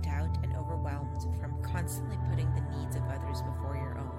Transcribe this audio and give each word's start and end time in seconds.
Burnt 0.00 0.14
out 0.14 0.30
and 0.42 0.56
overwhelmed 0.56 1.26
from 1.40 1.62
constantly 1.62 2.18
putting 2.30 2.52
the 2.54 2.62
needs 2.76 2.96
of 2.96 3.02
others 3.04 3.42
before 3.42 3.76
your 3.76 3.96
own? 3.98 4.10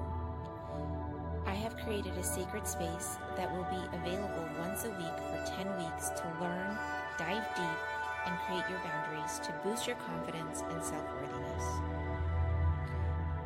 I 1.46 1.56
have 1.56 1.76
created 1.78 2.16
a 2.18 2.24
sacred 2.24 2.68
space 2.68 3.18
that 3.36 3.52
will 3.52 3.66
be 3.66 3.84
available 3.98 4.48
once 4.60 4.86
a 4.86 4.90
week 4.90 4.98
for 4.98 5.44
10 5.58 5.78
weeks 5.78 6.10
to 6.10 6.24
learn, 6.40 6.78
dive 7.18 7.48
deep, 7.56 7.80
and 8.26 8.38
create 8.46 8.70
your 8.70 8.80
boundaries 8.80 9.40
to 9.40 9.52
boost 9.64 9.88
your 9.88 9.96
confidence 9.98 10.64
and 10.70 10.84
self 10.84 11.04
worthiness. 11.20 11.66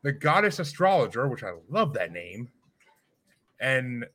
the 0.02 0.12
goddess 0.12 0.58
astrologer, 0.58 1.26
which 1.28 1.42
I 1.42 1.52
love 1.70 1.92
that 1.94 2.12
name, 2.12 2.48
and 3.60 4.06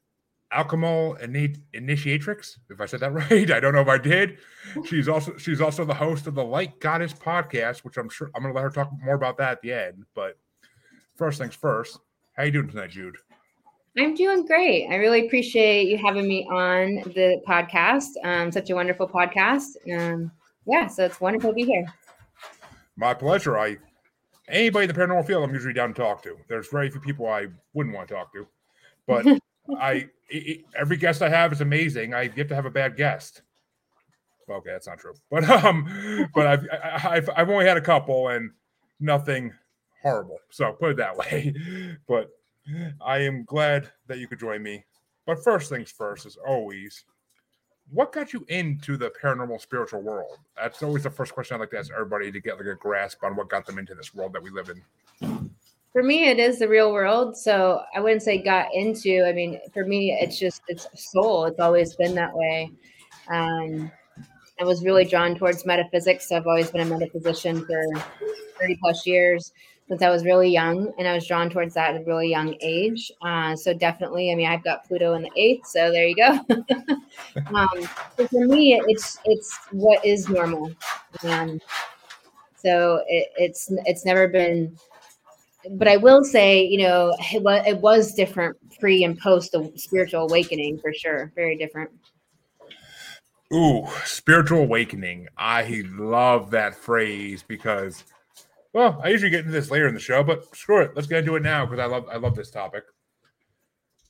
Alchemical 0.53 1.17
Ini- 1.21 1.57
Initiatrix, 1.73 2.59
if 2.69 2.81
I 2.81 2.85
said 2.85 2.99
that 2.99 3.13
right. 3.31 3.49
I 3.51 3.59
don't 3.59 3.73
know 3.73 3.81
if 3.81 3.87
I 3.87 3.97
did. 3.97 4.39
She's 4.85 5.07
also 5.07 5.37
she's 5.37 5.61
also 5.61 5.85
the 5.85 5.93
host 5.93 6.27
of 6.27 6.35
the 6.35 6.43
Light 6.43 6.79
Goddess 6.79 7.13
podcast, 7.13 7.79
which 7.79 7.97
I'm 7.97 8.09
sure 8.09 8.29
I'm 8.35 8.41
gonna 8.43 8.53
let 8.53 8.63
her 8.63 8.69
talk 8.69 8.91
more 9.01 9.15
about 9.15 9.37
that 9.37 9.51
at 9.53 9.61
the 9.61 9.71
end. 9.71 10.05
But 10.13 10.37
first 11.15 11.39
things 11.39 11.55
first, 11.55 11.99
how 12.33 12.43
you 12.43 12.51
doing 12.51 12.67
tonight, 12.69 12.89
Jude? 12.91 13.17
I'm 13.97 14.15
doing 14.15 14.45
great. 14.45 14.87
I 14.89 14.95
really 14.95 15.25
appreciate 15.25 15.89
you 15.89 15.97
having 15.97 16.27
me 16.27 16.47
on 16.49 16.95
the 17.13 17.41
podcast. 17.47 18.07
Um, 18.23 18.51
such 18.51 18.69
a 18.69 18.75
wonderful 18.75 19.07
podcast. 19.07 19.75
Um, 19.93 20.31
yeah, 20.65 20.87
so 20.87 21.05
it's 21.05 21.19
wonderful 21.19 21.49
to 21.49 21.55
be 21.55 21.65
here. 21.65 21.85
My 22.95 23.13
pleasure. 23.13 23.57
I 23.57 23.77
anybody 24.47 24.85
in 24.85 24.95
the 24.95 24.99
paranormal 24.99 25.25
field, 25.27 25.43
I'm 25.43 25.53
usually 25.53 25.73
down 25.73 25.93
to 25.93 26.01
talk 26.01 26.23
to. 26.23 26.37
There's 26.47 26.69
very 26.69 26.89
few 26.89 27.01
people 27.01 27.27
I 27.27 27.47
wouldn't 27.73 27.93
want 27.93 28.07
to 28.07 28.13
talk 28.13 28.33
to, 28.33 28.47
but 29.07 29.25
I 29.79 29.91
i 29.91 30.09
i 30.33 30.63
every 30.77 30.95
guest 30.95 31.21
I 31.21 31.29
have 31.29 31.51
is 31.51 31.59
amazing. 31.59 32.13
I 32.13 32.27
get 32.27 32.47
to 32.49 32.55
have 32.55 32.65
a 32.65 32.71
bad 32.71 32.95
guest. 32.95 33.41
Okay, 34.49 34.71
that's 34.71 34.87
not 34.87 34.99
true, 34.99 35.13
but 35.29 35.49
um, 35.49 36.29
but 36.33 36.47
I've 36.47 36.67
I, 36.71 37.09
I've 37.17 37.29
I've 37.35 37.49
only 37.49 37.65
had 37.65 37.77
a 37.77 37.81
couple 37.81 38.29
and 38.29 38.51
nothing 38.99 39.51
horrible. 40.01 40.37
So 40.49 40.71
put 40.73 40.91
it 40.91 40.97
that 40.97 41.17
way. 41.17 41.53
But 42.07 42.29
I 43.01 43.19
am 43.19 43.43
glad 43.45 43.91
that 44.07 44.19
you 44.19 44.27
could 44.27 44.39
join 44.39 44.63
me. 44.63 44.85
But 45.25 45.43
first 45.43 45.69
things 45.69 45.91
first, 45.91 46.25
as 46.25 46.37
always, 46.37 47.03
what 47.91 48.11
got 48.11 48.33
you 48.33 48.45
into 48.47 48.97
the 48.97 49.11
paranormal 49.21 49.61
spiritual 49.61 50.01
world? 50.01 50.37
That's 50.55 50.81
always 50.81 51.03
the 51.03 51.09
first 51.09 51.33
question 51.33 51.55
I'd 51.55 51.61
like 51.61 51.71
to 51.71 51.79
ask 51.79 51.91
everybody 51.91 52.31
to 52.31 52.39
get 52.39 52.57
like 52.57 52.67
a 52.67 52.75
grasp 52.75 53.23
on 53.23 53.35
what 53.35 53.49
got 53.49 53.65
them 53.65 53.77
into 53.77 53.93
this 53.95 54.13
world 54.13 54.33
that 54.33 54.43
we 54.43 54.49
live 54.49 54.69
in. 54.69 55.49
For 55.91 56.01
me, 56.01 56.29
it 56.29 56.39
is 56.39 56.59
the 56.59 56.69
real 56.69 56.93
world. 56.93 57.35
So 57.35 57.81
I 57.93 57.99
wouldn't 57.99 58.23
say 58.23 58.41
got 58.41 58.73
into. 58.73 59.25
I 59.27 59.33
mean, 59.33 59.59
for 59.73 59.85
me, 59.85 60.17
it's 60.19 60.39
just 60.39 60.61
it's 60.67 60.87
soul. 61.11 61.45
It's 61.45 61.59
always 61.59 61.95
been 61.95 62.15
that 62.15 62.33
way. 62.33 62.71
Um, 63.29 63.91
I 64.59 64.63
was 64.63 64.83
really 64.83 65.03
drawn 65.03 65.35
towards 65.35 65.65
metaphysics. 65.65 66.31
I've 66.31 66.47
always 66.47 66.71
been 66.71 66.81
a 66.81 66.85
metaphysician 66.85 67.65
for 67.65 67.83
30 68.59 68.77
plus 68.81 69.05
years 69.05 69.51
since 69.91 70.01
I 70.01 70.09
was 70.09 70.23
really 70.23 70.49
young, 70.49 70.93
and 70.97 71.05
I 71.05 71.13
was 71.13 71.27
drawn 71.27 71.49
towards 71.49 71.73
that 71.73 71.93
at 71.93 72.01
a 72.01 72.05
really 72.05 72.29
young 72.29 72.55
age. 72.61 73.11
Uh, 73.21 73.57
so 73.57 73.73
definitely, 73.73 74.31
I 74.31 74.35
mean, 74.35 74.47
I've 74.47 74.63
got 74.63 74.87
Pluto 74.87 75.15
in 75.15 75.23
the 75.23 75.31
eighth, 75.35 75.67
so 75.67 75.91
there 75.91 76.07
you 76.07 76.15
go. 76.15 76.39
um, 77.53 77.83
for 78.15 78.45
me, 78.45 78.81
it's 78.87 79.19
it's 79.25 79.53
what 79.71 80.05
is 80.05 80.29
normal. 80.29 80.71
Um, 81.25 81.59
so 82.55 83.03
it, 83.09 83.33
it's 83.35 83.69
it's 83.85 84.05
never 84.05 84.29
been. 84.29 84.77
But 85.71 85.89
I 85.89 85.97
will 85.97 86.23
say, 86.23 86.63
you 86.63 86.77
know, 86.77 87.13
it 87.33 87.43
was, 87.43 87.61
it 87.67 87.77
was 87.79 88.13
different 88.13 88.55
pre 88.79 89.03
and 89.03 89.19
post 89.19 89.51
the 89.51 89.73
spiritual 89.75 90.21
awakening 90.21 90.79
for 90.79 90.93
sure. 90.93 91.33
Very 91.35 91.57
different. 91.57 91.91
Ooh, 93.53 93.85
spiritual 94.05 94.59
awakening. 94.59 95.27
I 95.37 95.83
love 95.97 96.51
that 96.51 96.75
phrase 96.75 97.43
because, 97.45 98.05
well, 98.73 99.01
I 99.03 99.09
usually 99.09 99.31
get 99.31 99.41
into 99.41 99.51
this 99.51 99.71
later 99.71 99.87
in 99.87 99.93
the 99.93 99.99
show, 99.99 100.23
but 100.23 100.55
screw 100.55 100.81
it. 100.81 100.91
Let's 100.95 101.07
get 101.07 101.19
into 101.19 101.35
it 101.35 101.43
now 101.43 101.65
because 101.65 101.79
I 101.79 101.85
love 101.85 102.05
I 102.11 102.17
love 102.17 102.35
this 102.35 102.51
topic. 102.51 102.83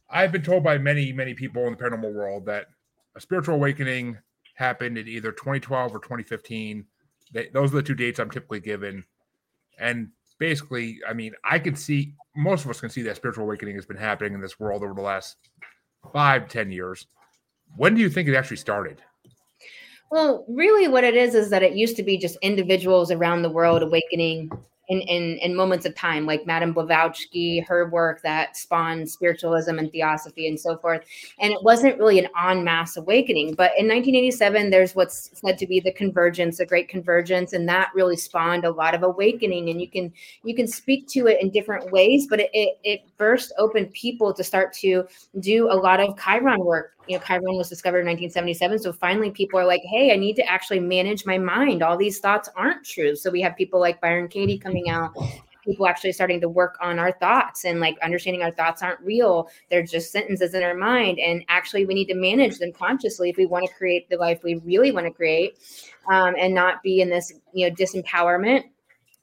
I've 0.10 0.32
been 0.32 0.44
told 0.44 0.64
by 0.64 0.78
many 0.78 1.12
many 1.12 1.34
people 1.34 1.66
in 1.66 1.74
the 1.74 1.84
paranormal 1.84 2.14
world 2.14 2.46
that 2.46 2.68
a 3.16 3.22
spiritual 3.22 3.56
awakening 3.56 4.18
happened 4.56 4.98
in 4.98 5.08
either 5.08 5.32
2012 5.32 5.96
or 5.96 6.00
2015. 6.00 6.86
They, 7.34 7.50
those 7.54 7.72
are 7.74 7.78
the 7.78 7.84
two 7.84 7.96
dates 7.96 8.20
I'm 8.20 8.30
typically 8.30 8.60
given, 8.60 9.04
and 9.80 10.10
basically, 10.38 11.00
I 11.08 11.14
mean, 11.14 11.34
I 11.44 11.58
can 11.60 11.76
see 11.76 12.14
most 12.36 12.64
of 12.64 12.70
us 12.70 12.82
can 12.82 12.90
see 12.90 13.02
that 13.04 13.16
spiritual 13.16 13.46
awakening 13.46 13.76
has 13.76 13.86
been 13.86 13.98
happening 13.98 14.34
in 14.34 14.42
this 14.42 14.60
world 14.60 14.84
over 14.84 14.94
the 14.94 15.02
last 15.02 15.38
five 16.14 16.50
ten 16.50 16.72
years. 16.72 17.08
When 17.78 17.96
do 17.96 18.02
you 18.02 18.10
think 18.10 18.28
it 18.28 18.36
actually 18.36 18.58
started? 18.58 19.02
Well, 20.12 20.44
really, 20.50 20.90
what 20.90 21.06
it 21.06 21.16
is 21.16 21.36
is 21.36 21.50
that 21.52 21.64
it 21.64 21.74
used 21.74 21.96
to 21.96 22.04
be 22.04 22.18
just 22.18 22.38
individuals 22.42 23.12
around 23.12 23.44
the 23.44 23.50
world 23.50 23.82
awakening 23.82 24.52
in, 24.90 25.00
in, 25.04 25.38
in 25.38 25.56
moments 25.56 25.86
of 25.86 25.96
time, 25.96 26.26
like 26.26 26.46
Madame 26.46 26.74
Blavatsky, 26.74 27.62
her 27.62 27.90
work 27.90 28.22
that 28.24 28.58
spawned 28.58 29.10
spiritualism 29.10 29.80
and 29.80 29.90
theosophy 29.90 30.50
and 30.50 30.60
so 30.60 30.76
forth. 30.76 31.06
And 31.40 31.54
it 31.54 31.64
wasn't 31.64 31.98
really 31.98 32.20
an 32.20 32.28
en 32.46 32.66
masse 32.66 32.98
awakening. 32.98 33.54
But 33.54 33.72
in 33.78 33.88
1987, 33.88 34.70
there's 34.70 34.96
what's 34.96 35.32
said 35.34 35.58
to 35.60 35.66
be 35.66 35.80
the 35.80 35.94
convergence, 35.94 36.58
the 36.58 36.66
Great 36.66 36.90
Convergence, 36.90 37.54
and 37.54 37.70
that 37.70 37.92
really 37.96 38.18
spawned 38.18 38.66
a 38.66 38.72
lot 38.72 38.94
of 38.94 39.04
awakening. 39.04 39.70
And 39.70 39.80
you 39.80 39.90
can 39.90 40.12
you 40.44 40.54
can 40.54 40.68
speak 40.68 41.08
to 41.12 41.28
it 41.28 41.42
in 41.42 41.52
different 41.52 41.90
ways, 41.90 42.28
but 42.30 42.42
it 42.42 42.50
it, 42.52 42.78
it 42.84 43.02
burst 43.18 43.54
open 43.58 43.86
people 43.94 44.34
to 44.34 44.44
start 44.44 44.74
to 44.74 45.06
do 45.40 45.72
a 45.72 45.74
lot 45.74 46.02
of 46.02 46.20
Chiron 46.20 46.66
work 46.66 46.98
you 47.12 47.18
know, 47.18 47.24
Chiron 47.26 47.58
was 47.58 47.68
discovered 47.68 48.00
in 48.00 48.06
1977. 48.06 48.80
So 48.80 48.94
finally, 48.94 49.32
people 49.32 49.60
are 49.60 49.66
like, 49.66 49.82
hey, 49.84 50.14
I 50.14 50.16
need 50.16 50.38
to 50.38 50.50
actually 50.50 50.80
manage 50.80 51.26
my 51.26 51.38
mind. 51.38 51.84
All 51.84 51.98
these 51.98 52.20
thoughts 52.20 52.48
aren't 52.56 52.86
true. 52.86 53.18
So 53.18 53.30
we 53.30 53.42
have 53.42 53.58
people 53.58 53.82
like 53.82 54.00
Byron 54.00 54.30
Katie 54.30 54.58
coming 54.58 54.90
out 54.90 55.12
people 55.64 55.86
actually 55.86 56.12
starting 56.12 56.42
to 56.42 56.50
work 56.50 56.76
on 56.82 56.98
our 56.98 57.12
thoughts 57.20 57.66
and 57.66 57.80
like 57.80 57.96
understanding 58.02 58.42
our 58.42 58.52
thoughts 58.52 58.82
aren't 58.82 59.00
real. 59.02 59.48
They're 59.70 59.84
just 59.84 60.12
sentences 60.12 60.56
in 60.56 60.64
our 60.64 60.74
mind. 60.74 61.20
And 61.20 61.44
actually, 61.50 61.86
we 61.86 61.94
need 61.94 62.08
to 62.08 62.16
manage 62.16 62.58
them 62.58 62.72
consciously 62.72 63.30
if 63.30 63.38
we 63.38 63.46
want 63.46 63.68
to 63.68 63.74
create 63.76 64.10
the 64.10 64.18
life 64.18 64.44
we 64.44 64.56
really 64.56 64.92
want 64.92 65.06
to 65.06 65.12
create 65.12 65.60
um, 66.12 66.34
and 66.40 66.56
not 66.56 66.82
be 66.82 67.02
in 67.02 67.10
this, 67.10 67.32
you 67.54 67.70
know, 67.70 67.76
disempowerment 67.76 68.64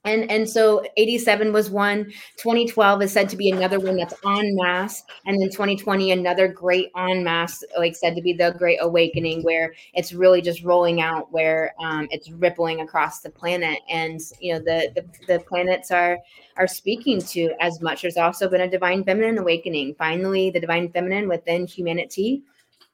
and 0.08 0.30
and 0.30 0.48
so 0.48 0.84
87 0.96 1.52
was 1.52 1.70
one. 1.70 2.04
2012 2.36 3.02
is 3.02 3.12
said 3.12 3.28
to 3.28 3.36
be 3.36 3.50
another 3.50 3.78
one 3.78 3.96
that's 3.96 4.14
on 4.24 4.54
mass 4.54 5.02
and 5.26 5.40
then 5.40 5.50
2020 5.50 6.10
another 6.12 6.48
great 6.48 6.90
on 6.94 7.22
mass 7.22 7.62
like 7.76 7.94
said 7.94 8.16
to 8.16 8.22
be 8.22 8.32
the 8.32 8.54
great 8.58 8.78
awakening 8.80 9.42
where 9.42 9.74
it's 9.94 10.12
really 10.12 10.40
just 10.40 10.62
rolling 10.64 11.00
out 11.00 11.30
where 11.32 11.74
um, 11.78 12.08
it's 12.10 12.30
rippling 12.30 12.80
across 12.80 13.20
the 13.20 13.30
planet. 13.30 13.78
And 13.90 14.20
you 14.40 14.54
know 14.54 14.60
the, 14.60 14.90
the 14.94 15.04
the 15.26 15.40
planets 15.40 15.90
are 15.90 16.18
are 16.56 16.66
speaking 16.66 17.20
to 17.20 17.52
as 17.60 17.80
much. 17.80 18.02
There's 18.02 18.16
also 18.16 18.48
been 18.48 18.62
a 18.62 18.70
divine 18.70 19.04
feminine 19.04 19.38
awakening. 19.38 19.94
Finally 19.98 20.50
the 20.50 20.60
divine 20.60 20.90
feminine 20.90 21.28
within 21.28 21.66
humanity 21.66 22.42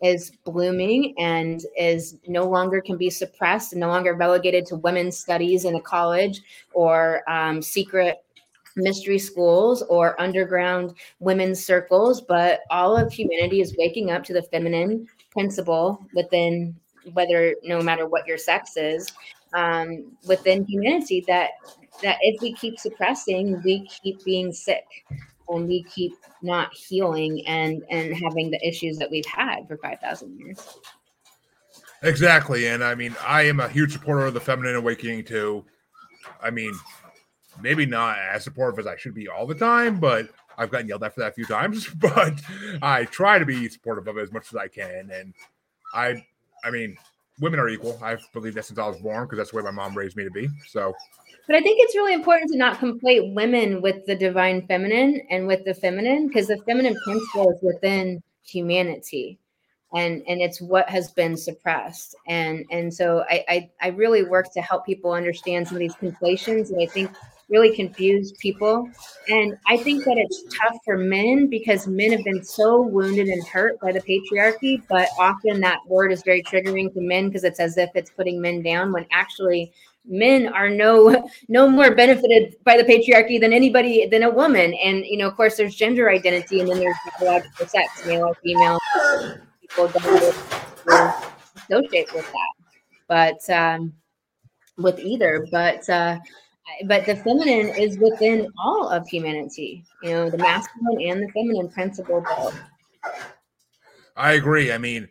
is 0.03 0.33
blooming 0.45 1.15
and 1.19 1.63
is 1.79 2.19
no 2.27 2.45
longer 2.45 2.81
can 2.81 2.97
be 2.97 3.11
suppressed 3.11 3.73
and 3.73 3.81
no 3.81 3.89
longer 3.89 4.15
relegated 4.15 4.67
to 4.67 4.77
women's 4.77 5.17
studies 5.17 5.65
in 5.65 5.77
a 5.77 5.81
college 5.81 6.43
or 6.73 7.23
um, 7.31 7.63
secret 7.63 8.25
mystery 8.77 9.19
schools 9.19 9.83
or 9.89 10.21
underground 10.21 10.95
women's 11.21 11.65
circles 11.65 12.21
but 12.21 12.61
all 12.71 12.97
of 12.97 13.13
humanity 13.13 13.61
is 13.61 13.77
waking 13.79 14.11
up 14.11 14.25
to 14.25 14.33
the 14.33 14.43
feminine 14.43 15.07
principle 15.31 16.05
within 16.15 16.75
whether 17.13 17.55
no 17.63 17.81
matter 17.81 18.07
what 18.07 18.27
your 18.27 18.39
sex 18.39 18.77
is 18.77 19.13
um, 19.55 20.11
within 20.27 20.65
humanity 20.65 21.25
that 21.27 21.51
that 22.03 22.17
if 22.23 22.41
we 22.43 22.53
keep 22.55 22.79
suppressing 22.79 23.63
we 23.63 23.87
keep 23.87 24.23
being 24.25 24.53
sick 24.53 24.85
we 25.49 25.83
keep 25.85 26.13
not 26.43 26.73
healing 26.75 27.47
and 27.47 27.83
and 27.91 28.15
having 28.15 28.51
the 28.51 28.67
issues 28.67 28.99
that 28.99 29.11
we've 29.11 29.27
had 29.27 29.67
for 29.69 29.77
5000 29.79 30.39
years. 30.39 30.79
Exactly 32.03 32.67
and 32.67 32.85
i 32.85 32.95
mean 32.95 33.15
i 33.27 33.43
am 33.43 33.61
a 33.61 33.69
huge 33.69 33.93
supporter 33.93 34.27
of 34.27 34.35
the 34.35 34.41
feminine 34.41 34.77
awakening 34.77 35.25
too. 35.25 35.65
I 36.41 36.51
mean 36.51 36.73
maybe 37.61 37.87
not 37.87 38.19
as 38.19 38.45
supportive 38.45 38.79
as 38.79 38.87
i 38.87 38.97
should 38.97 39.15
be 39.15 39.29
all 39.29 39.47
the 39.47 39.55
time 39.55 40.01
but 40.01 40.29
i've 40.59 40.71
gotten 40.71 40.89
yelled 40.89 41.05
at 41.05 41.15
for 41.15 41.21
that 41.21 41.33
a 41.33 41.35
few 41.35 41.47
times 41.47 41.89
but 41.95 42.41
i 42.83 43.05
try 43.07 43.39
to 43.39 43.47
be 43.47 43.69
supportive 43.69 44.09
of 44.09 44.19
it 44.19 44.23
as 44.23 44.33
much 44.33 44.49
as 44.49 44.57
i 44.57 44.67
can 44.67 45.11
and 45.13 45.33
i 45.95 46.25
i 46.65 46.71
mean 46.71 46.97
women 47.41 47.59
are 47.61 47.69
equal. 47.69 47.99
I've 48.03 48.27
believed 48.33 48.57
that 48.57 48.65
since 48.65 48.79
i 48.79 48.87
was 48.87 49.01
born 49.01 49.25
because 49.25 49.39
that's 49.39 49.51
the 49.51 49.57
way 49.57 49.63
my 49.63 49.71
mom 49.71 49.97
raised 49.97 50.17
me 50.17 50.25
to 50.25 50.31
be 50.31 50.49
so. 50.67 50.95
But 51.47 51.57
I 51.57 51.61
think 51.61 51.79
it's 51.81 51.95
really 51.95 52.15
important 52.15 52.51
to 52.53 52.59
not 52.59 52.79
conflate 52.79 53.35
women 53.35 53.83
with 53.83 54.07
the 54.07 54.15
divine 54.15 54.67
feminine 54.67 55.21
and 55.31 55.47
with 55.47 55.65
the 55.65 55.75
feminine 55.75 56.29
because 56.29 56.47
the 56.47 56.59
feminine 56.65 56.97
principle 57.05 57.51
is 57.51 57.61
within 57.63 58.23
humanity 58.43 59.39
and 59.95 60.23
and 60.27 60.41
it's 60.41 60.61
what 60.61 60.89
has 60.89 61.11
been 61.13 61.37
suppressed. 61.37 62.15
And 62.27 62.65
and 62.71 62.93
so 62.93 63.25
I, 63.29 63.45
I 63.49 63.71
i 63.83 63.89
really 63.89 64.25
work 64.25 64.53
to 64.55 64.63
help 64.63 64.87
people 64.87 65.13
understand 65.13 65.69
some 65.69 65.77
of 65.77 65.81
these 65.81 65.95
conflations 65.95 66.71
and 66.71 66.83
i 66.83 66.87
think 66.87 67.11
really 67.49 67.75
confused 67.75 68.39
people. 68.39 68.89
And 69.29 69.57
i 69.67 69.77
think 69.77 70.05
that 70.05 70.19
it's 70.19 70.45
tough 70.57 70.77
for 70.85 70.99
men 70.99 71.47
because 71.49 71.87
men 71.87 72.13
have 72.13 72.25
been 72.25 72.45
so 72.45 72.83
wounded 72.83 73.29
and 73.29 73.47
hurt 73.47 73.81
by 73.81 73.93
the 73.93 74.01
patriarchy 74.01 74.83
but 74.89 75.09
often 75.19 75.61
that 75.61 75.79
word 75.87 76.13
is 76.13 76.23
very 76.23 76.43
triggering 76.43 76.93
to 76.93 77.01
men 77.01 77.29
because 77.29 77.45
it's 77.45 77.61
as 77.61 77.79
if 77.79 77.91
it's 77.95 78.11
putting 78.11 78.41
men 78.41 78.63
down 78.63 78.93
when 78.93 79.07
actually 79.13 79.73
men 80.05 80.47
are 80.49 80.69
no 80.69 81.29
no 81.49 81.69
more 81.69 81.95
benefited 81.95 82.57
by 82.65 82.77
the 82.77 82.85
patriarchy 82.85 83.41
than 83.41 83.53
anybody 83.53 84.07
than 84.07 84.25
a 84.25 84.31
woman. 84.31 84.75
And 84.75 85.05
you 85.07 85.17
know 85.17 85.29
of 85.29 85.37
course 85.37 85.57
there's 85.57 85.75
gender 85.75 86.11
identity 86.11 86.61
and 86.61 86.69
then 86.69 86.79
there's 86.79 86.97
biological 87.19 87.67
sex 87.67 88.07
male 88.07 88.27
or 88.27 88.35
female. 88.43 88.79
People 89.61 89.89
don't 89.89 90.35
associate 91.69 92.13
with 92.15 92.31
that 92.31 92.55
but 93.09 93.51
um 93.51 93.93
with 94.77 94.99
either. 94.99 95.47
But 95.51 95.89
uh 95.89 96.19
but 96.87 97.05
the 97.07 97.17
feminine 97.17 97.69
is 97.69 97.99
within 97.99 98.49
all 98.63 98.89
of 98.89 99.07
humanity 99.09 99.85
you 100.03 100.11
know 100.11 100.31
the 100.31 100.39
masculine 100.39 101.01
and 101.09 101.23
the 101.23 101.33
feminine 101.33 101.69
principle 101.69 102.21
both 102.23 102.59
i 104.17 104.33
agree 104.33 104.73
i 104.73 104.79
mean 104.79 105.09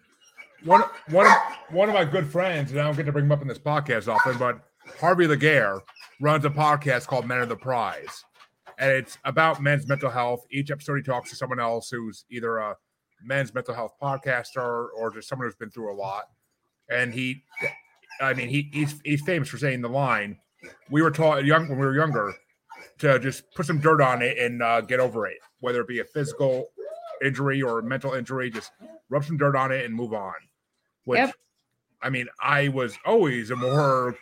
one 0.63 0.83
one 1.09 1.27
one 1.69 1.89
of 1.89 1.95
my 1.95 2.05
good 2.05 2.25
friends 2.25 2.71
and 2.71 2.79
i 2.79 2.83
don't 2.83 2.95
get 2.95 3.05
to 3.05 3.11
bring 3.11 3.25
him 3.25 3.31
up 3.31 3.41
in 3.41 3.47
this 3.47 3.59
podcast 3.59 4.07
often 4.07 4.38
but 4.38 4.61
Harvey 5.00 5.27
Laguerre 5.27 5.81
runs 6.19 6.45
a 6.45 6.50
podcast 6.50 7.07
called 7.07 7.27
Men 7.27 7.39
of 7.39 7.50
the 7.50 7.56
Prize. 7.56 8.23
And 8.79 8.91
it's 8.91 9.17
about 9.23 9.61
men's 9.61 9.88
mental 9.88 10.09
health. 10.09 10.45
Each 10.51 10.71
episode, 10.71 10.95
he 10.95 11.03
talks 11.03 11.29
to 11.29 11.35
someone 11.35 11.59
else 11.59 11.89
who's 11.89 12.25
either 12.29 12.57
a 12.57 12.75
men's 13.23 13.53
mental 13.53 13.73
health 13.73 13.94
podcaster 14.01 14.88
or 14.95 15.11
just 15.13 15.29
someone 15.29 15.47
who's 15.47 15.56
been 15.56 15.69
through 15.69 15.94
a 15.94 15.95
lot. 15.95 16.25
And 16.89 17.13
he, 17.13 17.44
I 18.19 18.33
mean, 18.33 18.49
he, 18.49 18.69
he's, 18.73 18.99
he's 19.06 19.21
famous 19.21 19.49
for 19.49 19.57
saying 19.57 19.81
the 19.81 19.89
line, 19.89 20.39
we 20.89 21.01
were 21.01 21.12
taught 21.12 21.45
young 21.45 21.68
when 21.68 21.77
we 21.77 21.86
were 21.86 21.95
younger 21.95 22.33
to 23.00 23.19
just 23.19 23.44
put 23.56 23.65
some 23.65 23.80
dirt 23.80 24.01
on 24.01 24.21
it 24.21 24.38
and 24.38 24.62
uh, 24.62 24.81
get 24.81 25.00
over 25.00 25.27
it, 25.27 25.38
whether 25.60 25.81
it 25.81 25.88
be 25.88 26.00
a 26.00 26.06
physical 26.06 26.68
injury 27.24 27.62
or 27.62 27.80
a 27.80 27.83
mental 27.83 28.13
injury, 28.13 28.50
just 28.50 28.71
rub 29.10 29.24
some 29.24 29.38
dirt 29.38 29.56
on 29.56 29.71
it 29.71 29.86
and 29.86 29.94
move 29.94 30.13
on. 30.13 30.33
Which, 31.06 31.19
yep. 31.19 31.33
I 32.01 32.10
mean, 32.10 32.27
I 32.42 32.69
was 32.69 32.98
always 33.06 33.51
a 33.51 33.56
more 33.56 34.15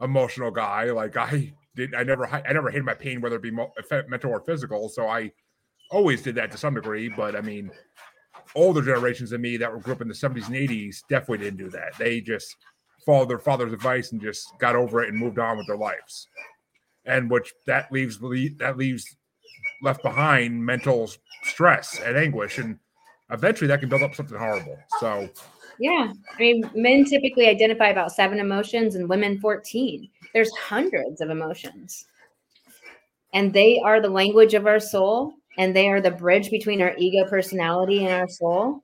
emotional 0.00 0.50
guy. 0.50 0.84
Like 0.90 1.16
I 1.16 1.52
did, 1.74 1.94
I 1.94 2.02
never, 2.02 2.26
I 2.26 2.52
never 2.52 2.70
hid 2.70 2.84
my 2.84 2.94
pain, 2.94 3.20
whether 3.20 3.36
it 3.36 3.42
be 3.42 3.50
mental 3.50 4.30
or 4.30 4.40
physical. 4.40 4.88
So 4.88 5.08
I 5.08 5.32
always 5.90 6.22
did 6.22 6.34
that 6.36 6.50
to 6.52 6.58
some 6.58 6.74
degree. 6.74 7.08
But 7.08 7.36
I 7.36 7.40
mean, 7.40 7.70
older 8.54 8.82
generations 8.82 9.30
than 9.30 9.40
me 9.40 9.56
that 9.58 9.72
were 9.72 9.80
grew 9.80 9.94
up 9.94 10.00
in 10.00 10.08
the 10.08 10.14
70s 10.14 10.46
and 10.46 10.56
80s 10.56 11.02
definitely 11.08 11.44
didn't 11.44 11.58
do 11.58 11.70
that. 11.70 11.96
They 11.98 12.20
just 12.20 12.56
followed 13.04 13.28
their 13.28 13.38
father's 13.38 13.72
advice 13.72 14.12
and 14.12 14.20
just 14.20 14.58
got 14.58 14.76
over 14.76 15.02
it 15.02 15.08
and 15.08 15.18
moved 15.18 15.38
on 15.38 15.56
with 15.56 15.66
their 15.66 15.76
lives. 15.76 16.28
And 17.04 17.30
which 17.30 17.52
that 17.66 17.90
leaves 17.90 18.18
that 18.58 18.76
leaves 18.76 19.16
left 19.82 20.02
behind 20.02 20.64
mental 20.64 21.10
stress 21.44 21.98
and 22.00 22.16
anguish, 22.16 22.58
and 22.58 22.78
eventually 23.30 23.68
that 23.68 23.80
can 23.80 23.88
build 23.88 24.02
up 24.02 24.14
something 24.14 24.38
horrible. 24.38 24.78
So 24.98 25.28
yeah. 25.80 26.12
I 26.34 26.38
mean, 26.38 26.70
men 26.74 27.06
typically 27.06 27.48
identify 27.48 27.88
about 27.88 28.12
seven 28.12 28.38
emotions 28.38 28.96
and 28.96 29.08
women 29.08 29.40
14. 29.40 30.08
There's 30.34 30.50
hundreds 30.56 31.22
of 31.22 31.30
emotions. 31.30 32.04
And 33.32 33.52
they 33.52 33.80
are 33.80 34.00
the 34.00 34.10
language 34.10 34.52
of 34.52 34.66
our 34.66 34.78
soul, 34.78 35.32
and 35.56 35.74
they 35.74 35.88
are 35.88 36.02
the 36.02 36.10
bridge 36.10 36.50
between 36.50 36.82
our 36.82 36.94
ego 36.98 37.24
personality 37.28 38.04
and 38.04 38.12
our 38.12 38.28
soul. 38.28 38.82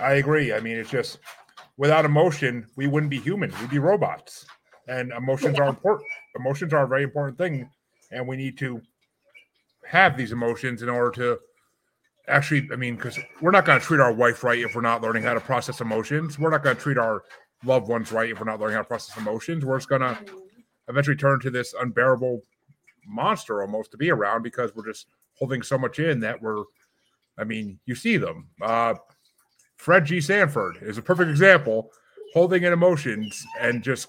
I 0.00 0.14
agree. 0.14 0.52
I 0.52 0.58
mean, 0.58 0.76
it's 0.76 0.90
just 0.90 1.18
without 1.82 2.04
emotion, 2.04 2.64
we 2.76 2.86
wouldn't 2.86 3.10
be 3.10 3.18
human. 3.18 3.52
We'd 3.60 3.68
be 3.68 3.80
robots. 3.80 4.46
And 4.86 5.10
emotions 5.10 5.56
yeah. 5.58 5.64
are 5.64 5.68
important. 5.68 6.08
Emotions 6.36 6.72
are 6.72 6.84
a 6.84 6.86
very 6.86 7.02
important 7.02 7.36
thing. 7.36 7.68
And 8.12 8.28
we 8.28 8.36
need 8.36 8.56
to 8.58 8.80
have 9.88 10.16
these 10.16 10.30
emotions 10.30 10.82
in 10.82 10.88
order 10.88 11.10
to 11.16 11.40
actually, 12.28 12.68
I 12.72 12.76
mean, 12.76 12.94
because 12.94 13.18
we're 13.40 13.50
not 13.50 13.64
going 13.64 13.80
to 13.80 13.84
treat 13.84 13.98
our 13.98 14.12
wife 14.12 14.44
right 14.44 14.60
if 14.60 14.76
we're 14.76 14.80
not 14.80 15.02
learning 15.02 15.24
how 15.24 15.34
to 15.34 15.40
process 15.40 15.80
emotions. 15.80 16.38
We're 16.38 16.50
not 16.50 16.62
going 16.62 16.76
to 16.76 16.80
treat 16.80 16.98
our 16.98 17.24
loved 17.64 17.88
ones 17.88 18.12
right 18.12 18.30
if 18.30 18.38
we're 18.38 18.46
not 18.46 18.60
learning 18.60 18.76
how 18.76 18.82
to 18.82 18.88
process 18.88 19.16
emotions. 19.16 19.64
We're 19.64 19.78
just 19.78 19.88
going 19.88 20.02
to 20.02 20.16
eventually 20.86 21.16
turn 21.16 21.40
to 21.40 21.50
this 21.50 21.74
unbearable 21.80 22.42
monster 23.08 23.60
almost 23.60 23.90
to 23.90 23.96
be 23.96 24.12
around 24.12 24.44
because 24.44 24.72
we're 24.76 24.86
just 24.86 25.08
holding 25.36 25.62
so 25.62 25.76
much 25.78 25.98
in 25.98 26.20
that 26.20 26.40
we're, 26.40 26.62
I 27.36 27.42
mean, 27.42 27.80
you 27.86 27.96
see 27.96 28.18
them. 28.18 28.50
Uh, 28.60 28.94
Fred 29.82 30.04
G. 30.04 30.20
Sanford 30.20 30.78
is 30.80 30.96
a 30.96 31.02
perfect 31.02 31.28
example, 31.28 31.90
holding 32.34 32.62
in 32.62 32.72
emotions 32.72 33.44
and 33.60 33.82
just 33.82 34.06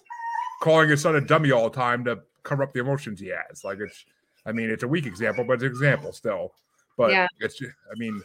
calling 0.62 0.88
his 0.88 1.01
son 1.01 1.15
a 1.15 1.22
dummy 1.22 1.51
all 1.51 1.68
the 1.68 1.75
time 1.75 2.06
to 2.06 2.20
cover 2.44 2.62
up 2.62 2.74
the 2.74 2.80
emotions 2.80 3.20
he 3.20 3.30
has. 3.30 3.63
Like 3.63 3.80
it's, 3.80 4.06
I 4.46 4.51
mean, 4.51 4.70
it's 4.70 4.84
a 4.84 4.88
weak 4.88 5.08
example, 5.08 5.44
but 5.44 5.53
it's 5.53 5.63
an 5.63 5.70
example 5.70 6.13
still. 6.13 6.53
But 6.96 7.10
yeah. 7.10 7.27
it's 7.39 7.60
I 7.60 7.98
mean, 7.98 8.22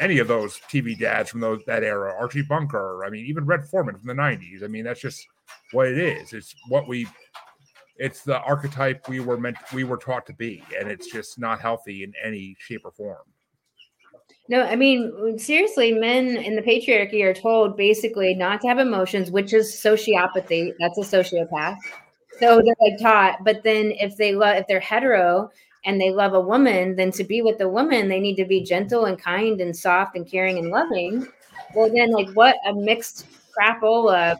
any 0.00 0.18
of 0.18 0.28
those 0.28 0.60
TV 0.60 0.98
dads 0.98 1.28
from 1.28 1.40
those 1.40 1.62
that 1.66 1.84
era, 1.84 2.16
Archie 2.18 2.40
Bunker, 2.40 3.04
I 3.04 3.10
mean, 3.10 3.26
even 3.26 3.44
Red 3.44 3.66
Foreman 3.66 3.98
from 3.98 4.06
the 4.06 4.14
90s. 4.14 4.64
I 4.64 4.68
mean, 4.68 4.84
that's 4.84 5.02
just 5.02 5.26
what 5.72 5.88
it 5.88 5.98
is. 5.98 6.32
It's 6.32 6.54
what 6.70 6.88
we 6.88 7.06
it's 7.98 8.22
the 8.22 8.40
archetype 8.40 9.06
we 9.10 9.20
were 9.20 9.36
meant 9.36 9.58
we 9.74 9.84
were 9.84 9.98
taught 9.98 10.24
to 10.24 10.32
be, 10.32 10.64
and 10.80 10.88
it's 10.90 11.12
just 11.12 11.38
not 11.38 11.60
healthy 11.60 12.02
in 12.02 12.14
any 12.24 12.56
shape 12.58 12.86
or 12.86 12.92
form. 12.92 13.26
No, 14.48 14.62
I 14.62 14.76
mean, 14.76 15.38
seriously, 15.38 15.92
men 15.92 16.36
in 16.38 16.56
the 16.56 16.62
patriarchy 16.62 17.22
are 17.22 17.34
told 17.34 17.76
basically 17.76 18.34
not 18.34 18.60
to 18.62 18.68
have 18.68 18.78
emotions, 18.78 19.30
which 19.30 19.52
is 19.52 19.70
sociopathy. 19.74 20.72
That's 20.80 20.96
a 20.98 21.02
sociopath. 21.02 21.76
So 22.40 22.62
they're 22.64 22.74
like 22.90 22.98
taught, 23.00 23.44
but 23.44 23.62
then 23.62 23.92
if 23.92 24.16
they 24.16 24.34
love, 24.34 24.56
if 24.56 24.66
they're 24.66 24.80
hetero, 24.80 25.50
and 25.84 26.00
they 26.00 26.10
love 26.10 26.34
a 26.34 26.40
woman, 26.40 26.96
then 26.96 27.10
to 27.12 27.24
be 27.24 27.42
with 27.42 27.60
a 27.60 27.68
woman, 27.68 28.08
they 28.08 28.20
need 28.20 28.36
to 28.36 28.44
be 28.44 28.62
gentle 28.62 29.04
and 29.04 29.20
kind 29.20 29.60
and 29.60 29.76
soft 29.76 30.16
and 30.16 30.28
caring 30.30 30.58
and 30.58 30.70
loving. 30.70 31.26
Well, 31.74 31.90
then, 31.94 32.10
like, 32.10 32.28
what 32.34 32.56
a 32.66 32.72
mixed 32.74 33.26
crapola 33.56 34.36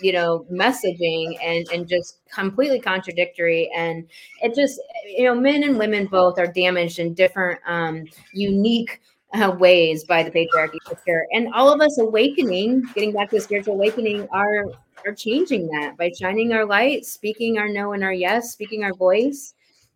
you 0.00 0.12
know 0.12 0.46
messaging 0.52 1.36
and 1.42 1.66
and 1.72 1.88
just 1.88 2.18
completely 2.32 2.78
contradictory 2.80 3.68
and 3.76 4.06
it 4.42 4.54
just 4.54 4.80
you 5.06 5.24
know 5.24 5.34
men 5.34 5.64
and 5.64 5.78
women 5.78 6.06
both 6.06 6.38
are 6.38 6.46
damaged 6.46 6.98
in 6.98 7.14
different 7.14 7.58
um 7.66 8.04
unique 8.32 9.00
uh, 9.34 9.54
ways 9.58 10.04
by 10.04 10.22
the 10.22 10.30
patriarchy 10.30 10.78
for 10.84 10.98
sure 11.06 11.26
and 11.32 11.52
all 11.54 11.72
of 11.72 11.80
us 11.80 11.98
awakening 11.98 12.82
getting 12.94 13.12
back 13.12 13.28
to 13.28 13.36
the 13.36 13.40
spiritual 13.42 13.74
awakening 13.74 14.26
are 14.32 14.64
are 15.06 15.14
changing 15.14 15.66
that 15.68 15.96
by 15.96 16.10
shining 16.18 16.52
our 16.52 16.64
light 16.64 17.04
speaking 17.04 17.58
our 17.58 17.68
no 17.68 17.92
and 17.92 18.02
our 18.02 18.12
yes 18.12 18.52
speaking 18.52 18.84
our 18.84 18.94
voice 18.94 19.54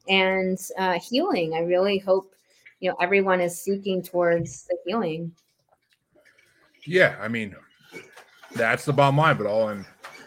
and 0.08 0.58
uh, 0.78 0.98
healing. 0.98 1.54
I 1.54 1.60
really 1.60 1.98
hope 1.98 2.34
you 2.80 2.90
know 2.90 2.96
everyone 3.00 3.40
is 3.40 3.62
seeking 3.62 4.02
towards 4.02 4.64
the 4.64 4.76
healing. 4.84 5.32
Yeah 6.84 7.16
i 7.20 7.28
mean 7.28 7.54
that's 8.54 8.84
the 8.84 8.92
bottom 8.92 9.16
line, 9.16 9.36
but 9.36 9.46
all 9.46 9.68
and 9.68 9.86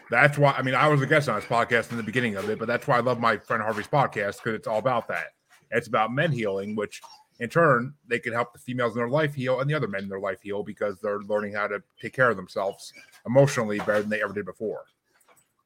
that's 0.09 0.37
why 0.37 0.51
I 0.51 0.61
mean 0.61 0.75
I 0.75 0.87
was 0.87 1.01
a 1.01 1.05
guest 1.05 1.29
on 1.29 1.35
this 1.35 1.45
podcast 1.45 1.91
in 1.91 1.97
the 1.97 2.03
beginning 2.03 2.35
of 2.35 2.49
it, 2.49 2.59
but 2.59 2.67
that's 2.67 2.87
why 2.87 2.97
I 2.97 3.01
love 3.01 3.19
my 3.19 3.37
friend 3.37 3.61
Harvey's 3.61 3.87
podcast 3.87 4.37
because 4.37 4.53
it's 4.53 4.67
all 4.67 4.79
about 4.79 5.07
that. 5.07 5.27
It's 5.71 5.87
about 5.87 6.13
men 6.13 6.31
healing, 6.31 6.75
which 6.75 7.01
in 7.39 7.49
turn 7.49 7.93
they 8.07 8.19
can 8.19 8.33
help 8.33 8.53
the 8.53 8.59
females 8.59 8.93
in 8.93 8.97
their 8.97 9.09
life 9.09 9.33
heal 9.33 9.59
and 9.59 9.69
the 9.69 9.73
other 9.73 9.87
men 9.87 10.03
in 10.03 10.09
their 10.09 10.19
life 10.19 10.41
heal 10.41 10.63
because 10.63 10.99
they're 11.01 11.19
learning 11.19 11.53
how 11.53 11.67
to 11.67 11.81
take 12.01 12.13
care 12.13 12.29
of 12.29 12.37
themselves 12.37 12.93
emotionally 13.25 13.79
better 13.79 14.01
than 14.01 14.09
they 14.09 14.21
ever 14.21 14.33
did 14.33 14.45
before, 14.45 14.83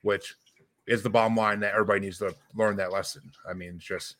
which 0.01 0.35
is 0.87 1.03
the 1.03 1.09
bottom 1.09 1.35
line 1.35 1.59
that 1.59 1.73
everybody 1.73 1.99
needs 1.99 2.17
to 2.17 2.33
learn 2.55 2.75
that 2.75 2.91
lesson. 2.91 3.21
I 3.47 3.53
mean, 3.53 3.75
it's 3.75 3.85
just 3.85 4.15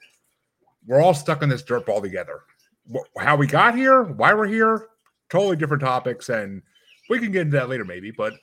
we're 0.86 1.02
all 1.02 1.14
stuck 1.14 1.42
in 1.42 1.50
this 1.50 1.64
dirt 1.64 1.86
ball 1.86 2.02
together. 2.02 2.42
How 3.18 3.36
we 3.36 3.48
got 3.48 3.76
here, 3.76 4.04
why 4.04 4.34
we're 4.34 4.48
here, 4.48 4.88
totally 5.30 5.56
different 5.56 5.82
topics, 5.82 6.30
and 6.30 6.62
we 7.10 7.20
can 7.20 7.32
get 7.32 7.42
into 7.42 7.58
that 7.58 7.70
later, 7.70 7.86
maybe, 7.86 8.12
but 8.12 8.34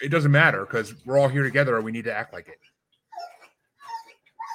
it 0.00 0.08
doesn't 0.08 0.30
matter 0.30 0.66
because 0.66 0.94
we're 1.04 1.18
all 1.18 1.28
here 1.28 1.42
together 1.42 1.76
and 1.76 1.84
we 1.84 1.92
need 1.92 2.04
to 2.04 2.14
act 2.14 2.32
like 2.32 2.48
it. 2.48 2.58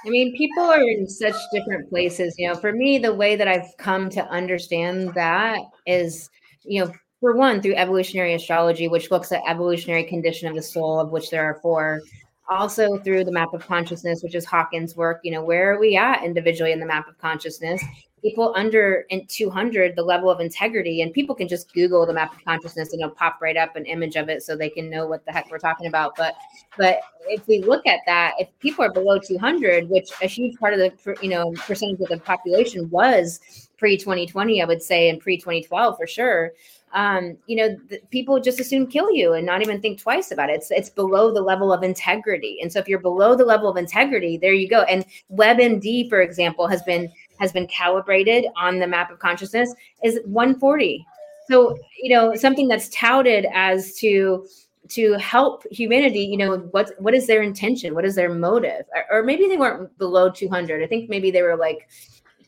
I 0.05 0.10
mean, 0.10 0.36
people 0.36 0.63
are 0.63 0.81
in 0.81 1.08
such 1.08 1.36
different 1.53 1.89
places. 1.89 2.36
You 2.38 2.50
know, 2.50 2.55
for 2.55 2.74
me, 2.74 2.98
the 2.98 3.13
way 3.13 3.36
that 3.36 3.48
I've 3.48 3.75
come 3.77 4.10
to 4.12 4.25
understand 4.27 5.13
that 5.13 5.60
is, 5.86 6.29
you 6.63 6.84
know, 6.84 6.91
for 7.20 7.36
one, 7.36 7.62
through 7.62 7.75
evolutionary 7.75 8.34
astrology, 8.34 8.88
which 8.88 9.12
looks 9.12 9.31
at 9.31 9.43
evolutionary 9.48 10.03
condition 10.03 10.48
of 10.48 10.55
the 10.55 10.62
soul, 10.62 11.00
of 11.00 11.12
which 11.12 11.29
there 11.29 11.43
are 11.46 11.60
four. 11.62 12.01
Also 12.50 12.98
through 12.98 13.24
the 13.24 13.31
map 13.31 13.53
of 13.53 13.65
consciousness, 13.65 14.24
which 14.24 14.36
is 14.36 14.43
Hawkins' 14.43 14.96
work. 14.96 15.20
You 15.24 15.31
know, 15.31 15.43
where 15.43 15.74
are 15.74 15.79
we 15.79 15.96
at 15.96 16.24
individually 16.24 16.72
in 16.72 16.79
the 16.79 16.86
map 16.86 17.08
of 17.08 17.17
consciousness? 17.20 17.81
People 18.21 18.53
under 18.55 19.05
in 19.09 19.25
200 19.27 19.95
the 19.95 20.03
level 20.03 20.29
of 20.29 20.39
integrity 20.39 21.01
and 21.01 21.13
people 21.13 21.33
can 21.33 21.47
just 21.47 21.73
google 21.73 22.05
the 22.05 22.13
map 22.13 22.33
of 22.35 22.43
consciousness 22.45 22.93
and 22.93 23.01
it'll 23.01 23.13
pop 23.15 23.39
right 23.41 23.57
up 23.57 23.75
an 23.75 23.85
image 23.85 24.15
of 24.15 24.29
it 24.29 24.43
so 24.43 24.55
they 24.55 24.69
can 24.69 24.89
know 24.89 25.05
what 25.07 25.25
the 25.25 25.31
heck 25.31 25.49
we're 25.49 25.57
talking 25.57 25.87
about 25.87 26.15
but 26.15 26.35
but 26.77 27.01
if 27.27 27.47
we 27.47 27.59
look 27.63 27.85
at 27.87 27.99
that 28.05 28.33
if 28.39 28.47
people 28.59 28.85
are 28.85 28.91
below 28.91 29.17
200 29.19 29.89
which 29.89 30.11
a 30.21 30.27
huge 30.27 30.57
part 30.57 30.73
of 30.73 30.79
the 30.79 31.17
you 31.21 31.29
know 31.29 31.51
percentage 31.67 31.99
of 31.99 32.09
the 32.09 32.17
population 32.17 32.89
was 32.89 33.69
pre 33.77 33.97
2020 33.97 34.61
i 34.61 34.65
would 34.65 34.81
say 34.81 35.09
and 35.09 35.19
pre 35.19 35.37
2012 35.37 35.97
for 35.97 36.07
sure 36.07 36.51
um, 36.93 37.37
you 37.47 37.55
know, 37.55 37.77
people 38.09 38.39
just 38.39 38.59
assume 38.59 38.87
kill 38.87 39.11
you 39.11 39.33
and 39.33 39.45
not 39.45 39.61
even 39.61 39.81
think 39.81 40.01
twice 40.01 40.31
about 40.31 40.49
it. 40.49 40.55
It's 40.55 40.71
it's 40.71 40.89
below 40.89 41.33
the 41.33 41.41
level 41.41 41.71
of 41.71 41.83
integrity. 41.83 42.59
And 42.61 42.71
so 42.71 42.79
if 42.79 42.87
you're 42.87 42.99
below 42.99 43.35
the 43.35 43.45
level 43.45 43.69
of 43.69 43.77
integrity, 43.77 44.37
there 44.37 44.53
you 44.53 44.67
go. 44.67 44.81
And 44.83 45.05
WebMD, 45.33 46.09
for 46.09 46.21
example, 46.21 46.67
has 46.67 46.83
been 46.83 47.09
has 47.41 47.51
been 47.51 47.67
calibrated 47.67 48.45
on 48.55 48.79
the 48.79 48.88
map 48.88 49.12
of 49.12 49.19
consciousness 49.19 49.74
is 50.03 50.19
140. 50.25 51.05
So, 51.50 51.75
you 52.01 52.15
know, 52.15 52.36
something 52.36 52.67
that's 52.67 52.88
touted 52.89 53.45
as 53.51 53.95
to 53.95 54.48
to 54.89 55.13
help 55.13 55.63
humanity, 55.71 56.19
you 56.19 56.38
know, 56.38 56.57
what 56.71 56.91
what 57.00 57.13
is 57.13 57.25
their 57.25 57.41
intention? 57.41 57.95
What 57.95 58.05
is 58.05 58.15
their 58.15 58.33
motive? 58.33 58.86
Or, 58.95 59.19
or 59.19 59.24
maybe 59.24 59.48
they 59.48 59.57
weren't 59.57 59.98
below 59.98 60.29
200. 60.29 60.83
I 60.83 60.88
think 60.88 61.10
maybe 61.10 61.31
they 61.31 61.41
were 61.41 61.55
like 61.55 61.89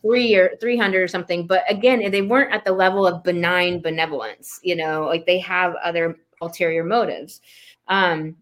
three 0.02 0.36
or 0.36 0.52
300 0.60 1.02
or 1.02 1.08
something. 1.08 1.48
But 1.48 1.64
again, 1.70 2.12
they 2.12 2.22
weren't 2.22 2.54
at 2.54 2.66
the 2.66 2.72
level 2.72 3.08
of 3.08 3.24
benign 3.24 3.82
benevolence, 3.82 4.60
you 4.62 4.76
know, 4.76 5.06
like 5.06 5.26
they 5.26 5.40
have 5.40 5.74
other 5.84 6.18
ulterior 6.42 6.84
motives. 6.84 7.42
Um, 7.88 8.36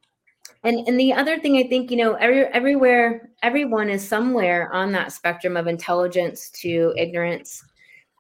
and 0.63 0.88
and 0.88 1.00
the 1.00 1.13
other 1.13 1.39
thing 1.39 1.58
I 1.58 1.63
think, 1.63 1.89
you 1.89 1.98
know, 1.98 2.13
every, 2.13 2.46
everywhere, 2.48 3.32
everyone 3.41 3.89
is 3.89 4.08
somewhere 4.08 4.72
on 4.72 4.91
that 4.91 5.12
spectrum 5.12 5.58
of 5.58 5.68
intelligence 5.68 6.50
to 6.62 6.94
ignorance. 6.98 7.63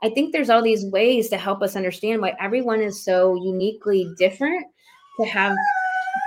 I 0.03 0.09
think 0.09 0.31
there's 0.31 0.49
all 0.49 0.63
these 0.63 0.85
ways 0.85 1.29
to 1.29 1.37
help 1.37 1.61
us 1.61 1.75
understand 1.75 2.21
why 2.21 2.35
everyone 2.39 2.81
is 2.81 3.03
so 3.03 3.35
uniquely 3.35 4.11
different 4.17 4.65
to 5.19 5.25
have 5.25 5.55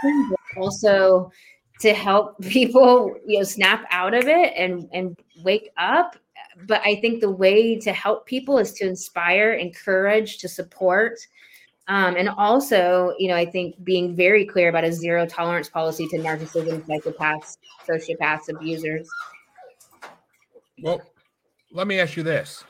also 0.56 1.32
to 1.80 1.92
help 1.92 2.38
people, 2.42 3.16
you 3.26 3.38
know, 3.38 3.44
snap 3.44 3.84
out 3.90 4.14
of 4.14 4.28
it 4.28 4.52
and 4.56 4.88
and 4.92 5.18
wake 5.42 5.70
up. 5.76 6.16
But 6.68 6.80
I 6.84 6.94
think 7.00 7.20
the 7.20 7.30
way 7.30 7.76
to 7.80 7.92
help 7.92 8.26
people 8.26 8.58
is 8.58 8.72
to 8.74 8.86
inspire, 8.86 9.54
encourage, 9.54 10.38
to 10.38 10.48
support, 10.48 11.18
um, 11.86 12.16
and 12.16 12.28
also, 12.30 13.14
you 13.18 13.28
know, 13.28 13.36
I 13.36 13.44
think 13.44 13.82
being 13.84 14.16
very 14.16 14.46
clear 14.46 14.68
about 14.70 14.84
a 14.84 14.92
zero 14.92 15.26
tolerance 15.26 15.68
policy 15.68 16.08
to 16.08 16.18
narcissism, 16.18 16.80
psychopaths, 16.82 17.58
sociopaths, 17.86 18.48
abusers. 18.48 19.08
Well, 20.82 21.02
let 21.72 21.86
me 21.86 22.00
ask 22.00 22.16
you 22.16 22.22
this. 22.22 22.64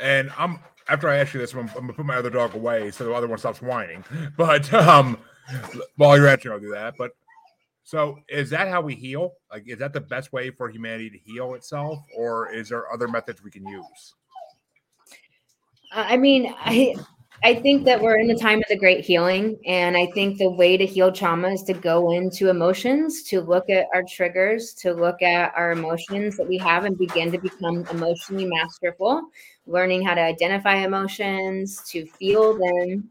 And 0.00 0.32
I'm 0.36 0.58
after 0.88 1.08
I 1.08 1.18
ask 1.18 1.32
you 1.34 1.40
this, 1.40 1.52
I'm, 1.52 1.68
I'm 1.76 1.82
gonna 1.82 1.92
put 1.92 2.06
my 2.06 2.16
other 2.16 2.30
dog 2.30 2.54
away 2.54 2.90
so 2.90 3.04
the 3.04 3.12
other 3.12 3.28
one 3.28 3.38
stops 3.38 3.62
whining. 3.62 4.04
But 4.36 4.72
um 4.72 5.18
while 5.96 6.16
you're 6.16 6.28
answering, 6.28 6.54
I'll 6.54 6.60
do 6.60 6.72
that. 6.72 6.94
But 6.98 7.12
so 7.84 8.18
is 8.28 8.50
that 8.50 8.68
how 8.68 8.80
we 8.80 8.94
heal? 8.94 9.32
Like, 9.50 9.68
is 9.68 9.78
that 9.78 9.92
the 9.92 10.00
best 10.00 10.32
way 10.32 10.50
for 10.50 10.68
humanity 10.68 11.10
to 11.10 11.18
heal 11.18 11.54
itself, 11.54 11.98
or 12.16 12.52
is 12.52 12.68
there 12.68 12.90
other 12.92 13.08
methods 13.08 13.42
we 13.42 13.50
can 13.50 13.66
use? 13.66 14.14
I 15.92 16.16
mean, 16.16 16.54
I 16.58 16.94
I 17.42 17.54
think 17.54 17.84
that 17.84 18.02
we're 18.02 18.18
in 18.18 18.26
the 18.26 18.36
time 18.36 18.58
of 18.58 18.64
the 18.68 18.76
great 18.76 19.02
healing. 19.02 19.58
And 19.66 19.96
I 19.96 20.06
think 20.12 20.36
the 20.36 20.50
way 20.50 20.76
to 20.76 20.84
heal 20.84 21.10
trauma 21.10 21.48
is 21.48 21.62
to 21.64 21.72
go 21.72 22.10
into 22.12 22.50
emotions, 22.50 23.22
to 23.24 23.40
look 23.40 23.70
at 23.70 23.86
our 23.94 24.02
triggers, 24.02 24.74
to 24.74 24.92
look 24.92 25.22
at 25.22 25.54
our 25.56 25.72
emotions 25.72 26.36
that 26.36 26.46
we 26.46 26.58
have 26.58 26.84
and 26.84 26.98
begin 26.98 27.32
to 27.32 27.38
become 27.38 27.86
emotionally 27.90 28.44
masterful, 28.44 29.22
learning 29.66 30.04
how 30.04 30.14
to 30.14 30.20
identify 30.20 30.76
emotions, 30.76 31.82
to 31.88 32.04
feel 32.04 32.58
them, 32.58 33.08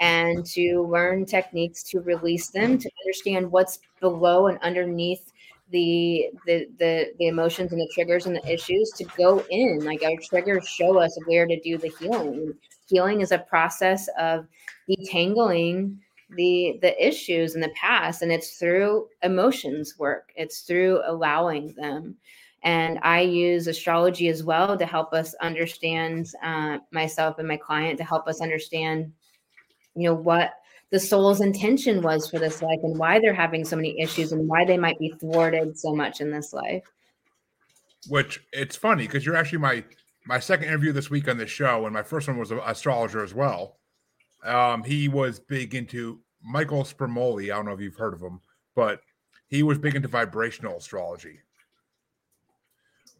and 0.00 0.44
to 0.46 0.82
learn 0.90 1.24
techniques 1.24 1.84
to 1.84 2.00
release 2.00 2.48
them, 2.48 2.76
to 2.76 2.90
understand 3.04 3.52
what's 3.52 3.78
below 4.00 4.48
and 4.48 4.58
underneath 4.62 5.32
the 5.70 6.28
the 6.46 6.66
the 6.80 7.12
the 7.20 7.28
emotions 7.28 7.70
and 7.70 7.80
the 7.80 7.88
triggers 7.94 8.26
and 8.26 8.34
the 8.34 8.52
issues 8.52 8.90
to 8.90 9.04
go 9.16 9.44
in 9.50 9.78
like 9.84 10.02
our 10.02 10.16
triggers 10.16 10.66
show 10.68 10.98
us 10.98 11.16
where 11.26 11.46
to 11.46 11.60
do 11.60 11.78
the 11.78 11.92
healing 12.00 12.52
healing 12.90 13.20
is 13.20 13.32
a 13.32 13.38
process 13.38 14.08
of 14.18 14.46
detangling 14.88 15.96
the 16.36 16.78
the 16.82 16.94
issues 17.04 17.54
in 17.54 17.60
the 17.60 17.72
past 17.80 18.22
and 18.22 18.30
it's 18.30 18.58
through 18.58 19.08
emotions 19.22 19.94
work. 19.98 20.32
It's 20.36 20.60
through 20.60 21.00
allowing 21.06 21.74
them. 21.74 22.16
And 22.62 22.98
i 23.02 23.20
use 23.20 23.68
astrology 23.68 24.28
as 24.28 24.44
well 24.44 24.76
to 24.76 24.84
help 24.84 25.14
us 25.14 25.34
understand 25.40 26.28
uh, 26.42 26.78
myself 26.90 27.38
and 27.38 27.48
my 27.48 27.56
client 27.56 27.96
to 27.98 28.04
help 28.04 28.28
us 28.28 28.42
understand 28.42 29.12
you 29.94 30.04
know 30.04 30.14
what 30.14 30.52
the 30.90 31.00
soul's 31.00 31.40
intention 31.40 32.02
was 32.02 32.28
for 32.28 32.38
this 32.38 32.62
life 32.62 32.80
and 32.82 32.98
why 32.98 33.20
they're 33.20 33.32
having 33.32 33.64
so 33.64 33.76
many 33.76 33.98
issues 34.00 34.32
and 34.32 34.48
why 34.48 34.64
they 34.64 34.76
might 34.76 34.98
be 34.98 35.14
thwarted 35.20 35.78
so 35.78 35.94
much 35.94 36.20
in 36.20 36.30
this 36.30 36.52
life. 36.52 36.82
Which 38.08 38.40
it's 38.52 38.76
funny 38.76 39.06
because 39.06 39.24
you're 39.24 39.36
actually 39.36 39.58
my 39.58 39.84
my 40.26 40.38
second 40.38 40.68
interview 40.68 40.92
this 40.92 41.10
week 41.10 41.28
on 41.28 41.38
the 41.38 41.46
show, 41.46 41.86
and 41.86 41.94
my 41.94 42.02
first 42.02 42.28
one 42.28 42.38
was 42.38 42.50
an 42.50 42.60
astrologer 42.64 43.22
as 43.22 43.34
well. 43.34 43.78
Um, 44.44 44.84
he 44.84 45.08
was 45.08 45.38
big 45.38 45.74
into 45.74 46.20
Michael 46.42 46.84
Spermoli. 46.84 47.44
I 47.44 47.56
don't 47.56 47.66
know 47.66 47.72
if 47.72 47.80
you've 47.80 47.96
heard 47.96 48.14
of 48.14 48.20
him, 48.20 48.40
but 48.74 49.00
he 49.48 49.62
was 49.62 49.78
big 49.78 49.96
into 49.96 50.08
vibrational 50.08 50.78
astrology. 50.78 51.40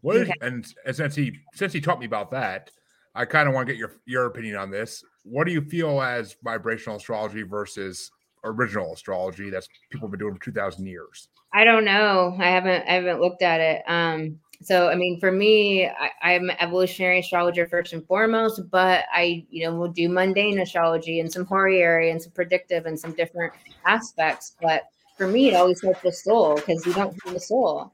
What 0.00 0.16
okay. 0.16 0.30
is, 0.30 0.37
and, 0.40 0.66
and 0.87 0.97
since 0.97 1.14
he 1.14 1.38
since 1.52 1.73
he 1.73 1.80
taught 1.80 2.00
me 2.00 2.07
about 2.07 2.30
that, 2.30 2.71
I 3.14 3.25
kind 3.25 3.49
of 3.49 3.54
want 3.54 3.66
to 3.66 3.73
get 3.73 3.78
your 3.78 3.92
your 4.07 4.26
opinion 4.26 4.57
on 4.57 4.71
this. 4.71 5.04
What 5.25 5.47
do 5.47 5.52
you 5.52 5.61
feel 5.61 6.00
as 6.00 6.37
vibrational 6.42 6.97
astrology 6.97 7.42
versus 7.42 8.11
original 8.45 8.95
astrology 8.95 9.50
that's 9.50 9.69
people 9.90 10.07
have 10.07 10.12
been 10.12 10.21
doing 10.21 10.35
for 10.35 10.42
two 10.42 10.52
thousand 10.52 10.87
years? 10.87 11.28
I 11.52 11.64
don't 11.64 11.85
know. 11.85 12.35
I 12.38 12.49
haven't 12.49 12.88
I 12.88 12.92
haven't 12.95 13.21
looked 13.21 13.42
at 13.42 13.61
it. 13.61 13.83
Um, 13.87 14.38
so 14.62 14.88
i 14.88 14.95
mean 14.95 15.19
for 15.19 15.33
me 15.33 15.87
I, 16.23 16.33
am 16.33 16.50
an 16.50 16.57
evolutionary 16.61 17.21
astrologer 17.21 17.67
first 17.67 17.93
and 17.93 18.07
foremost 18.07 18.71
but 18.71 19.05
i 19.12 19.45
you 19.50 19.64
know 19.64 19.75
will 19.75 19.88
do 19.88 20.09
mundane 20.09 20.61
astrology 20.61 21.21
and 21.21 21.33
some 21.33 21.47
horary 21.47 22.11
and 22.11 22.21
some 22.21 22.33
predictive 22.33 22.87
and 22.87 22.99
some 22.99 23.12
different 23.14 23.52
aspects. 23.87 24.57
But 24.61 24.83
for 25.17 25.26
me 25.26 25.49
it 25.49 25.55
always 25.55 25.83
helps 25.83 26.02
the 26.02 26.12
soul 26.12 26.57
because 26.57 26.85
you 26.87 26.93
don't 26.93 27.17
have 27.25 27.35
a 27.35 27.40
soul. 27.40 27.93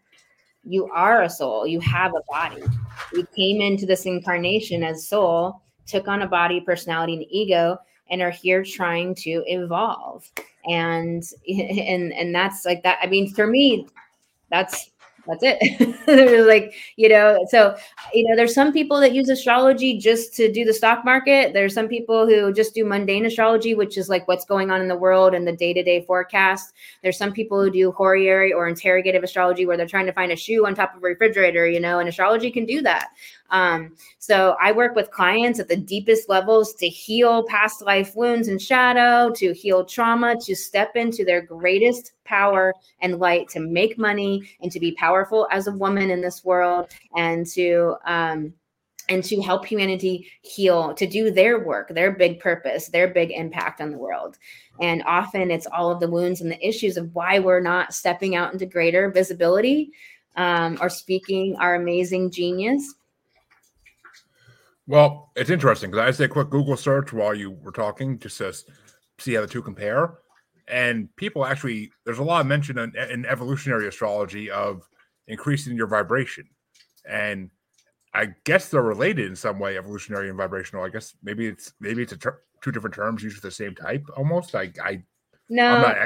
You 0.64 0.86
are 0.92 1.22
a 1.22 1.30
soul. 1.30 1.66
You 1.66 1.80
have 1.80 2.12
a 2.14 2.22
body. 2.28 2.62
You 3.12 3.26
came 3.36 3.60
into 3.60 3.86
this 3.86 4.06
incarnation 4.06 4.82
as 4.82 5.08
soul 5.08 5.62
took 5.86 6.08
on 6.08 6.22
a 6.22 6.28
body 6.28 6.60
personality 6.60 7.14
and 7.14 7.24
ego 7.30 7.78
and 8.10 8.20
are 8.20 8.30
here 8.30 8.64
trying 8.64 9.14
to 9.14 9.44
evolve. 9.46 10.30
And 10.68 11.22
and 11.48 12.12
and 12.12 12.34
that's 12.34 12.64
like 12.64 12.82
that. 12.82 12.98
I 13.02 13.06
mean 13.06 13.32
for 13.32 13.46
me 13.46 13.86
that's 14.50 14.90
that's 15.26 15.42
it. 15.42 16.46
like, 16.46 16.74
you 16.96 17.08
know, 17.08 17.38
so, 17.48 17.76
you 18.12 18.28
know, 18.28 18.36
there's 18.36 18.54
some 18.54 18.72
people 18.72 19.00
that 19.00 19.12
use 19.12 19.28
astrology 19.28 19.98
just 19.98 20.34
to 20.36 20.50
do 20.52 20.64
the 20.64 20.72
stock 20.72 21.04
market. 21.04 21.52
There's 21.52 21.74
some 21.74 21.88
people 21.88 22.26
who 22.26 22.52
just 22.52 22.74
do 22.74 22.84
mundane 22.84 23.26
astrology, 23.26 23.74
which 23.74 23.98
is 23.98 24.08
like 24.08 24.26
what's 24.28 24.44
going 24.44 24.70
on 24.70 24.80
in 24.80 24.88
the 24.88 24.96
world 24.96 25.34
and 25.34 25.46
the 25.46 25.52
day 25.52 25.72
to 25.72 25.82
day 25.82 26.02
forecast. 26.02 26.74
There's 27.02 27.18
some 27.18 27.32
people 27.32 27.60
who 27.60 27.70
do 27.70 27.92
horary 27.92 28.52
or 28.52 28.68
interrogative 28.68 29.22
astrology 29.22 29.66
where 29.66 29.76
they're 29.76 29.86
trying 29.86 30.06
to 30.06 30.12
find 30.12 30.32
a 30.32 30.36
shoe 30.36 30.66
on 30.66 30.74
top 30.74 30.94
of 30.96 31.02
a 31.02 31.06
refrigerator, 31.06 31.66
you 31.66 31.80
know, 31.80 31.98
and 31.98 32.08
astrology 32.08 32.50
can 32.50 32.64
do 32.66 32.82
that. 32.82 33.08
Um, 33.50 33.96
so 34.18 34.56
I 34.60 34.72
work 34.72 34.94
with 34.94 35.10
clients 35.10 35.60
at 35.60 35.68
the 35.68 35.76
deepest 35.76 36.28
levels 36.28 36.74
to 36.74 36.88
heal 36.88 37.44
past 37.44 37.82
life 37.82 38.14
wounds 38.16 38.48
and 38.48 38.60
shadow, 38.60 39.32
to 39.34 39.52
heal 39.52 39.84
trauma, 39.84 40.36
to 40.42 40.56
step 40.56 40.96
into 40.96 41.24
their 41.24 41.42
greatest 41.42 42.12
power 42.24 42.74
and 43.00 43.18
light, 43.18 43.48
to 43.50 43.60
make 43.60 43.98
money 43.98 44.42
and 44.60 44.72
to 44.72 44.80
be 44.80 44.92
powerful 44.92 45.46
as 45.50 45.66
a 45.66 45.72
woman 45.72 46.10
in 46.10 46.20
this 46.20 46.44
world, 46.44 46.90
and 47.16 47.46
to 47.46 47.94
um, 48.04 48.52
and 49.08 49.22
to 49.22 49.40
help 49.40 49.64
humanity 49.64 50.28
heal, 50.42 50.92
to 50.94 51.06
do 51.06 51.30
their 51.30 51.64
work, 51.64 51.88
their 51.90 52.10
big 52.10 52.40
purpose, 52.40 52.88
their 52.88 53.06
big 53.06 53.30
impact 53.30 53.80
on 53.80 53.90
the 53.90 53.98
world. 53.98 54.36
And 54.80 55.02
often 55.06 55.50
it's 55.50 55.66
all 55.66 55.90
of 55.90 56.00
the 56.00 56.10
wounds 56.10 56.40
and 56.40 56.50
the 56.50 56.66
issues 56.66 56.96
of 56.96 57.14
why 57.14 57.38
we're 57.38 57.60
not 57.60 57.94
stepping 57.94 58.34
out 58.34 58.52
into 58.52 58.66
greater 58.66 59.10
visibility 59.10 59.92
um, 60.36 60.76
or 60.80 60.88
speaking 60.88 61.56
our 61.60 61.76
amazing 61.76 62.30
genius 62.30 62.94
well, 64.86 65.32
it's 65.36 65.50
interesting 65.50 65.90
because 65.90 66.02
I 66.02 66.16
did 66.16 66.30
a 66.30 66.32
quick 66.32 66.50
Google 66.50 66.76
search 66.76 67.12
while 67.12 67.34
you 67.34 67.50
were 67.50 67.72
talking, 67.72 68.18
just 68.18 68.38
to 68.38 68.52
see 69.18 69.34
how 69.34 69.40
the 69.40 69.46
two 69.46 69.62
compare. 69.62 70.18
And 70.68 71.14
people 71.16 71.44
actually, 71.44 71.92
there's 72.04 72.18
a 72.18 72.24
lot 72.24 72.40
of 72.40 72.46
mention 72.46 72.78
in, 72.78 72.92
in 72.96 73.26
evolutionary 73.26 73.88
astrology 73.88 74.50
of 74.50 74.82
increasing 75.28 75.76
your 75.76 75.86
vibration. 75.86 76.48
And 77.08 77.50
I 78.14 78.28
guess 78.44 78.68
they're 78.68 78.82
related 78.82 79.26
in 79.26 79.36
some 79.36 79.58
way, 79.58 79.76
evolutionary 79.76 80.28
and 80.28 80.38
vibrational. 80.38 80.84
I 80.84 80.88
guess 80.88 81.14
maybe 81.22 81.46
it's 81.46 81.72
maybe 81.80 82.02
it's 82.02 82.16
ter- 82.16 82.40
two 82.62 82.72
different 82.72 82.94
terms 82.94 83.22
used 83.22 83.36
for 83.36 83.46
the 83.46 83.50
same 83.50 83.74
type 83.74 84.04
almost. 84.16 84.54
I, 84.54 84.72
I 84.82 85.02
no, 85.48 85.82
not, 85.82 85.96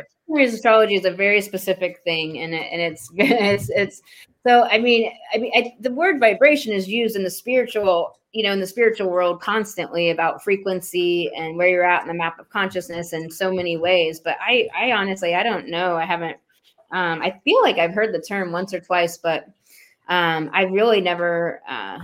astrology 0.41 0.97
is 0.97 1.05
a 1.05 1.13
very 1.13 1.41
specific 1.41 2.01
thing, 2.05 2.39
and 2.41 2.53
it, 2.53 2.67
and 2.73 2.81
it's 2.83 3.09
it's 3.17 3.71
it's 3.71 4.03
so. 4.47 4.65
I 4.65 4.79
mean, 4.79 5.13
I 5.35 5.39
mean, 5.39 5.53
I, 5.55 5.75
the 5.81 5.93
word 5.93 6.21
vibration 6.21 6.73
is 6.73 6.89
used 6.89 7.17
in 7.17 7.25
the 7.25 7.31
spiritual 7.31 8.17
you 8.33 8.45
know 8.45 8.53
in 8.53 8.61
the 8.61 8.67
spiritual 8.67 9.11
world 9.11 9.41
constantly 9.41 10.11
about 10.11 10.43
frequency 10.43 11.31
and 11.35 11.57
where 11.57 11.69
you're 11.69 11.85
at 11.85 12.03
in 12.03 12.09
the 12.09 12.15
map 12.15 12.39
of 12.39 12.49
consciousness 12.49 13.13
in 13.13 13.31
so 13.31 13.53
many 13.53 13.77
ways. 13.77 14.21
But 14.21 14.37
i 14.41 14.69
i 14.75 14.93
honestly 14.93 15.35
i 15.35 15.43
don't 15.43 15.69
know. 15.69 15.97
I 15.97 16.05
haven't 16.05 16.37
um 16.93 17.23
i 17.23 17.41
feel 17.45 17.63
like 17.63 17.79
i've 17.79 17.95
heard 17.95 18.13
the 18.13 18.21
term 18.21 18.51
once 18.51 18.75
or 18.75 18.81
twice 18.81 19.17
but 19.17 19.45
um 20.09 20.51
i 20.53 20.63
really 20.63 21.01
never 21.01 21.61
uh 21.69 21.99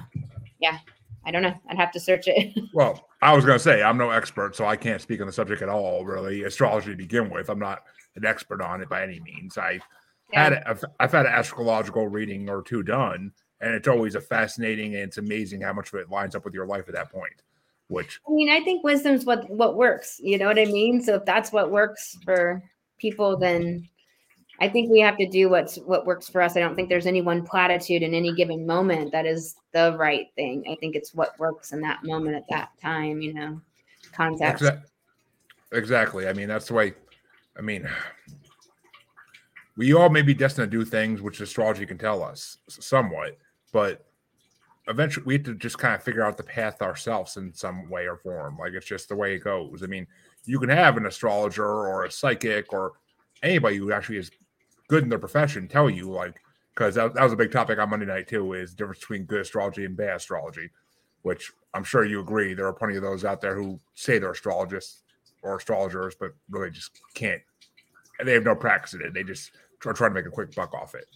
yeah 0.61 0.79
i 1.25 1.31
don't 1.31 1.43
know. 1.43 1.55
I'd 1.69 1.77
have 1.77 1.91
to 1.93 2.01
search 2.01 2.29
it. 2.29 2.57
Well 2.75 3.09
i 3.23 3.35
was 3.35 3.45
going 3.45 3.57
to 3.59 3.63
say 3.63 3.83
i'm 3.83 3.99
no 3.99 4.11
expert 4.11 4.55
so 4.55 4.67
i 4.67 4.77
can't 4.77 5.01
speak 5.01 5.21
on 5.21 5.27
the 5.27 5.33
subject 5.33 5.63
at 5.63 5.69
all 5.69 6.05
really 6.05 6.45
astrology 6.45 6.91
to 6.91 6.97
begin 6.97 7.31
with. 7.31 7.49
I'm 7.49 7.59
not 7.59 7.83
an 8.17 8.25
expert 8.25 8.61
on 8.61 8.81
it 8.81 8.89
by 8.89 9.03
any 9.03 9.21
means. 9.21 9.59
I 9.59 9.81
yeah. 10.33 10.45
had 10.45 10.53
a, 10.53 10.69
I've, 10.69 10.85
I've 11.01 11.13
had 11.13 11.27
an 11.27 11.33
astrological 11.33 12.09
reading 12.09 12.49
or 12.49 12.63
two 12.63 12.83
done 12.83 13.33
and 13.61 13.75
it's 13.75 13.89
always 13.89 14.15
a 14.15 14.21
fascinating 14.21 14.95
and 14.95 15.05
it's 15.05 15.19
amazing 15.19 15.61
how 15.61 15.73
much 15.73 15.93
of 15.93 16.01
it 16.01 16.11
lines 16.11 16.35
up 16.35 16.45
with 16.45 16.55
your 16.55 16.67
life 16.67 16.85
at 16.89 16.95
that 16.95 17.11
point 17.11 17.43
which 17.89 18.21
i 18.29 18.33
mean 18.33 18.51
i 18.51 18.61
think 18.61 18.83
wisdom's 18.85 19.25
what 19.25 19.49
what 19.51 19.77
works 19.77 20.21
you 20.23 20.39
know 20.39 20.47
what 20.47 20.59
i 20.59 20.65
mean? 20.65 21.01
So 21.03 21.15
if 21.15 21.25
that's 21.25 21.53
what 21.53 21.71
works 21.71 22.17
for 22.25 22.63
people 22.99 23.37
then 23.37 23.89
i 24.61 24.69
think 24.69 24.91
we 24.91 25.01
have 25.01 25.17
to 25.19 25.29
do 25.29 25.49
what's 25.49 25.77
what 25.77 26.07
works 26.07 26.29
for 26.29 26.43
us. 26.43 26.57
I 26.57 26.61
don't 26.61 26.75
think 26.75 26.89
there's 26.89 27.07
any 27.07 27.21
one 27.21 27.45
platitude 27.45 28.03
in 28.03 28.15
any 28.15 28.35
given 28.35 28.67
moment 28.67 29.13
that 29.13 29.27
is 29.27 29.55
the 29.73 29.97
right 29.99 30.27
thing. 30.35 30.65
I 30.71 30.77
think 30.77 30.97
it's 30.97 31.15
what 31.15 31.39
works 31.39 31.73
in 31.73 31.81
that 31.83 32.05
moment 32.05 32.37
at 32.37 32.49
that 32.51 32.71
time 32.81 33.21
you 33.21 33.35
know 33.35 33.61
context. 34.13 34.65
Exactly. 35.73 36.27
I 36.29 36.33
mean 36.33 36.49
that's 36.49 36.67
the 36.67 36.75
way 36.75 36.95
i 37.59 37.61
mean 37.61 37.89
we 39.77 39.93
all 39.93 40.09
may 40.09 40.23
be 40.23 40.35
destined 40.35 40.71
to 40.71 40.79
do 40.79 40.85
things 40.85 41.21
which 41.21 41.41
astrology 41.41 41.87
can 41.87 41.99
tell 41.99 42.23
us 42.23 42.59
somewhat 42.69 43.39
but 43.73 44.07
eventually 44.89 45.27
we 45.27 45.35
have 45.35 45.45
to 45.45 45.55
just 45.55 45.79
kind 45.79 45.95
of 45.95 46.03
figure 46.03 46.25
out 46.25 46.37
the 46.37 46.43
path 46.43 46.83
ourselves 46.83 47.37
in 47.37 47.53
some 47.53 47.89
way 47.91 48.07
or 48.07 48.17
form. 48.17 48.57
Like 48.59 48.73
it's 48.73 48.87
just 48.87 49.09
the 49.09 49.17
way 49.17 49.35
it 49.35 49.45
goes. 49.45 49.83
I 49.83 49.87
mean, 49.87 50.07
you 50.45 50.59
can 50.59 50.69
have 50.69 50.97
an 50.97 51.07
astrologer 51.07 51.65
or 51.65 52.05
a 52.05 52.11
psychic 52.11 52.73
or 52.73 52.93
anybody 53.43 53.77
who 53.77 53.93
actually 53.93 54.19
is 54.19 54.31
good 54.89 55.03
in 55.03 55.09
their 55.09 55.19
profession 55.19 55.67
tell 55.67 55.91
you 55.91 56.11
like 56.11 56.41
because 56.73 56.95
that, 56.95 57.15
that 57.15 57.25
was 57.25 57.33
a 57.33 57.37
big 57.37 57.51
topic 57.51 57.79
on 57.79 57.91
Monday 57.91 58.07
night 58.07 58.29
too 58.29 58.53
is 58.53 58.71
the 58.71 58.77
difference 58.77 59.01
between 59.01 59.25
good 59.25 59.41
astrology 59.41 59.85
and 59.85 59.97
bad 59.97 60.17
astrology, 60.17 60.71
which 61.23 61.53
I'm 61.75 61.85
sure 61.85 62.05
you 62.05 62.21
agree 62.21 62.55
there 62.55 62.67
are 62.67 62.73
plenty 62.73 62.97
of 62.97 63.03
those 63.03 63.25
out 63.25 63.41
there 63.41 63.57
who 63.57 63.81
say 63.95 64.19
they're 64.19 64.31
astrologists 64.31 65.03
or 65.43 65.57
astrologers, 65.57 66.15
but 66.19 66.33
really 66.51 66.71
just 66.71 67.01
can't. 67.15 67.43
They 68.25 68.33
have 68.33 68.45
no 68.45 68.55
practice 68.55 68.95
in 68.95 69.03
it. 69.03 69.13
They 69.13 69.25
just 69.25 69.51
are 69.91 69.95
trying 69.95 70.11
to 70.11 70.15
make 70.15 70.27
a 70.27 70.31
quick 70.31 70.55
buck 70.55 70.75
off 70.75 70.95
it. 70.95 71.07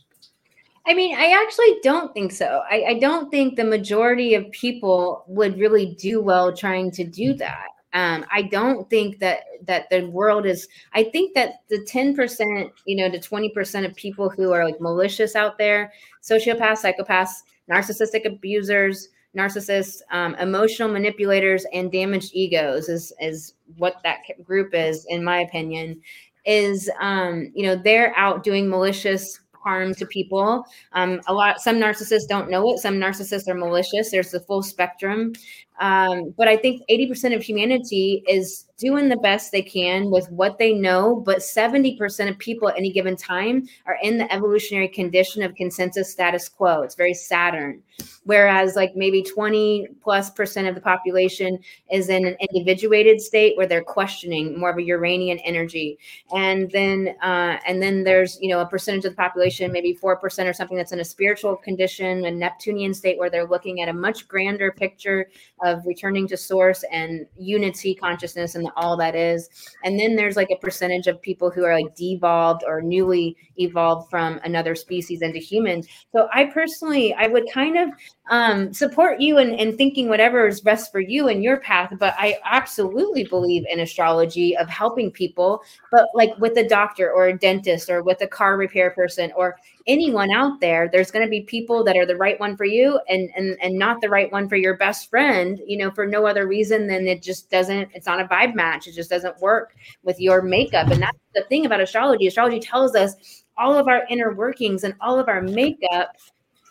I 0.87 0.95
mean, 0.95 1.15
I 1.17 1.43
actually 1.43 1.79
don't 1.83 2.13
think 2.15 2.33
so. 2.33 2.63
I, 2.71 2.85
I, 2.89 2.99
don't 2.99 3.31
think 3.31 3.57
the 3.57 3.65
majority 3.65 4.35
of 4.35 4.51
people 4.51 5.25
would 5.29 5.59
really 5.59 5.95
do 6.01 6.23
well 6.23 6.57
trying 6.57 6.91
to 6.93 7.05
do 7.05 7.35
that. 7.35 7.67
Um, 7.93 8.25
I 8.33 8.43
don't 8.43 8.89
think 8.89 9.19
that 9.19 9.41
that 9.67 9.91
the 9.91 10.07
world 10.07 10.47
is. 10.47 10.69
I 10.95 11.05
think 11.05 11.35
that 11.35 11.63
the 11.69 11.85
ten 11.85 12.15
percent, 12.15 12.73
you 12.87 12.97
know, 12.97 13.11
the 13.11 13.19
twenty 13.19 13.51
percent 13.51 13.85
of 13.85 13.95
people 13.97 14.31
who 14.31 14.53
are 14.53 14.65
like 14.65 14.81
malicious 14.81 15.35
out 15.35 15.59
there, 15.59 15.93
sociopaths, 16.23 16.85
psychopaths, 16.85 17.43
narcissistic 17.69 18.27
abusers, 18.27 19.09
narcissists, 19.37 20.03
um, 20.13 20.35
emotional 20.37 20.89
manipulators, 20.89 21.67
and 21.73 21.91
damaged 21.91 22.31
egos 22.33 22.89
is 22.89 23.13
is 23.21 23.55
what 23.77 23.97
that 24.05 24.19
group 24.45 24.73
is, 24.73 25.05
in 25.09 25.25
my 25.25 25.41
opinion. 25.41 26.01
Is 26.47 26.91
um, 27.01 27.51
you 27.55 27.67
know 27.67 27.77
they're 27.77 28.17
out 28.17 28.43
doing 28.43 28.69
malicious 28.69 29.41
harm 29.63 29.95
to 29.95 30.07
people. 30.07 30.65
Um, 30.93 31.21
a 31.27 31.35
lot, 31.35 31.61
some 31.61 31.77
narcissists 31.77 32.27
don't 32.29 32.51
know 32.51 32.73
it. 32.73 32.79
Some 32.79 32.95
narcissists 32.95 33.49
are 33.49 33.55
malicious. 33.55 34.11
There's 34.11 34.31
the 34.31 34.41
full 34.41 34.63
spectrum. 34.63 35.35
Um, 35.81 36.35
but 36.37 36.49
I 36.49 36.57
think 36.57 36.83
80% 36.91 37.35
of 37.35 37.43
humanity 37.43 38.23
is 38.29 38.67
doing 38.81 39.09
the 39.09 39.17
best 39.19 39.53
they 39.53 39.63
can 39.63 40.11
with 40.11 40.29
what 40.31 40.59
they 40.59 40.73
know. 40.73 41.23
But 41.25 41.39
70% 41.39 42.29
of 42.29 42.39
people 42.39 42.69
at 42.69 42.77
any 42.77 42.91
given 42.91 43.15
time 43.15 43.69
are 43.87 43.99
in 44.03 44.19
the 44.19 44.33
evolutionary 44.33 44.89
condition 44.89 45.43
of 45.43 45.55
consensus 45.55 46.11
status 46.11 46.49
quo. 46.49 46.83
It's 46.83 46.95
very 46.95 47.15
Saturn. 47.15 47.83
Whereas, 48.25 48.77
like 48.77 48.97
maybe 48.97 49.23
20 49.23 49.89
plus 50.03 50.31
percent 50.31 50.67
of 50.67 50.75
the 50.75 50.81
population 50.81 51.59
is 51.93 52.09
in 52.09 52.27
an 52.27 52.37
individuated 52.51 53.21
state 53.21 53.57
where 53.57 53.67
they're 53.67 53.85
questioning 53.85 54.59
more 54.59 54.71
of 54.71 54.79
a 54.79 54.83
Uranian 54.83 55.39
energy. 55.41 55.99
And 56.35 56.71
then, 56.71 57.15
uh, 57.23 57.59
and 57.67 57.83
then 57.83 58.05
there's, 58.05 58.39
you 58.41 58.49
know, 58.49 58.61
a 58.61 58.67
percentage 58.67 59.05
of 59.05 59.13
the 59.13 59.17
population, 59.17 59.71
maybe 59.73 59.99
4% 60.03 60.49
or 60.49 60.53
something 60.53 60.77
that's 60.77 60.93
in 60.93 61.01
a 61.01 61.05
spiritual 61.05 61.57
condition, 61.57 62.25
a 62.25 62.31
Neptunian 62.31 62.95
state 62.95 63.19
where 63.19 63.29
they're 63.29 63.47
looking 63.47 63.83
at 63.83 63.89
a 63.89 63.93
much 63.93 64.27
grander 64.29 64.73
picture 64.73 65.29
of 65.63 65.85
returning 65.85 66.27
to 66.29 66.37
source 66.37 66.85
and 66.91 67.27
unity 67.39 67.95
consciousness 67.95 68.55
and 68.55 68.70
all 68.77 68.97
that 68.97 69.15
is. 69.15 69.49
And 69.85 69.99
then 69.99 70.17
there's 70.17 70.37
like 70.37 70.51
a 70.51 70.57
percentage 70.57 71.07
of 71.07 71.21
people 71.21 71.51
who 71.51 71.65
are 71.65 71.75
like 71.75 71.95
devolved 71.95 72.63
or 72.67 72.83
newly 72.83 73.37
evolved 73.57 74.11
from 74.11 74.41
another 74.45 74.75
species 74.75 75.23
into 75.23 75.39
humans. 75.39 75.87
So 76.13 76.29
I 76.33 76.45
personally, 76.45 77.15
I 77.15 77.27
would 77.27 77.51
kind 77.53 77.77
of 77.77 77.91
um, 78.31 78.73
support 78.73 79.21
you 79.21 79.39
in, 79.39 79.55
in 79.55 79.77
thinking 79.77 80.09
whatever 80.09 80.47
is 80.47 80.61
best 80.61 80.93
for 80.93 81.01
you 81.01 81.29
and 81.29 81.43
your 81.43 81.59
path. 81.59 81.93
But 81.99 82.15
I 82.17 82.39
absolutely 82.45 83.25
believe 83.25 83.65
in 83.69 83.81
astrology 83.81 84.57
of 84.57 84.69
helping 84.69 85.11
people, 85.11 85.63
but 85.91 86.09
like 86.15 86.31
with 86.39 86.57
a 86.57 86.67
doctor 86.67 87.11
or 87.11 87.27
a 87.27 87.39
dentist 87.39 87.91
or 87.91 88.03
with 88.03 88.23
a 88.23 88.29
car 88.29 88.57
repair 88.57 88.93
person 88.93 89.33
or 89.37 89.57
anyone 89.89 90.31
out 90.31 90.61
there, 90.61 90.89
there's 90.91 91.11
going 91.11 91.27
to 91.27 91.31
be 91.31 91.43
people 91.43 91.83
that 91.83 91.97
are 91.97 92.07
the 92.07 92.17
right 92.17 92.39
one 92.39 92.57
for 92.57 92.65
you 92.65 93.01
and, 93.09 93.31
and, 93.37 93.57
and 93.61 93.77
not 93.77 94.01
the 94.01 94.09
right 94.09 94.31
one 94.31 94.49
for 94.49 94.57
your 94.57 94.77
best 94.77 95.11
friend, 95.11 95.61
you 95.67 95.77
know, 95.77 95.91
for 95.91 96.07
no 96.07 96.25
other 96.25 96.47
reason 96.47 96.87
than 96.87 97.09
it 97.09 97.23
just 97.23 97.51
doesn't, 97.51 97.89
it's 97.95 98.07
not 98.07 98.21
a 98.21 98.25
vibe 98.27 98.55
match. 98.55 98.87
It 98.87 98.95
just 98.95 99.11
doesn't 99.11 99.41
work 99.41 99.75
with 100.05 100.21
your 100.21 100.41
makeup. 100.41 100.89
And 100.89 101.03
that's 101.03 101.19
the 101.35 101.43
thing 101.49 101.67
about 101.67 101.81
astrology. 101.81 102.29
Astrology 102.29 102.61
tells 102.61 102.95
us 102.95 103.43
all 103.59 103.77
of 103.77 103.89
our 103.89 104.05
inner 104.09 104.33
workings 104.33 104.85
and 104.85 104.95
all 105.01 105.19
of 105.19 105.29
our 105.29 105.43
makeup 105.43 106.17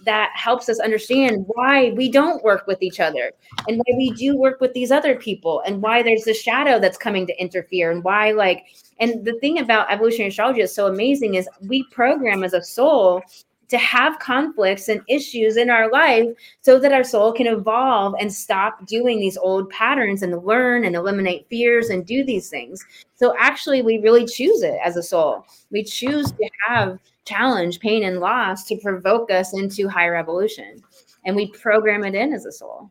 that 0.06 0.32
helps 0.36 0.70
us 0.70 0.80
understand 0.80 1.46
why 1.48 1.92
we 1.92 2.10
don't 2.10 2.44
work 2.44 2.66
with 2.68 2.82
each 2.82 3.00
other 3.00 3.32
and 3.68 3.78
why 3.78 3.98
we 3.98 4.12
do 4.12 4.38
work 4.38 4.62
with 4.62 4.74
these 4.74 4.92
other 4.92 5.16
people 5.16 5.62
and 5.66 5.82
why 5.82 6.02
there's 6.02 6.28
a 6.28 6.34
shadow 6.34 6.80
that's 6.80 6.98
coming 6.98 7.28
to 7.28 7.42
interfere 7.42 7.92
and 7.92 8.04
why 8.04 8.32
like 8.32 8.66
and 9.00 9.26
the 9.26 9.38
thing 9.40 9.60
about 9.60 9.92
evolutionary 9.92 10.30
astrology 10.30 10.62
is 10.62 10.74
so 10.74 10.88
amazing 10.88 11.36
is 11.36 11.50
we 11.68 11.84
program 11.92 12.44
as 12.44 12.54
a 12.54 12.64
soul 12.64 13.22
to 13.70 13.78
have 13.78 14.20
conflicts 14.20 14.90
and 14.90 15.02
issues 15.08 15.56
in 15.56 15.70
our 15.70 15.90
life 15.92 16.28
so 16.62 16.80
that 16.80 16.92
our 16.92 17.04
soul 17.04 17.32
can 17.32 17.48
evolve 17.48 18.16
and 18.20 18.34
stop 18.34 18.86
doing 18.88 19.20
these 19.20 19.38
old 19.38 19.70
patterns 19.70 20.24
and 20.24 20.44
learn 20.44 20.84
and 20.84 20.96
eliminate 20.96 21.48
fears 21.50 21.90
and 21.90 22.06
do 22.06 22.24
these 22.24 22.50
things. 22.50 22.84
So 23.16 23.36
actually, 23.38 23.84
we 23.84 24.00
really 24.00 24.26
choose 24.26 24.64
it 24.64 24.80
as 24.84 24.98
a 24.98 25.04
soul. 25.04 25.46
We 25.70 25.84
choose 25.84 26.32
to 26.32 26.50
have 26.68 27.00
challenge, 27.30 27.80
pain, 27.80 28.04
and 28.04 28.20
loss 28.20 28.66
to 28.66 28.76
provoke 28.78 29.32
us 29.32 29.54
into 29.54 29.88
higher 29.88 30.16
evolution. 30.16 30.82
And 31.26 31.36
we 31.36 31.52
program 31.52 32.04
it 32.04 32.16
in 32.16 32.34
as 32.34 32.46
a 32.46 32.52
soul. 32.52 32.90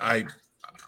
I 0.00 0.26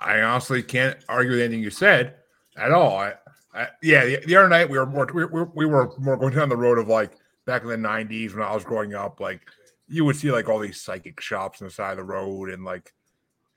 I 0.01 0.23
honestly 0.23 0.63
can't 0.63 0.97
argue 1.09 1.33
with 1.33 1.41
anything 1.41 1.63
you 1.63 1.71
said 1.71 2.17
at 2.57 2.71
all. 2.71 2.97
I, 2.97 3.15
I 3.53 3.69
yeah, 3.83 4.05
the, 4.05 4.25
the, 4.25 4.37
other 4.37 4.49
night 4.49 4.71
we 4.71 4.79
were 4.79 4.87
more 4.87 5.09
we, 5.13 5.25
we, 5.25 5.43
we 5.55 5.67
were 5.67 5.93
more 5.99 6.17
going 6.17 6.35
down 6.35 6.49
the 6.49 6.57
road 6.57 6.79
of 6.79 6.89
like 6.89 7.13
back 7.45 7.63
in 7.63 7.69
the 7.69 7.77
'90s 7.77 8.35
when 8.35 8.43
I 8.43 8.55
was 8.55 8.65
growing 8.65 8.95
up. 8.95 9.21
Like 9.21 9.41
you 9.89 10.05
would 10.05 10.17
see 10.17 10.31
like 10.31 10.49
all 10.49 10.61
these 10.61 10.81
psychic 10.81 11.21
shops 11.21 11.61
on 11.61 11.67
the 11.67 11.73
side 11.73 11.93
of 11.93 11.99
the 11.99 12.05
road, 12.05 12.51
and 12.51 12.65
like 12.65 12.95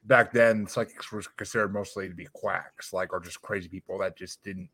back 0.06 0.34
then 0.34 0.66
psychics 0.68 1.12
were 1.12 1.24
considered 1.38 1.74
mostly 1.74 2.10
to 2.10 2.16
be 2.16 2.28
quacks, 2.34 2.94
like 2.94 3.14
or 3.14 3.20
just 3.20 3.42
crazy 3.42 3.70
people 3.70 4.00
that 4.00 4.18
just 4.18 4.44
didn't 4.44 4.70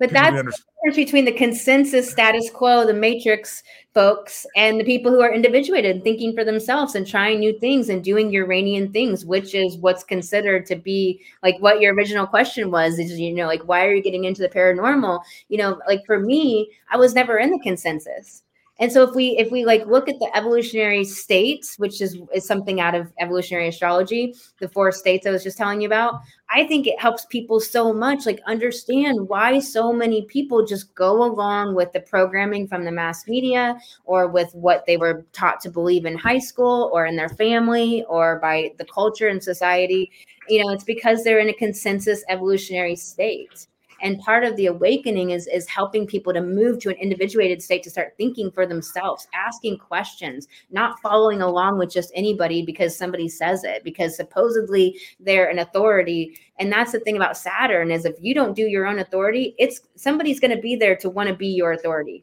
but 0.00 0.10
that's 0.10 0.34
the 0.34 0.42
difference 0.42 0.96
between 0.96 1.26
the 1.26 1.32
consensus 1.32 2.10
status 2.10 2.48
quo, 2.50 2.86
the 2.86 2.94
matrix 2.94 3.62
folks, 3.92 4.46
and 4.56 4.80
the 4.80 4.84
people 4.84 5.12
who 5.12 5.20
are 5.20 5.32
individuated, 5.32 6.02
thinking 6.02 6.34
for 6.34 6.42
themselves 6.42 6.94
and 6.94 7.06
trying 7.06 7.38
new 7.38 7.56
things 7.58 7.90
and 7.90 8.02
doing 8.02 8.32
Uranian 8.32 8.90
things, 8.90 9.26
which 9.26 9.54
is 9.54 9.76
what's 9.76 10.02
considered 10.02 10.64
to 10.66 10.76
be 10.76 11.20
like 11.42 11.56
what 11.58 11.82
your 11.82 11.94
original 11.94 12.26
question 12.26 12.70
was 12.70 12.98
is, 12.98 13.20
you 13.20 13.34
know, 13.34 13.46
like, 13.46 13.68
why 13.68 13.84
are 13.84 13.94
you 13.94 14.02
getting 14.02 14.24
into 14.24 14.40
the 14.40 14.48
paranormal? 14.48 15.20
You 15.50 15.58
know, 15.58 15.78
like 15.86 16.06
for 16.06 16.18
me, 16.18 16.70
I 16.90 16.96
was 16.96 17.14
never 17.14 17.36
in 17.36 17.50
the 17.50 17.58
consensus. 17.58 18.42
And 18.80 18.90
so 18.90 19.02
if 19.02 19.14
we 19.14 19.36
if 19.36 19.50
we 19.52 19.66
like 19.66 19.86
look 19.86 20.08
at 20.08 20.18
the 20.18 20.34
evolutionary 20.34 21.04
states, 21.04 21.78
which 21.78 22.00
is 22.00 22.16
is 22.34 22.46
something 22.46 22.80
out 22.80 22.94
of 22.94 23.12
evolutionary 23.20 23.68
astrology, 23.68 24.34
the 24.58 24.70
four 24.70 24.90
states 24.90 25.26
I 25.26 25.30
was 25.30 25.44
just 25.44 25.58
telling 25.58 25.82
you 25.82 25.86
about, 25.86 26.22
I 26.48 26.66
think 26.66 26.86
it 26.86 26.98
helps 26.98 27.26
people 27.26 27.60
so 27.60 27.92
much 27.92 28.24
like 28.24 28.40
understand 28.46 29.28
why 29.28 29.58
so 29.58 29.92
many 29.92 30.22
people 30.22 30.64
just 30.64 30.94
go 30.94 31.22
along 31.22 31.74
with 31.74 31.92
the 31.92 32.00
programming 32.00 32.66
from 32.66 32.86
the 32.86 32.90
mass 32.90 33.28
media 33.28 33.78
or 34.06 34.28
with 34.28 34.50
what 34.54 34.86
they 34.86 34.96
were 34.96 35.26
taught 35.34 35.60
to 35.60 35.70
believe 35.70 36.06
in 36.06 36.16
high 36.16 36.38
school 36.38 36.90
or 36.94 37.04
in 37.04 37.16
their 37.16 37.28
family 37.28 38.02
or 38.08 38.38
by 38.40 38.72
the 38.78 38.86
culture 38.86 39.28
and 39.28 39.44
society. 39.44 40.10
You 40.48 40.64
know, 40.64 40.72
it's 40.72 40.84
because 40.84 41.22
they're 41.22 41.38
in 41.38 41.50
a 41.50 41.54
consensus 41.54 42.24
evolutionary 42.30 42.96
state 42.96 43.66
and 44.02 44.18
part 44.20 44.44
of 44.44 44.56
the 44.56 44.66
awakening 44.66 45.30
is 45.30 45.46
is 45.46 45.68
helping 45.68 46.06
people 46.06 46.32
to 46.32 46.40
move 46.40 46.78
to 46.80 46.90
an 46.90 46.96
individuated 46.96 47.62
state 47.62 47.82
to 47.82 47.90
start 47.90 48.14
thinking 48.16 48.50
for 48.50 48.66
themselves 48.66 49.28
asking 49.34 49.78
questions 49.78 50.48
not 50.70 50.98
following 51.00 51.42
along 51.42 51.78
with 51.78 51.90
just 51.90 52.12
anybody 52.14 52.64
because 52.64 52.96
somebody 52.96 53.28
says 53.28 53.64
it 53.64 53.84
because 53.84 54.16
supposedly 54.16 54.98
they're 55.18 55.48
an 55.48 55.58
authority. 55.58 56.38
And 56.58 56.70
that's 56.70 56.92
the 56.92 57.00
thing 57.00 57.16
about 57.16 57.36
saturn 57.36 57.90
is 57.90 58.04
if 58.04 58.16
you 58.20 58.34
don't 58.34 58.54
do 58.54 58.66
your 58.66 58.86
own 58.86 58.98
authority 58.98 59.54
it's 59.58 59.80
somebody's 59.96 60.40
going 60.40 60.54
to 60.54 60.60
be 60.60 60.76
there 60.76 60.96
to 60.96 61.10
want 61.10 61.28
to 61.28 61.34
be 61.34 61.48
your 61.48 61.72
authority 61.72 62.22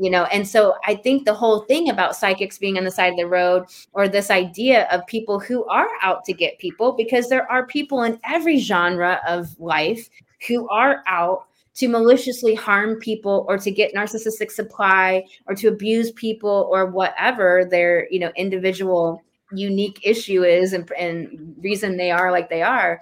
you 0.00 0.10
know? 0.10 0.24
And 0.24 0.46
so 0.46 0.76
i 0.84 0.94
think 0.94 1.24
the 1.24 1.34
whole 1.34 1.60
thing 1.60 1.90
about 1.90 2.16
psychics 2.16 2.58
being 2.58 2.78
on 2.78 2.84
the 2.84 2.90
side 2.90 3.12
of 3.12 3.18
the 3.18 3.26
road 3.26 3.64
or 3.92 4.08
this 4.08 4.30
idea 4.30 4.88
of 4.90 5.06
people 5.06 5.38
who 5.38 5.64
are 5.66 5.88
out 6.02 6.24
to 6.24 6.32
get 6.32 6.58
people 6.58 6.92
because 6.92 7.28
there 7.28 7.50
are 7.50 7.66
people 7.66 8.02
in 8.02 8.18
every 8.24 8.58
genre 8.58 9.20
of 9.26 9.58
life 9.58 10.08
who 10.46 10.68
are 10.68 11.02
out 11.06 11.46
to 11.74 11.88
maliciously 11.88 12.54
harm 12.54 12.98
people 12.98 13.44
or 13.48 13.56
to 13.56 13.70
get 13.70 13.94
narcissistic 13.94 14.50
supply 14.50 15.24
or 15.46 15.54
to 15.54 15.68
abuse 15.68 16.10
people 16.12 16.68
or 16.72 16.86
whatever 16.86 17.64
their 17.64 18.08
you 18.10 18.18
know 18.18 18.32
individual 18.36 19.22
unique 19.52 20.00
issue 20.02 20.44
is 20.44 20.72
and, 20.72 20.90
and 20.98 21.54
reason 21.60 21.96
they 21.96 22.10
are 22.10 22.30
like 22.30 22.50
they 22.50 22.62
are. 22.62 23.00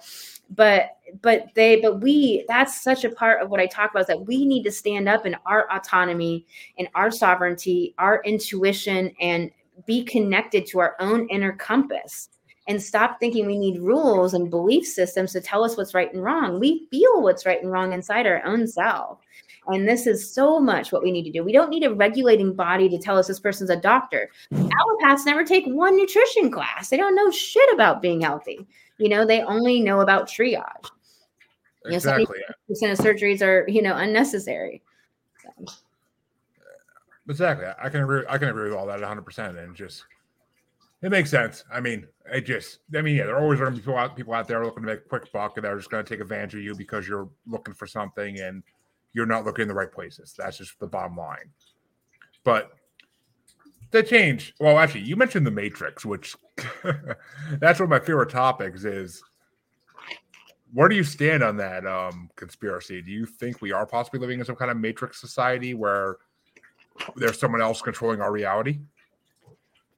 But 0.55 0.97
but 1.21 1.47
they 1.55 1.81
but 1.81 2.01
we 2.01 2.45
that's 2.47 2.81
such 2.81 3.05
a 3.05 3.09
part 3.09 3.41
of 3.41 3.49
what 3.49 3.59
i 3.61 3.65
talk 3.65 3.91
about 3.91 4.01
is 4.01 4.07
that 4.07 4.25
we 4.25 4.45
need 4.45 4.63
to 4.63 4.71
stand 4.71 5.07
up 5.07 5.25
in 5.25 5.35
our 5.45 5.71
autonomy 5.71 6.45
and 6.77 6.87
our 6.95 7.09
sovereignty 7.09 7.93
our 7.97 8.21
intuition 8.23 9.13
and 9.21 9.49
be 9.85 10.03
connected 10.03 10.65
to 10.65 10.79
our 10.79 10.95
own 10.99 11.27
inner 11.29 11.53
compass 11.53 12.29
and 12.67 12.81
stop 12.81 13.19
thinking 13.19 13.45
we 13.45 13.57
need 13.57 13.79
rules 13.79 14.33
and 14.33 14.49
belief 14.49 14.85
systems 14.85 15.31
to 15.33 15.41
tell 15.41 15.63
us 15.63 15.77
what's 15.77 15.93
right 15.93 16.13
and 16.13 16.23
wrong. 16.23 16.59
We 16.59 16.87
feel 16.91 17.21
what's 17.21 17.45
right 17.45 17.61
and 17.61 17.71
wrong 17.71 17.93
inside 17.93 18.27
our 18.27 18.43
own 18.45 18.67
self. 18.67 19.19
And 19.67 19.87
this 19.87 20.07
is 20.07 20.33
so 20.33 20.59
much 20.59 20.91
what 20.91 21.03
we 21.03 21.11
need 21.11 21.23
to 21.23 21.31
do. 21.31 21.43
We 21.43 21.51
don't 21.51 21.69
need 21.69 21.83
a 21.83 21.93
regulating 21.93 22.53
body 22.53 22.87
to 22.89 22.97
tell 22.97 23.17
us 23.17 23.27
this 23.27 23.39
person's 23.39 23.69
a 23.69 23.75
doctor. 23.75 24.29
Allopaths 24.53 25.25
never 25.25 25.43
take 25.43 25.65
one 25.65 25.97
nutrition 25.97 26.51
class. 26.51 26.89
They 26.89 26.97
don't 26.97 27.15
know 27.15 27.29
shit 27.31 27.73
about 27.73 28.01
being 28.01 28.21
healthy. 28.21 28.65
You 28.97 29.09
know, 29.09 29.25
they 29.25 29.41
only 29.41 29.81
know 29.81 30.01
about 30.01 30.27
triage. 30.27 30.89
Exactly. 31.85 32.25
You 32.29 32.43
know, 32.47 32.55
percent 32.67 32.99
of 32.99 33.05
surgeries 33.05 33.41
are, 33.41 33.67
you 33.67 33.81
know, 33.81 33.95
unnecessary. 33.95 34.81
So. 35.43 35.73
Exactly. 37.29 37.67
I 37.81 37.89
can 37.89 38.03
agree. 38.03 38.23
I 38.29 38.37
can 38.37 38.49
agree 38.49 38.69
with 38.69 38.77
all 38.77 38.85
that 38.87 38.99
100. 38.99 39.21
percent 39.23 39.57
And 39.57 39.75
just 39.75 40.05
it 41.01 41.11
makes 41.11 41.29
sense. 41.29 41.63
I 41.71 41.79
mean, 41.79 42.07
it 42.31 42.41
just, 42.45 42.79
I 42.95 43.01
mean, 43.01 43.15
yeah, 43.15 43.25
there 43.25 43.35
are 43.35 43.41
always 43.41 43.59
going 43.59 43.71
to 43.71 43.75
be 43.75 43.81
people 43.81 43.97
out, 43.97 44.15
people 44.15 44.33
out 44.33 44.47
there 44.47 44.63
looking 44.63 44.83
to 44.83 44.87
make 44.87 44.99
a 44.99 45.09
quick 45.09 45.31
buck 45.31 45.57
and 45.57 45.65
they're 45.65 45.77
just 45.77 45.91
going 45.91 46.03
to 46.03 46.09
take 46.09 46.21
advantage 46.21 46.55
of 46.55 46.61
you 46.61 46.75
because 46.75 47.07
you're 47.07 47.29
looking 47.45 47.73
for 47.73 47.85
something 47.85 48.39
and 48.39 48.63
you're 49.13 49.25
not 49.25 49.45
looking 49.45 49.63
in 49.63 49.67
the 49.67 49.73
right 49.73 49.91
places. 49.91 50.33
That's 50.37 50.57
just 50.57 50.79
the 50.79 50.87
bottom 50.87 51.15
line. 51.15 51.51
But 52.43 52.71
the 53.91 54.03
change, 54.03 54.53
well, 54.59 54.79
actually, 54.79 55.01
you 55.01 55.15
mentioned 55.15 55.45
the 55.45 55.51
Matrix, 55.51 56.05
which 56.05 56.35
that's 57.59 57.79
one 57.79 57.85
of 57.85 57.89
my 57.89 57.99
favorite 57.99 58.29
topics 58.29 58.83
is 58.83 59.23
where 60.73 60.89
do 60.89 60.95
you 60.95 61.03
stand 61.03 61.43
on 61.43 61.57
that 61.57 61.85
um, 61.85 62.29
conspiracy? 62.35 63.01
Do 63.01 63.11
you 63.11 63.25
think 63.25 63.61
we 63.61 63.71
are 63.71 63.85
possibly 63.85 64.19
living 64.19 64.39
in 64.39 64.45
some 64.45 64.55
kind 64.55 64.71
of 64.71 64.77
matrix 64.77 65.21
society 65.21 65.73
where 65.73 66.17
there's 67.15 67.39
someone 67.39 67.61
else 67.61 67.81
controlling 67.81 68.21
our 68.21 68.31
reality? 68.31 68.79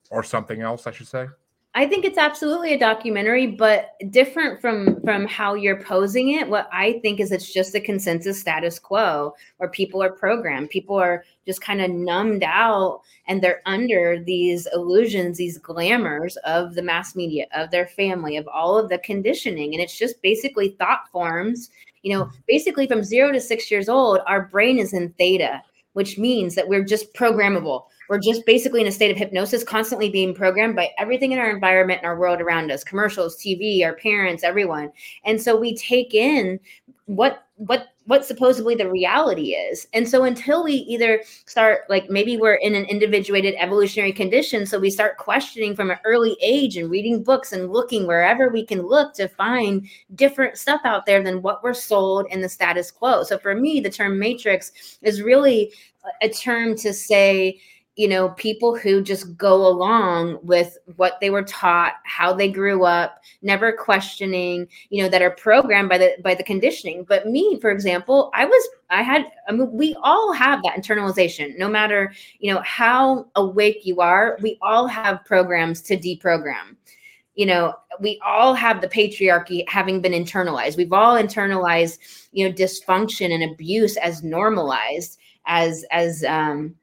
Or 0.09 0.23
something 0.23 0.61
else, 0.61 0.87
I 0.87 0.91
should 0.91 1.07
say? 1.07 1.27
I 1.75 1.85
think 1.87 2.03
it's 2.03 2.17
absolutely 2.17 2.73
a 2.73 2.79
documentary, 2.79 3.45
but 3.45 3.91
different 4.09 4.59
from 4.59 4.99
from 5.01 5.27
how 5.27 5.53
you're 5.53 5.81
posing 5.81 6.31
it. 6.31 6.49
What 6.49 6.67
I 6.73 6.99
think 6.99 7.19
is 7.19 7.31
it's 7.31 7.53
just 7.53 7.75
a 7.75 7.79
consensus 7.79 8.39
status 8.39 8.79
quo 8.79 9.35
where 9.57 9.69
people 9.69 10.01
are 10.01 10.11
programmed. 10.11 10.71
People 10.71 10.95
are 10.95 11.23
just 11.45 11.61
kind 11.61 11.79
of 11.79 11.91
numbed 11.91 12.43
out 12.43 13.01
and 13.27 13.41
they're 13.41 13.61
under 13.67 14.21
these 14.21 14.67
illusions, 14.73 15.37
these 15.37 15.59
glamours 15.59 16.37
of 16.37 16.73
the 16.73 16.81
mass 16.81 17.15
media, 17.15 17.45
of 17.53 17.69
their 17.69 17.87
family, 17.87 18.35
of 18.35 18.47
all 18.47 18.75
of 18.77 18.89
the 18.89 18.97
conditioning. 18.97 19.75
And 19.75 19.81
it's 19.81 19.97
just 19.97 20.21
basically 20.23 20.69
thought 20.69 21.07
forms. 21.11 21.69
You 22.01 22.17
know, 22.17 22.29
basically 22.47 22.87
from 22.87 23.03
zero 23.03 23.31
to 23.31 23.39
six 23.39 23.69
years 23.69 23.89
old, 23.89 24.21
our 24.25 24.41
brain 24.47 24.79
is 24.79 24.93
in 24.93 25.13
theta, 25.19 25.61
which 25.93 26.17
means 26.17 26.55
that 26.55 26.67
we're 26.67 26.83
just 26.83 27.13
programmable 27.13 27.83
we're 28.09 28.19
just 28.19 28.45
basically 28.45 28.81
in 28.81 28.87
a 28.87 28.91
state 28.91 29.11
of 29.11 29.17
hypnosis, 29.17 29.63
constantly 29.63 30.09
being 30.09 30.33
programmed 30.33 30.75
by 30.75 30.89
everything 30.97 31.31
in 31.31 31.39
our 31.39 31.49
environment 31.49 31.99
and 31.99 32.07
our 32.07 32.19
world 32.19 32.41
around 32.41 32.71
us 32.71 32.83
commercials, 32.83 33.37
TV, 33.37 33.85
our 33.85 33.93
parents, 33.93 34.43
everyone. 34.43 34.91
And 35.23 35.39
so 35.41 35.55
we 35.55 35.75
take 35.75 36.13
in 36.13 36.59
what, 37.05 37.45
what, 37.55 37.89
what 38.05 38.25
supposedly 38.25 38.73
the 38.73 38.89
reality 38.89 39.51
is. 39.51 39.87
And 39.93 40.09
so 40.09 40.23
until 40.23 40.63
we 40.63 40.73
either 40.73 41.21
start, 41.45 41.81
like 41.89 42.09
maybe 42.09 42.37
we're 42.37 42.55
in 42.55 42.73
an 42.73 42.85
individuated 42.85 43.53
evolutionary 43.59 44.11
condition, 44.11 44.65
so 44.65 44.79
we 44.79 44.89
start 44.89 45.17
questioning 45.17 45.75
from 45.75 45.91
an 45.91 45.99
early 46.03 46.35
age 46.41 46.77
and 46.77 46.89
reading 46.89 47.23
books 47.23 47.51
and 47.51 47.71
looking 47.71 48.07
wherever 48.07 48.49
we 48.49 48.65
can 48.65 48.81
look 48.81 49.13
to 49.15 49.27
find 49.27 49.87
different 50.15 50.57
stuff 50.57 50.81
out 50.83 51.05
there 51.05 51.21
than 51.21 51.43
what 51.43 51.63
we're 51.63 51.73
sold 51.75 52.25
in 52.31 52.41
the 52.41 52.49
status 52.49 52.89
quo. 52.89 53.23
So 53.23 53.37
for 53.37 53.53
me, 53.53 53.79
the 53.79 53.91
term 53.91 54.17
matrix 54.17 54.97
is 55.03 55.21
really 55.21 55.71
a 56.23 56.29
term 56.29 56.75
to 56.77 56.93
say, 56.93 57.59
you 57.99 58.07
know 58.07 58.29
people 58.29 58.77
who 58.77 59.01
just 59.01 59.35
go 59.35 59.67
along 59.67 60.39
with 60.41 60.77
what 60.95 61.17
they 61.19 61.29
were 61.29 61.43
taught 61.43 61.95
how 62.05 62.31
they 62.31 62.49
grew 62.49 62.85
up 62.85 63.21
never 63.41 63.73
questioning 63.73 64.65
you 64.89 65.03
know 65.03 65.09
that 65.09 65.21
are 65.21 65.31
programmed 65.31 65.89
by 65.89 65.97
the 65.97 66.15
by 66.23 66.33
the 66.33 66.41
conditioning. 66.41 67.03
But 67.03 67.27
me 67.27 67.59
for 67.59 67.69
example 67.69 68.31
i 68.33 68.45
was 68.45 68.69
i 68.89 69.03
had 69.03 69.25
I 69.49 69.51
mean, 69.51 69.69
we 69.73 69.97
all 70.01 70.31
have 70.31 70.63
that 70.63 70.77
internalization. 70.77 71.57
No 71.57 71.67
matter 71.67 72.13
you 72.39 72.53
know 72.53 72.61
how 72.61 73.27
awake 73.35 73.81
you 73.83 73.99
are 73.99 74.37
we 74.41 74.57
all 74.61 74.87
have 74.87 75.25
programs 75.25 75.81
to 75.81 75.97
deprogram. 75.97 76.77
You 77.35 77.47
know 77.47 77.73
we 77.99 78.17
all 78.25 78.53
have 78.53 78.79
the 78.79 78.87
patriarchy 78.87 79.67
having 79.67 79.99
been 79.99 80.13
internalized. 80.13 80.77
We've 80.77 80.93
all 80.93 81.21
internalized 81.21 82.29
you 82.31 82.47
know 82.47 82.55
dysfunction 82.55 83.33
and 83.33 83.43
abuse 83.43 83.97
as 83.97 84.23
normalized 84.23 85.19
as 85.47 85.83
as 85.91 86.23
um 86.23 86.75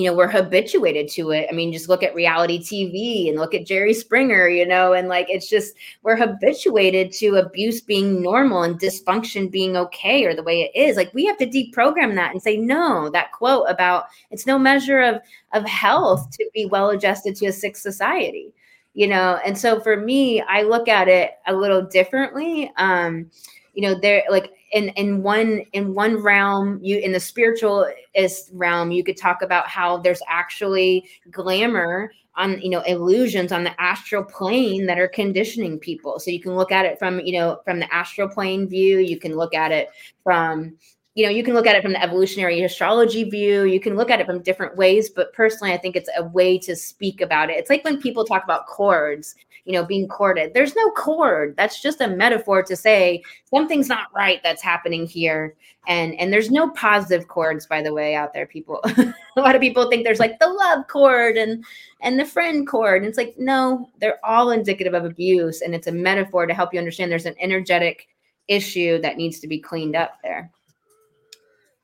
you 0.00 0.10
know, 0.10 0.16
we're 0.16 0.28
habituated 0.28 1.08
to 1.08 1.30
it. 1.30 1.46
I 1.50 1.52
mean, 1.54 1.72
just 1.72 1.88
look 1.88 2.02
at 2.02 2.14
reality 2.14 2.58
TV 2.58 3.28
and 3.28 3.38
look 3.38 3.54
at 3.54 3.66
Jerry 3.66 3.92
Springer, 3.92 4.48
you 4.48 4.66
know, 4.66 4.92
and 4.92 5.08
like 5.08 5.26
it's 5.28 5.48
just 5.48 5.74
we're 6.02 6.16
habituated 6.16 7.12
to 7.12 7.36
abuse 7.36 7.80
being 7.80 8.22
normal 8.22 8.62
and 8.62 8.80
dysfunction 8.80 9.50
being 9.50 9.76
okay 9.76 10.24
or 10.24 10.34
the 10.34 10.42
way 10.42 10.62
it 10.62 10.78
is. 10.78 10.96
Like 10.96 11.12
we 11.12 11.26
have 11.26 11.38
to 11.38 11.46
deprogram 11.46 12.14
that 12.14 12.32
and 12.32 12.42
say, 12.42 12.56
no, 12.56 13.10
that 13.10 13.32
quote 13.32 13.66
about 13.68 14.06
it's 14.30 14.46
no 14.46 14.58
measure 14.58 15.00
of 15.00 15.20
of 15.52 15.64
health 15.66 16.30
to 16.32 16.48
be 16.54 16.66
well 16.66 16.90
adjusted 16.90 17.36
to 17.36 17.46
a 17.46 17.52
sick 17.52 17.76
society, 17.76 18.54
you 18.94 19.06
know. 19.06 19.38
And 19.44 19.56
so 19.58 19.80
for 19.80 19.96
me, 19.96 20.40
I 20.40 20.62
look 20.62 20.88
at 20.88 21.08
it 21.08 21.32
a 21.46 21.54
little 21.54 21.82
differently. 21.82 22.72
Um, 22.76 23.30
you 23.74 23.82
know, 23.82 23.98
there 24.00 24.24
like 24.30 24.52
in 24.72 24.88
in 24.90 25.22
one 25.22 25.62
in 25.72 25.94
one 25.94 26.16
realm 26.16 26.78
you 26.82 26.98
in 26.98 27.12
the 27.12 27.20
spiritualist 27.20 28.50
realm 28.52 28.90
you 28.90 29.02
could 29.02 29.16
talk 29.16 29.42
about 29.42 29.66
how 29.66 29.98
there's 29.98 30.22
actually 30.28 31.08
glamour 31.30 32.10
on 32.36 32.60
you 32.60 32.70
know 32.70 32.80
illusions 32.82 33.52
on 33.52 33.64
the 33.64 33.80
astral 33.80 34.24
plane 34.24 34.86
that 34.86 34.98
are 34.98 35.08
conditioning 35.08 35.78
people. 35.78 36.18
So 36.18 36.30
you 36.30 36.40
can 36.40 36.54
look 36.54 36.72
at 36.72 36.86
it 36.86 36.98
from 36.98 37.20
you 37.20 37.32
know 37.32 37.60
from 37.64 37.80
the 37.80 37.92
astral 37.94 38.28
plane 38.28 38.68
view. 38.68 38.98
You 38.98 39.18
can 39.18 39.36
look 39.36 39.54
at 39.54 39.72
it 39.72 39.90
from 40.22 40.76
you 41.14 41.24
know 41.24 41.30
you 41.30 41.42
can 41.42 41.54
look 41.54 41.66
at 41.66 41.76
it 41.76 41.82
from 41.82 41.92
the 41.92 42.02
evolutionary 42.02 42.62
astrology 42.62 43.24
view. 43.24 43.64
You 43.64 43.80
can 43.80 43.96
look 43.96 44.10
at 44.10 44.20
it 44.20 44.26
from 44.26 44.42
different 44.42 44.76
ways 44.76 45.10
but 45.10 45.32
personally 45.32 45.72
i 45.72 45.76
think 45.76 45.96
it's 45.96 46.08
a 46.16 46.24
way 46.24 46.58
to 46.58 46.76
speak 46.76 47.20
about 47.20 47.50
it. 47.50 47.56
It's 47.58 47.70
like 47.70 47.84
when 47.84 48.00
people 48.00 48.24
talk 48.24 48.44
about 48.44 48.66
cords 48.66 49.34
you 49.64 49.72
know 49.72 49.84
being 49.84 50.08
corded 50.08 50.54
there's 50.54 50.74
no 50.76 50.90
cord. 50.92 51.54
That's 51.56 51.80
just 51.80 52.00
a 52.00 52.08
metaphor 52.08 52.62
to 52.62 52.76
say 52.76 53.22
something's 53.52 53.88
not 53.88 54.08
right 54.14 54.40
that's 54.42 54.62
happening 54.62 55.06
here. 55.06 55.56
And 55.86 56.14
and 56.14 56.32
there's 56.32 56.50
no 56.50 56.70
positive 56.70 57.28
cords 57.28 57.66
by 57.66 57.82
the 57.82 57.94
way 57.94 58.14
out 58.14 58.32
there. 58.32 58.46
People 58.46 58.80
a 58.84 59.14
lot 59.36 59.54
of 59.54 59.60
people 59.60 59.88
think 59.88 60.04
there's 60.04 60.20
like 60.20 60.38
the 60.38 60.48
love 60.48 60.86
cord 60.88 61.36
and 61.36 61.64
and 62.02 62.18
the 62.18 62.24
friend 62.24 62.66
cord. 62.66 63.02
And 63.02 63.08
it's 63.08 63.18
like 63.18 63.34
no 63.38 63.88
they're 64.00 64.24
all 64.24 64.50
indicative 64.50 64.94
of 64.94 65.04
abuse. 65.04 65.60
And 65.60 65.74
it's 65.74 65.86
a 65.86 65.92
metaphor 65.92 66.46
to 66.46 66.54
help 66.54 66.72
you 66.72 66.78
understand 66.78 67.10
there's 67.10 67.26
an 67.26 67.36
energetic 67.40 68.08
issue 68.48 69.00
that 69.00 69.16
needs 69.16 69.40
to 69.40 69.48
be 69.48 69.58
cleaned 69.58 69.96
up 69.96 70.18
there. 70.22 70.50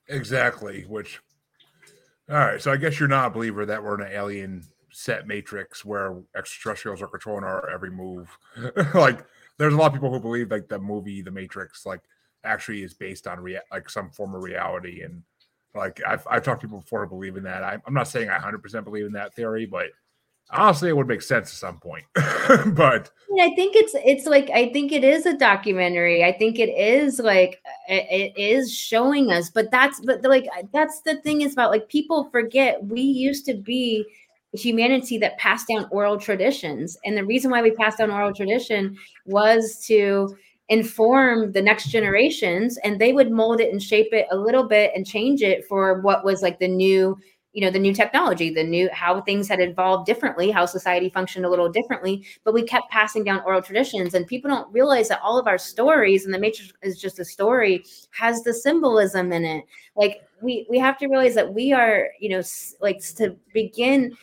Exactly 0.08 0.82
which 0.82 1.20
all 2.28 2.36
right 2.36 2.60
so 2.60 2.72
i 2.72 2.76
guess 2.76 2.98
you're 2.98 3.08
not 3.08 3.28
a 3.28 3.30
believer 3.30 3.64
that 3.64 3.82
we're 3.82 4.00
in 4.00 4.06
an 4.06 4.12
alien 4.12 4.62
set 4.96 5.26
matrix 5.26 5.84
where 5.84 6.16
extraterrestrials 6.34 7.02
are 7.02 7.06
controlling 7.06 7.44
our 7.44 7.68
every 7.68 7.90
move. 7.90 8.30
like 8.94 9.26
there's 9.58 9.74
a 9.74 9.76
lot 9.76 9.88
of 9.88 9.92
people 9.92 10.10
who 10.10 10.18
believe 10.18 10.50
like 10.50 10.68
the 10.68 10.78
movie 10.78 11.20
The 11.20 11.30
Matrix 11.30 11.84
like 11.84 12.00
actually 12.44 12.82
is 12.82 12.94
based 12.94 13.26
on 13.26 13.40
rea- 13.40 13.60
like 13.70 13.90
some 13.90 14.08
form 14.08 14.34
of 14.34 14.42
reality 14.42 15.02
and 15.02 15.22
like 15.74 16.00
I've, 16.06 16.26
I've 16.30 16.42
talked 16.42 16.62
to 16.62 16.66
people 16.66 16.80
before 16.80 17.04
who 17.04 17.10
believe 17.10 17.36
in 17.36 17.42
that. 17.42 17.62
I, 17.62 17.76
I'm 17.86 17.92
not 17.92 18.08
saying 18.08 18.30
I 18.30 18.38
100% 18.38 18.84
believe 18.84 19.04
in 19.04 19.12
that 19.12 19.34
theory, 19.34 19.66
but 19.66 19.88
honestly 20.50 20.88
it 20.88 20.96
would 20.96 21.08
make 21.08 21.22
sense 21.22 21.50
at 21.50 21.56
some 21.56 21.78
point 21.80 22.04
but 22.14 23.10
i 23.40 23.52
think 23.56 23.74
it's 23.74 23.94
it's 23.96 24.26
like 24.26 24.48
i 24.50 24.72
think 24.72 24.92
it 24.92 25.02
is 25.02 25.26
a 25.26 25.36
documentary 25.36 26.22
i 26.22 26.30
think 26.30 26.60
it 26.60 26.68
is 26.68 27.18
like 27.18 27.60
it, 27.88 28.32
it 28.36 28.40
is 28.40 28.72
showing 28.72 29.32
us 29.32 29.50
but 29.50 29.68
that's 29.72 29.98
but 30.00 30.22
like 30.22 30.46
that's 30.72 31.00
the 31.00 31.16
thing 31.22 31.40
is 31.40 31.52
about 31.52 31.72
like 31.72 31.88
people 31.88 32.30
forget 32.30 32.82
we 32.84 33.00
used 33.00 33.44
to 33.44 33.54
be 33.54 34.06
humanity 34.52 35.18
that 35.18 35.38
passed 35.38 35.68
down 35.68 35.86
oral 35.90 36.18
traditions. 36.18 36.96
And 37.04 37.16
the 37.16 37.24
reason 37.24 37.50
why 37.50 37.62
we 37.62 37.70
passed 37.72 37.98
down 37.98 38.10
oral 38.10 38.32
tradition 38.32 38.96
was 39.24 39.84
to 39.86 40.34
inform 40.68 41.52
the 41.52 41.62
next 41.62 41.90
generations 41.90 42.76
and 42.78 43.00
they 43.00 43.12
would 43.12 43.30
mold 43.30 43.60
it 43.60 43.70
and 43.70 43.82
shape 43.82 44.12
it 44.12 44.26
a 44.32 44.36
little 44.36 44.64
bit 44.64 44.90
and 44.94 45.06
change 45.06 45.42
it 45.42 45.64
for 45.66 46.00
what 46.00 46.24
was 46.24 46.42
like 46.42 46.58
the 46.58 46.66
new 46.66 47.16
you 47.52 47.62
know 47.62 47.70
the 47.70 47.78
new 47.78 47.94
technology 47.94 48.50
the 48.50 48.64
new 48.64 48.88
how 48.92 49.20
things 49.22 49.48
had 49.48 49.60
evolved 49.60 50.06
differently 50.06 50.50
how 50.50 50.66
society 50.66 51.08
functioned 51.08 51.46
a 51.46 51.48
little 51.48 51.70
differently 51.70 52.26
but 52.44 52.52
we 52.52 52.64
kept 52.64 52.90
passing 52.90 53.22
down 53.22 53.40
oral 53.46 53.62
traditions 53.62 54.12
and 54.12 54.26
people 54.26 54.50
don't 54.50 54.70
realize 54.72 55.08
that 55.08 55.20
all 55.22 55.38
of 55.38 55.46
our 55.46 55.56
stories 55.56 56.24
and 56.24 56.34
the 56.34 56.38
matrix 56.38 56.72
is 56.82 57.00
just 57.00 57.20
a 57.20 57.24
story 57.24 57.84
has 58.10 58.42
the 58.42 58.52
symbolism 58.52 59.32
in 59.32 59.44
it 59.44 59.64
like 59.94 60.22
we 60.42 60.66
we 60.68 60.78
have 60.78 60.98
to 60.98 61.06
realize 61.06 61.34
that 61.34 61.54
we 61.54 61.72
are 61.72 62.08
you 62.20 62.28
know 62.28 62.42
like 62.80 62.98
to 63.14 63.36
begin 63.54 64.14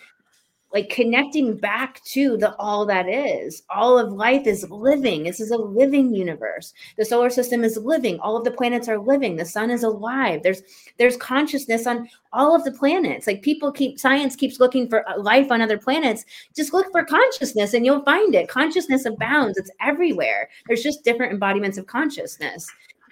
like 0.73 0.89
connecting 0.89 1.55
back 1.55 2.03
to 2.03 2.36
the 2.36 2.55
all 2.55 2.86
that 2.88 3.07
is. 3.07 3.62
All 3.69 3.99
of 3.99 4.12
life 4.12 4.47
is 4.47 4.69
living. 4.71 5.23
This 5.23 5.39
is 5.39 5.51
a 5.51 5.57
living 5.57 6.15
universe. 6.15 6.73
The 6.97 7.05
solar 7.05 7.29
system 7.29 7.63
is 7.63 7.77
living. 7.77 8.19
All 8.19 8.36
of 8.36 8.43
the 8.43 8.51
planets 8.51 8.88
are 8.88 8.97
living. 8.97 9.36
The 9.36 9.45
sun 9.45 9.69
is 9.69 9.83
alive. 9.83 10.41
There's 10.41 10.63
there's 10.97 11.15
consciousness 11.17 11.86
on 11.86 12.09
all 12.33 12.55
of 12.55 12.63
the 12.63 12.71
planets. 12.71 13.27
Like 13.27 13.43
people 13.43 13.71
keep 13.71 13.99
science 13.99 14.36
keeps 14.36 14.59
looking 14.59 14.89
for 14.89 15.07
uh, 15.07 15.19
life 15.19 15.51
on 15.51 15.62
other 15.62 15.77
planets. 15.77 16.25
Just 16.55 16.73
look 16.73 16.91
for 16.91 17.05
consciousness 17.05 17.75
and 17.75 17.86
you'll 17.86 18.03
find 18.03 18.33
it. 18.33 18.49
Consciousness 18.49 19.05
abounds. 19.05 19.57
It's 19.59 19.71
everywhere. 19.79 20.49
There's 20.67 20.83
just 20.83 21.03
different 21.03 21.33
embodiments 21.33 21.77
of 21.77 21.86
consciousness 21.86 22.67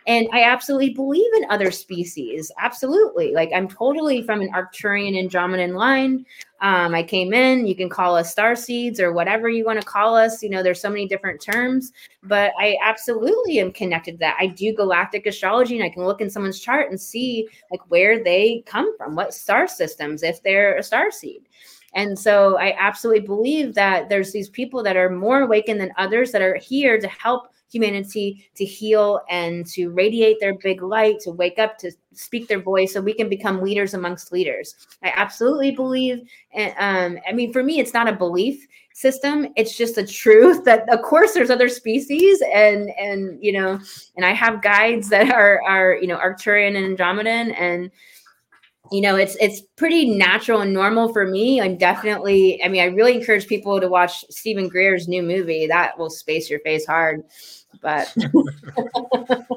and 0.08 0.28
I 0.34 0.44
absolutely 0.44 0.92
believe 0.92 1.32
in 1.36 1.46
other 1.50 1.72
species. 1.72 2.52
Absolutely. 2.58 3.34
Like 3.34 3.52
I'm 3.54 3.68
totally 3.68 4.24
from 4.24 4.42
an 4.42 4.52
Arcturian 4.52 5.16
Andromedan 5.16 5.76
line. 5.76 6.26
Um, 6.62 6.94
I 6.94 7.04
came 7.04 7.34
in, 7.34 7.66
you 7.66 7.76
can 7.76 7.90
call 7.90 8.16
us 8.16 8.32
star 8.32 8.56
seeds 8.56 9.00
or 9.00 9.14
whatever 9.14 9.50
you 9.50 9.66
want 9.66 9.80
to 9.80 9.86
call 9.86 10.16
us. 10.16 10.44
You 10.44 10.50
know, 10.50 10.62
there's 10.62 10.82
so 10.82 10.90
many 10.90 11.08
different 11.08 11.42
terms, 11.42 11.92
but 12.24 12.52
I 12.60 12.78
absolutely 12.84 13.60
am 13.60 13.72
connected 13.72 14.14
to 14.14 14.18
that. 14.20 14.38
I 14.40 14.48
do 14.48 14.74
galactic 14.74 15.26
astrology 15.26 15.76
and 15.76 15.84
I 15.84 15.90
can 15.90 16.04
look 16.04 16.22
in 16.22 16.30
someone's 16.30 16.60
chart 16.60 16.90
and 16.90 17.00
see 17.00 17.48
like 17.72 17.82
where 17.90 18.24
they 18.24 18.64
come 18.66 18.96
from, 18.98 19.16
what 19.16 19.34
star 19.34 19.68
systems, 19.68 20.24
if 20.24 20.42
they're 20.44 20.78
a 20.78 20.84
star 20.84 21.12
seed. 21.12 21.48
And 21.94 22.18
so 22.18 22.58
I 22.58 22.76
absolutely 22.80 23.26
believe 23.26 23.74
that 23.76 24.08
there's 24.08 24.32
these 24.32 24.50
people 24.50 24.82
that 24.84 24.96
are 24.96 25.10
more 25.10 25.42
awakened 25.42 25.82
than 25.82 25.92
others 25.98 26.32
that 26.32 26.42
are 26.42 26.56
here 26.56 27.00
to 27.00 27.08
help 27.08 27.50
humanity 27.71 28.49
to 28.55 28.65
heal 28.65 29.21
and 29.29 29.65
to 29.67 29.89
radiate 29.89 30.38
their 30.39 30.55
big 30.55 30.81
light, 30.81 31.19
to 31.21 31.31
wake 31.31 31.60
up, 31.60 31.77
to 31.79 31.91
speak 32.13 32.47
their 32.47 32.62
voice, 32.62 32.93
so 32.93 33.01
we 33.01 33.13
can 33.13 33.29
become 33.29 33.62
leaders 33.62 33.93
amongst 33.93 34.31
leaders. 34.31 34.75
I 35.03 35.13
absolutely 35.15 35.71
believe. 35.71 36.27
And 36.53 36.73
um, 36.77 37.21
I 37.27 37.31
mean, 37.31 37.53
for 37.53 37.63
me, 37.63 37.79
it's 37.79 37.93
not 37.93 38.07
a 38.07 38.13
belief 38.13 38.67
system 38.93 39.47
it's 39.55 39.77
just 39.77 39.97
a 39.97 40.05
truth 40.05 40.65
that 40.65 40.88
of 40.89 41.01
course 41.01 41.34
there's 41.34 41.49
other 41.49 41.69
species 41.69 42.41
and 42.53 42.89
and 42.99 43.41
you 43.41 43.51
know 43.51 43.79
and 44.17 44.25
i 44.25 44.34
have 44.34 44.62
guides 44.62 45.07
that 45.10 45.31
are 45.31 45.62
are 45.63 45.95
you 45.95 46.07
know 46.07 46.17
arcturian 46.17 46.75
and 46.75 46.97
andromedan 46.97 47.55
and 47.57 47.89
you 48.91 48.99
know 48.99 49.15
it's 49.15 49.38
it's 49.39 49.62
pretty 49.77 50.10
natural 50.17 50.60
and 50.60 50.73
normal 50.73 51.12
for 51.13 51.25
me 51.25 51.62
i'm 51.62 51.77
definitely 51.77 52.62
i 52.63 52.67
mean 52.67 52.81
i 52.81 52.86
really 52.86 53.15
encourage 53.15 53.47
people 53.47 53.79
to 53.79 53.88
watch 53.88 54.25
steven 54.29 54.67
greer's 54.67 55.07
new 55.07 55.23
movie 55.23 55.65
that 55.65 55.97
will 55.97 56.10
space 56.10 56.49
your 56.49 56.60
face 56.60 56.86
hard 56.86 57.23
but 57.81 58.15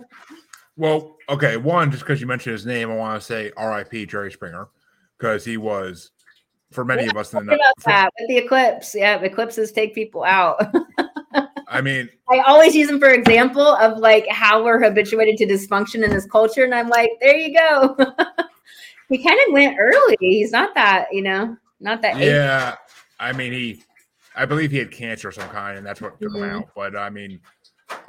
well, 0.77 1.17
okay. 1.29 1.57
One, 1.57 1.91
just 1.91 2.05
because 2.05 2.21
you 2.21 2.27
mentioned 2.27 2.53
his 2.53 2.67
name, 2.67 2.91
I 2.91 2.97
want 2.97 3.21
to 3.21 3.27
say 3.27 3.53
R.I.P. 3.57 4.07
Jerry 4.07 4.31
Springer 4.31 4.69
because 5.19 5.45
he 5.45 5.57
was 5.57 6.11
for 6.73 6.85
many 6.85 7.05
yeah, 7.05 7.11
of 7.11 7.17
us 7.17 7.33
in 7.33 7.47
the 7.47 7.55
about 7.55 7.75
for, 7.79 7.91
that 7.91 8.11
with 8.19 8.29
the 8.29 8.37
eclipse. 8.39 8.95
Yeah, 8.95 9.21
eclipses 9.21 9.73
take 9.73 9.95
people 9.95 10.25
out. 10.25 10.61
I 11.69 11.81
mean, 11.81 12.09
I 12.31 12.39
always 12.41 12.75
use 12.75 12.89
him 12.89 13.01
for 13.01 13.09
example 13.09 13.67
of 13.67 13.99
like 13.99 14.27
how 14.29 14.63
we're 14.65 14.81
habituated 14.81 15.37
to 15.39 15.47
dysfunction 15.47 16.05
in 16.05 16.11
this 16.11 16.27
culture, 16.27 16.65
and 16.65 16.75
I'm 16.75 16.89
like, 16.89 17.11
there 17.21 17.37
you 17.37 17.55
go. 17.55 17.97
he 19.09 19.23
kind 19.23 19.39
of 19.47 19.53
went 19.53 19.77
early. 19.79 20.17
He's 20.21 20.53
not 20.53 20.75
that, 20.75 21.07
you 21.13 21.23
know, 21.23 21.57
not 21.81 22.03
that. 22.03 22.19
Yeah, 22.19 22.73
age. 22.73 22.79
I 23.21 23.33
mean, 23.33 23.53
he, 23.53 23.83
I 24.37 24.45
believe 24.45 24.71
he 24.71 24.79
had 24.79 24.91
cancer 24.91 25.29
of 25.29 25.35
some 25.35 25.49
kind, 25.49 25.79
and 25.79 25.87
that's 25.87 26.01
what 26.01 26.21
took 26.21 26.33
mm-hmm. 26.33 26.45
him 26.45 26.57
out. 26.57 26.69
But 26.75 26.97
I 26.97 27.11
mean, 27.11 27.41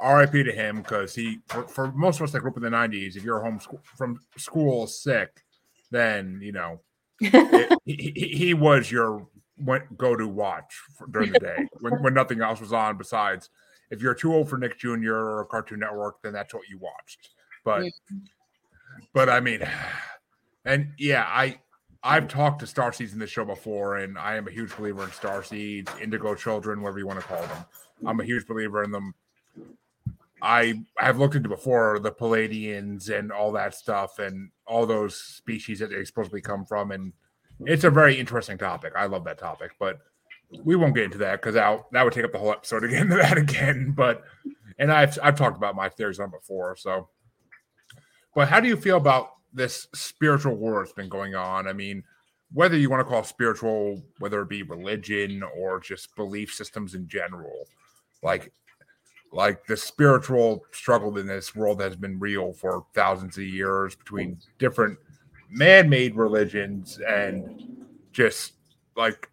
RIP 0.04 0.32
to 0.32 0.52
him 0.52 0.78
because 0.78 1.14
he, 1.14 1.40
for, 1.46 1.64
for, 1.64 1.92
most 1.92 2.16
of 2.16 2.22
us 2.22 2.32
that 2.32 2.40
grew 2.40 2.50
up 2.50 2.56
in 2.56 2.62
the 2.62 2.70
90s, 2.70 3.16
if 3.16 3.24
you're 3.24 3.40
home 3.40 3.60
school, 3.60 3.80
from 3.96 4.20
school 4.36 4.86
sick, 4.86 5.44
then, 5.90 6.40
you 6.42 6.52
know, 6.52 6.80
it, 7.20 7.78
he, 7.84 8.12
he, 8.34 8.54
was 8.54 8.90
your 8.90 9.26
go 9.96 10.16
to 10.16 10.28
watch 10.28 10.82
for, 10.96 11.06
during 11.06 11.32
the 11.32 11.38
day 11.38 11.66
when, 11.80 12.02
when 12.02 12.14
nothing 12.14 12.42
else 12.42 12.60
was 12.60 12.72
on 12.72 12.98
besides 12.98 13.50
if 13.90 14.02
you're 14.02 14.14
too 14.14 14.34
old 14.34 14.48
for 14.48 14.58
Nick 14.58 14.78
Jr. 14.78 15.14
or 15.14 15.46
Cartoon 15.50 15.80
Network, 15.80 16.20
then 16.22 16.32
that's 16.32 16.52
what 16.52 16.68
you 16.68 16.78
watched. 16.78 17.30
But, 17.64 17.84
but 19.12 19.28
I 19.28 19.40
mean, 19.40 19.60
and 20.64 20.92
yeah, 20.98 21.24
I, 21.28 21.58
I've 22.02 22.28
talked 22.28 22.60
to 22.60 22.66
star 22.66 22.92
seeds 22.92 23.12
in 23.12 23.18
this 23.18 23.30
show 23.30 23.44
before, 23.44 23.96
and 23.96 24.18
I 24.18 24.36
am 24.36 24.46
a 24.46 24.50
huge 24.50 24.76
believer 24.76 25.04
in 25.04 25.10
star 25.10 25.42
seeds, 25.42 25.90
indigo 26.00 26.34
children, 26.34 26.80
whatever 26.80 26.98
you 26.98 27.06
want 27.06 27.20
to 27.20 27.26
call 27.26 27.42
them. 27.42 27.64
I'm 28.04 28.20
a 28.20 28.24
huge 28.24 28.46
believer 28.46 28.84
in 28.84 28.90
them. 28.90 29.14
I 30.46 30.74
have 30.98 31.18
looked 31.18 31.34
into 31.34 31.48
before 31.48 31.98
the 31.98 32.12
Pleiadians 32.12 33.10
and 33.10 33.32
all 33.32 33.50
that 33.52 33.74
stuff 33.74 34.20
and 34.20 34.50
all 34.64 34.86
those 34.86 35.16
species 35.16 35.80
that 35.80 35.90
they 35.90 36.04
supposedly 36.04 36.40
come 36.40 36.64
from, 36.64 36.92
and 36.92 37.12
it's 37.60 37.82
a 37.82 37.90
very 37.90 38.18
interesting 38.18 38.56
topic. 38.56 38.92
I 38.96 39.06
love 39.06 39.24
that 39.24 39.38
topic, 39.38 39.72
but 39.80 39.98
we 40.62 40.76
won't 40.76 40.94
get 40.94 41.04
into 41.04 41.18
that 41.18 41.42
because 41.42 41.54
that 41.54 42.04
would 42.04 42.12
take 42.12 42.24
up 42.24 42.30
the 42.30 42.38
whole 42.38 42.52
episode 42.52 42.80
to 42.80 42.88
get 42.88 43.02
into 43.02 43.16
that 43.16 43.36
again. 43.38 43.92
But 43.96 44.22
and 44.78 44.92
I've 44.92 45.18
I've 45.20 45.36
talked 45.36 45.56
about 45.56 45.74
my 45.74 45.88
theories 45.88 46.20
on 46.20 46.30
before, 46.30 46.76
so. 46.76 47.08
But 48.34 48.48
how 48.48 48.60
do 48.60 48.68
you 48.68 48.76
feel 48.76 48.98
about 48.98 49.30
this 49.52 49.88
spiritual 49.94 50.54
war 50.54 50.82
that's 50.82 50.92
been 50.92 51.08
going 51.08 51.34
on? 51.34 51.66
I 51.66 51.72
mean, 51.72 52.04
whether 52.52 52.76
you 52.76 52.88
want 52.88 53.00
to 53.00 53.04
call 53.04 53.20
it 53.20 53.26
spiritual, 53.26 54.00
whether 54.20 54.42
it 54.42 54.48
be 54.48 54.62
religion 54.62 55.42
or 55.42 55.80
just 55.80 56.14
belief 56.14 56.52
systems 56.52 56.94
in 56.94 57.08
general, 57.08 57.66
like 58.22 58.52
like 59.36 59.66
the 59.66 59.76
spiritual 59.76 60.64
struggle 60.72 61.18
in 61.18 61.26
this 61.26 61.54
world 61.54 61.80
has 61.80 61.94
been 61.94 62.18
real 62.18 62.54
for 62.54 62.86
thousands 62.94 63.36
of 63.36 63.44
years 63.44 63.94
between 63.94 64.38
different 64.58 64.98
man-made 65.50 66.16
religions 66.16 66.98
and 67.06 67.86
just 68.12 68.54
like 68.96 69.28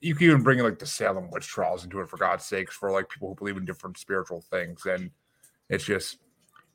you 0.00 0.14
can 0.14 0.28
even 0.28 0.42
bring 0.42 0.60
like 0.60 0.78
the 0.78 0.86
Salem 0.86 1.28
witch 1.30 1.46
trials 1.46 1.82
into 1.82 2.00
it 2.00 2.08
for 2.08 2.16
God's 2.16 2.44
sakes 2.44 2.76
for 2.76 2.92
like 2.92 3.08
people 3.08 3.28
who 3.28 3.34
believe 3.34 3.56
in 3.56 3.64
different 3.64 3.98
spiritual 3.98 4.40
things. 4.40 4.86
And 4.86 5.10
it's 5.68 5.84
just 5.84 6.18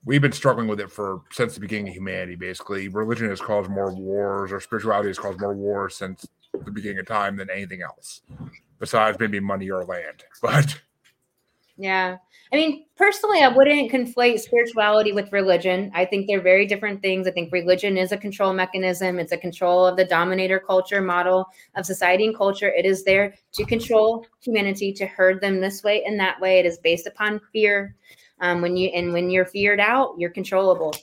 we've 0.04 0.22
been 0.22 0.34
struggling 0.34 0.68
with 0.68 0.82
it 0.82 0.92
for 0.92 1.22
since 1.32 1.54
the 1.54 1.62
beginning 1.62 1.88
of 1.88 1.96
humanity 1.96 2.36
basically. 2.36 2.90
Religion 2.90 3.30
has 3.30 3.40
caused 3.40 3.70
more 3.70 3.94
wars 3.94 4.52
or 4.52 4.60
spirituality 4.60 5.08
has 5.08 5.20
caused 5.20 5.40
more 5.40 5.56
wars 5.56 5.96
since 5.96 6.28
the 6.66 6.72
beginning 6.72 7.00
of 7.00 7.08
time 7.08 7.38
than 7.38 7.50
anything 7.50 7.82
else 7.82 8.22
besides 8.80 9.18
maybe 9.20 9.40
money 9.40 9.70
or 9.70 9.86
land. 9.86 10.26
But 10.42 10.82
yeah. 11.78 12.18
I 12.52 12.56
mean, 12.56 12.86
personally, 12.96 13.42
I 13.42 13.50
wouldn't 13.50 13.92
conflate 13.92 14.40
spirituality 14.40 15.12
with 15.12 15.32
religion. 15.32 15.92
I 15.94 16.06
think 16.06 16.28
they're 16.28 16.42
very 16.42 16.66
different 16.66 17.02
things. 17.02 17.28
I 17.28 17.32
think 17.32 17.52
religion 17.52 17.98
is 17.98 18.12
a 18.12 18.18
control 18.18 18.54
mechanism, 18.54 19.20
it's 19.20 19.32
a 19.32 19.38
control 19.38 19.86
of 19.86 19.98
the 19.98 20.06
dominator 20.06 20.60
culture 20.60 21.02
model 21.02 21.46
of 21.76 21.86
society 21.86 22.26
and 22.26 22.36
culture. 22.36 22.70
It 22.70 22.86
is 22.86 23.04
there 23.04 23.36
to 23.54 23.66
control 23.66 24.26
humanity, 24.42 24.92
to 24.94 25.06
herd 25.06 25.42
them 25.42 25.60
this 25.60 25.84
way 25.84 26.04
and 26.06 26.20
that 26.20 26.40
way. 26.40 26.60
It 26.60 26.66
is 26.66 26.78
based 26.80 27.06
upon 27.06 27.42
fear. 27.54 27.96
Um, 28.40 28.62
when 28.62 28.78
you 28.78 28.90
and 28.90 29.14
when 29.14 29.32
you're 29.32 29.48
feared 29.48 29.80
out, 29.80 30.14
you're 30.18 30.30
controllable. 30.30 30.94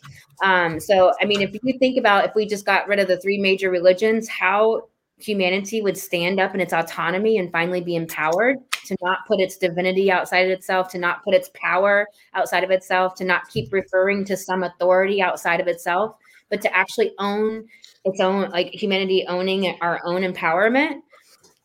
Um, 0.45 0.79
so, 0.79 1.13
I 1.21 1.25
mean, 1.25 1.43
if 1.43 1.53
you 1.53 1.79
think 1.81 1.99
about 1.99 2.25
if 2.25 2.35
we 2.37 2.47
just 2.47 2.65
got 2.65 2.87
rid 2.87 3.01
of 3.01 3.09
the 3.09 3.17
three 3.21 3.39
major 3.39 3.71
religions, 3.71 4.29
how 4.29 4.83
humanity 5.25 5.83
would 5.83 5.97
stand 5.97 6.39
up 6.39 6.55
in 6.55 6.61
its 6.61 6.73
autonomy 6.73 7.39
and 7.39 7.51
finally 7.51 7.81
be 7.81 7.97
empowered 7.97 8.59
to 8.87 8.97
not 9.03 9.21
put 9.27 9.41
its 9.41 9.57
divinity 9.57 10.11
outside 10.11 10.47
of 10.47 10.51
itself, 10.51 10.89
to 10.91 10.99
not 10.99 11.25
put 11.25 11.35
its 11.35 11.51
power 11.55 12.07
outside 12.35 12.65
of 12.65 12.71
itself, 12.71 13.15
to 13.17 13.25
not 13.25 13.49
keep 13.49 13.73
referring 13.73 14.25
to 14.27 14.37
some 14.37 14.63
authority 14.63 15.23
outside 15.23 15.61
of 15.61 15.67
itself, 15.67 16.17
but 16.51 16.61
to 16.61 16.77
actually 16.77 17.13
own 17.19 17.65
its 18.05 18.21
own, 18.21 18.51
like 18.51 18.69
humanity 18.69 19.25
owning 19.29 19.77
our 19.81 20.01
own 20.05 20.23
empowerment. 20.23 21.01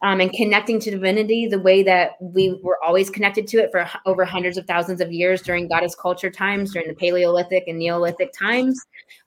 Um, 0.02 0.22
and 0.22 0.32
connecting 0.32 0.80
to 0.80 0.92
divinity 0.92 1.46
the 1.46 1.60
way 1.60 1.84
that 1.84 2.12
we 2.22 2.58
were 2.64 2.82
always 2.82 3.10
connected 3.10 3.48
to 3.48 3.58
it 3.58 3.70
for 3.70 3.86
over 4.06 4.24
hundreds 4.24 4.58
of 4.58 4.66
thousands 4.66 5.02
of 5.02 5.12
years 5.12 5.42
during 5.42 5.68
goddess 5.68 5.94
culture 5.94 6.30
times, 6.30 6.72
during 6.72 6.88
the 6.88 6.94
Paleolithic 6.94 7.66
and 7.68 7.78
Neolithic 7.78 8.32
times. 8.32 8.80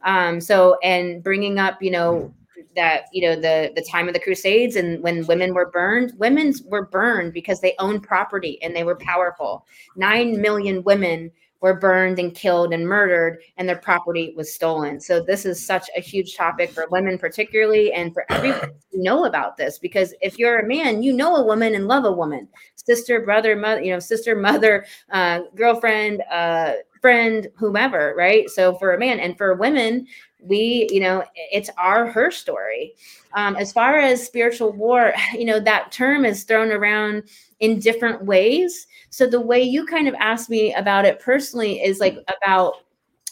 Um, 0.02 0.40
so, 0.40 0.78
and 0.82 1.22
bringing 1.22 1.58
up, 1.58 1.82
you 1.82 1.90
know, 1.90 2.32
that 2.76 3.04
you 3.12 3.22
know 3.22 3.34
the 3.36 3.72
the 3.74 3.86
time 3.90 4.08
of 4.08 4.14
the 4.14 4.20
crusades 4.20 4.76
and 4.76 5.02
when 5.02 5.26
women 5.26 5.54
were 5.54 5.70
burned 5.70 6.12
women 6.18 6.52
were 6.66 6.86
burned 6.86 7.32
because 7.32 7.60
they 7.60 7.74
owned 7.78 8.02
property 8.02 8.60
and 8.62 8.74
they 8.74 8.84
were 8.84 8.96
powerful. 8.96 9.66
9 9.96 10.40
million 10.40 10.82
women 10.84 11.30
were 11.60 11.78
burned 11.78 12.18
and 12.18 12.34
killed 12.34 12.74
and 12.74 12.86
murdered 12.86 13.38
and 13.56 13.68
their 13.68 13.78
property 13.78 14.34
was 14.36 14.52
stolen. 14.52 15.00
So 15.00 15.22
this 15.22 15.46
is 15.46 15.64
such 15.64 15.88
a 15.96 16.00
huge 16.00 16.36
topic 16.36 16.70
for 16.70 16.86
women 16.90 17.18
particularly 17.18 17.92
and 17.92 18.12
for 18.12 18.24
everyone 18.30 18.60
to 18.92 19.00
know 19.00 19.24
about 19.26 19.56
this 19.56 19.78
because 19.78 20.12
if 20.20 20.38
you're 20.38 20.58
a 20.58 20.66
man 20.66 21.02
you 21.02 21.12
know 21.12 21.36
a 21.36 21.44
woman 21.44 21.74
and 21.74 21.86
love 21.86 22.04
a 22.04 22.12
woman. 22.12 22.48
Sister 22.74 23.24
brother 23.24 23.54
mother 23.54 23.80
you 23.80 23.92
know 23.92 24.00
sister 24.00 24.34
mother 24.34 24.84
uh, 25.12 25.42
girlfriend 25.54 26.22
uh, 26.30 26.72
friend 27.00 27.48
whomever 27.56 28.14
right? 28.16 28.50
So 28.50 28.74
for 28.74 28.94
a 28.94 28.98
man 28.98 29.20
and 29.20 29.36
for 29.36 29.54
women 29.54 30.06
we 30.42 30.88
you 30.90 31.00
know 31.00 31.24
it's 31.34 31.70
our 31.78 32.06
her 32.06 32.30
story. 32.30 32.94
Um, 33.34 33.56
as 33.56 33.72
far 33.72 33.98
as 33.98 34.24
spiritual 34.24 34.72
war 34.72 35.14
you 35.32 35.44
know 35.44 35.60
that 35.60 35.92
term 35.92 36.24
is 36.24 36.44
thrown 36.44 36.70
around 36.70 37.24
in 37.60 37.78
different 37.78 38.24
ways. 38.24 38.86
So 39.10 39.26
the 39.26 39.40
way 39.40 39.62
you 39.62 39.86
kind 39.86 40.08
of 40.08 40.14
asked 40.14 40.50
me 40.50 40.74
about 40.74 41.04
it 41.04 41.20
personally 41.20 41.82
is 41.82 42.00
like 42.00 42.18
about 42.42 42.76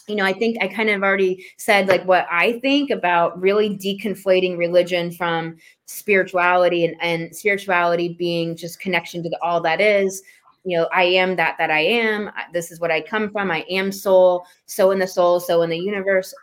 you 0.07 0.15
know 0.15 0.25
i 0.25 0.33
think 0.33 0.57
i 0.61 0.67
kind 0.67 0.89
of 0.89 1.03
already 1.03 1.45
said 1.57 1.87
like 1.87 2.03
what 2.05 2.25
i 2.31 2.59
think 2.59 2.89
about 2.89 3.39
really 3.39 3.77
deconflating 3.77 4.57
religion 4.57 5.11
from 5.11 5.55
spirituality 5.85 6.85
and, 6.85 6.95
and 7.01 7.35
spirituality 7.35 8.09
being 8.09 8.55
just 8.55 8.79
connection 8.79 9.21
to 9.21 9.29
the, 9.29 9.37
all 9.43 9.61
that 9.61 9.79
is. 9.81 10.23
You 10.63 10.77
know 10.77 10.89
i 10.93 11.03
am 11.03 11.35
that 11.37 11.55
that 11.57 11.71
i 11.71 11.79
am. 11.79 12.31
This 12.53 12.71
is 12.71 12.79
what 12.79 12.91
i 12.91 13.01
come 13.01 13.31
from. 13.31 13.51
I 13.51 13.65
am 13.69 13.91
soul. 13.91 14.45
So 14.65 14.91
in 14.91 14.99
the 14.99 15.07
soul 15.07 15.39
so 15.39 15.61
in 15.61 15.69
the 15.69 15.77
universe 15.77 16.33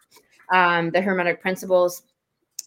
um, 0.51 0.91
the 0.91 1.01
Hermetic 1.01 1.41
principles. 1.41 2.03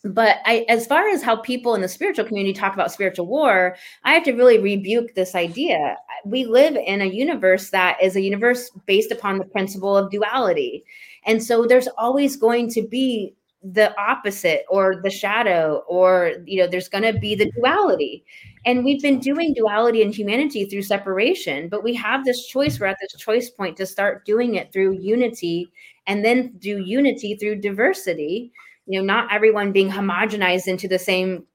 But 0.03 0.37
I, 0.45 0.65
as 0.67 0.87
far 0.87 1.07
as 1.09 1.21
how 1.21 1.35
people 1.35 1.75
in 1.75 1.81
the 1.81 1.87
spiritual 1.87 2.25
community 2.25 2.53
talk 2.53 2.73
about 2.73 2.91
spiritual 2.91 3.27
war, 3.27 3.75
I 4.03 4.13
have 4.13 4.23
to 4.23 4.33
really 4.33 4.57
rebuke 4.57 5.13
this 5.13 5.35
idea. 5.35 5.95
We 6.25 6.45
live 6.45 6.75
in 6.75 7.01
a 7.01 7.05
universe 7.05 7.69
that 7.69 8.01
is 8.01 8.15
a 8.15 8.21
universe 8.21 8.71
based 8.87 9.11
upon 9.11 9.37
the 9.37 9.45
principle 9.45 9.95
of 9.95 10.09
duality. 10.09 10.83
And 11.27 11.43
so 11.43 11.65
there's 11.65 11.87
always 11.99 12.35
going 12.35 12.69
to 12.71 12.81
be 12.81 13.35
the 13.63 13.95
opposite 13.99 14.65
or 14.69 15.01
the 15.03 15.09
shadow 15.11 15.83
or 15.87 16.33
you 16.45 16.59
know 16.59 16.67
there's 16.67 16.89
going 16.89 17.03
to 17.03 17.19
be 17.19 17.35
the 17.35 17.51
duality. 17.51 18.23
And 18.65 18.83
we've 18.85 19.01
been 19.01 19.19
doing 19.19 19.53
duality 19.53 20.01
in 20.01 20.11
humanity 20.11 20.65
through 20.65 20.83
separation 20.83 21.69
but 21.69 21.83
we 21.83 21.93
have 21.95 22.25
this 22.25 22.45
choice. 22.47 22.79
We're 22.79 22.87
at 22.87 22.97
this 23.01 23.19
choice 23.21 23.49
point 23.49 23.77
to 23.77 23.85
start 23.85 24.25
doing 24.25 24.55
it 24.55 24.73
through 24.73 24.93
unity 24.93 25.69
and 26.07 26.25
then 26.25 26.53
do 26.59 26.79
unity 26.79 27.35
through 27.35 27.57
diversity 27.57 28.51
you 28.87 28.99
know 28.99 29.05
not 29.05 29.31
everyone 29.31 29.71
being 29.71 29.89
homogenized 29.89 30.67
into 30.67 30.87
the 30.87 30.97
same 30.99 31.45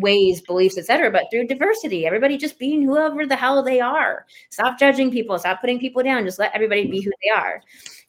ways 0.00 0.40
beliefs 0.42 0.78
etc 0.78 1.10
but 1.10 1.24
through 1.30 1.46
diversity. 1.46 2.06
Everybody 2.06 2.36
just 2.36 2.58
being 2.58 2.82
whoever 2.82 3.26
the 3.26 3.36
hell 3.36 3.62
they 3.62 3.80
are. 3.80 4.26
Stop 4.50 4.78
judging 4.78 5.10
people. 5.10 5.38
Stop 5.38 5.60
putting 5.60 5.78
people 5.80 6.02
down. 6.02 6.24
Just 6.24 6.38
let 6.38 6.54
everybody 6.54 6.86
be 6.90 7.00
who 7.00 7.10
they 7.22 7.30
are. 7.30 7.62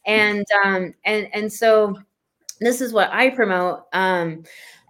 And 0.05 0.45
um 0.63 0.93
and 1.05 1.27
and 1.33 1.51
so 1.51 1.97
this 2.61 2.81
is 2.81 2.93
what 2.93 3.11
i 3.11 3.29
promote 3.29 3.81
um 3.93 4.43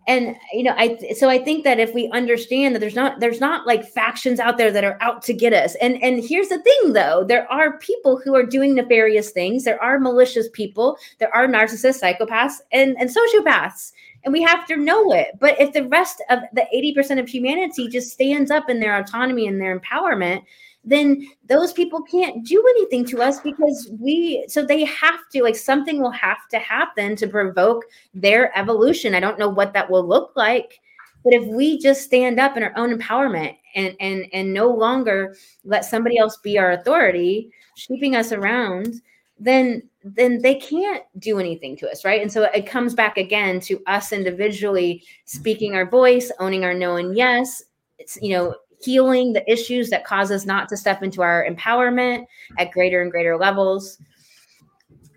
and 0.07 0.35
you 0.51 0.63
know 0.63 0.73
i 0.77 0.97
so 1.15 1.29
i 1.29 1.37
think 1.37 1.63
that 1.63 1.79
if 1.79 1.93
we 1.93 2.09
understand 2.09 2.73
that 2.73 2.79
there's 2.79 2.95
not 2.95 3.19
there's 3.19 3.39
not 3.39 3.67
like 3.67 3.87
factions 3.87 4.39
out 4.39 4.57
there 4.57 4.71
that 4.71 4.83
are 4.83 4.97
out 4.99 5.21
to 5.21 5.33
get 5.33 5.53
us 5.53 5.75
and 5.75 6.01
and 6.03 6.23
here's 6.23 6.49
the 6.49 6.61
thing 6.61 6.93
though 6.93 7.23
there 7.23 7.49
are 7.51 7.77
people 7.79 8.19
who 8.23 8.35
are 8.35 8.45
doing 8.45 8.73
nefarious 8.73 9.31
things 9.31 9.63
there 9.63 9.81
are 9.81 9.99
malicious 9.99 10.49
people 10.53 10.97
there 11.19 11.33
are 11.35 11.47
narcissists 11.47 12.01
psychopaths 12.01 12.55
and 12.71 12.95
and 12.99 13.09
sociopaths 13.09 13.91
and 14.23 14.33
we 14.33 14.41
have 14.41 14.65
to 14.65 14.75
know 14.75 15.13
it 15.13 15.27
but 15.39 15.59
if 15.59 15.71
the 15.73 15.87
rest 15.87 16.23
of 16.29 16.39
the 16.53 16.65
80% 16.73 17.19
of 17.19 17.27
humanity 17.27 17.87
just 17.87 18.11
stands 18.11 18.51
up 18.51 18.69
in 18.69 18.79
their 18.79 18.97
autonomy 18.99 19.47
and 19.47 19.59
their 19.59 19.79
empowerment 19.79 20.43
then 20.83 21.27
those 21.47 21.73
people 21.73 22.01
can't 22.01 22.43
do 22.45 22.63
anything 22.71 23.05
to 23.05 23.21
us 23.21 23.39
because 23.39 23.91
we 23.99 24.43
so 24.47 24.65
they 24.65 24.83
have 24.85 25.19
to 25.31 25.43
like 25.43 25.55
something 25.55 26.01
will 26.01 26.11
have 26.11 26.47
to 26.49 26.59
happen 26.59 27.15
to 27.15 27.27
provoke 27.27 27.83
their 28.13 28.57
evolution. 28.57 29.13
I 29.13 29.19
don't 29.19 29.39
know 29.39 29.49
what 29.49 29.73
that 29.73 29.89
will 29.89 30.07
look 30.07 30.33
like 30.35 30.79
but 31.23 31.33
if 31.33 31.45
we 31.45 31.77
just 31.79 32.03
stand 32.03 32.39
up 32.39 32.57
in 32.57 32.63
our 32.63 32.73
own 32.75 32.97
empowerment 32.97 33.55
and 33.75 33.95
and 33.99 34.25
and 34.33 34.53
no 34.53 34.69
longer 34.69 35.35
let 35.63 35.85
somebody 35.85 36.17
else 36.17 36.37
be 36.37 36.57
our 36.57 36.71
authority 36.71 37.51
sweeping 37.75 38.15
us 38.15 38.31
around 38.31 39.01
then 39.39 39.81
then 40.03 40.41
they 40.41 40.55
can't 40.55 41.03
do 41.19 41.39
anything 41.39 41.77
to 41.77 41.89
us 41.89 42.03
right? 42.03 42.21
And 42.21 42.31
so 42.31 42.43
it 42.43 42.65
comes 42.65 42.93
back 42.93 43.17
again 43.17 43.59
to 43.61 43.81
us 43.87 44.11
individually 44.11 45.03
speaking 45.25 45.75
our 45.75 45.89
voice 45.89 46.31
owning 46.39 46.63
our 46.63 46.73
no 46.73 46.95
and 46.95 47.15
yes. 47.15 47.63
It's 47.99 48.17
you 48.21 48.35
know 48.35 48.55
healing 48.83 49.33
the 49.33 49.51
issues 49.51 49.89
that 49.89 50.05
cause 50.05 50.31
us 50.31 50.45
not 50.45 50.69
to 50.69 50.77
step 50.77 51.03
into 51.03 51.21
our 51.21 51.45
empowerment 51.49 52.25
at 52.57 52.71
greater 52.71 53.01
and 53.01 53.11
greater 53.11 53.37
levels. 53.37 53.97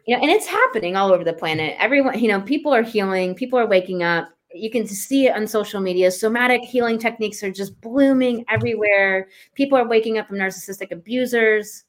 You 0.07 0.17
know 0.17 0.23
and 0.23 0.31
it's 0.31 0.47
happening 0.47 0.97
all 0.97 1.13
over 1.13 1.25
the 1.25 1.33
planet. 1.33 1.77
Everyone 1.79 2.19
you 2.19 2.29
know 2.29 2.41
people 2.41 2.75
are 2.75 2.83
healing 2.83 3.35
people 3.35 3.59
are 3.59 3.67
waking 3.67 4.03
up. 4.03 4.29
You 4.53 4.71
can 4.71 4.87
see 4.87 5.27
it 5.27 5.35
on 5.35 5.47
social 5.47 5.81
media. 5.81 6.11
Somatic 6.11 6.63
healing 6.63 6.99
techniques 6.99 7.43
are 7.43 7.51
just 7.51 7.81
blooming 7.81 8.45
everywhere. 8.49 9.29
People 9.55 9.77
are 9.79 9.89
waking 9.89 10.19
up 10.19 10.29
from 10.29 10.37
narcissistic 10.37 10.93
abusers. 10.93 11.85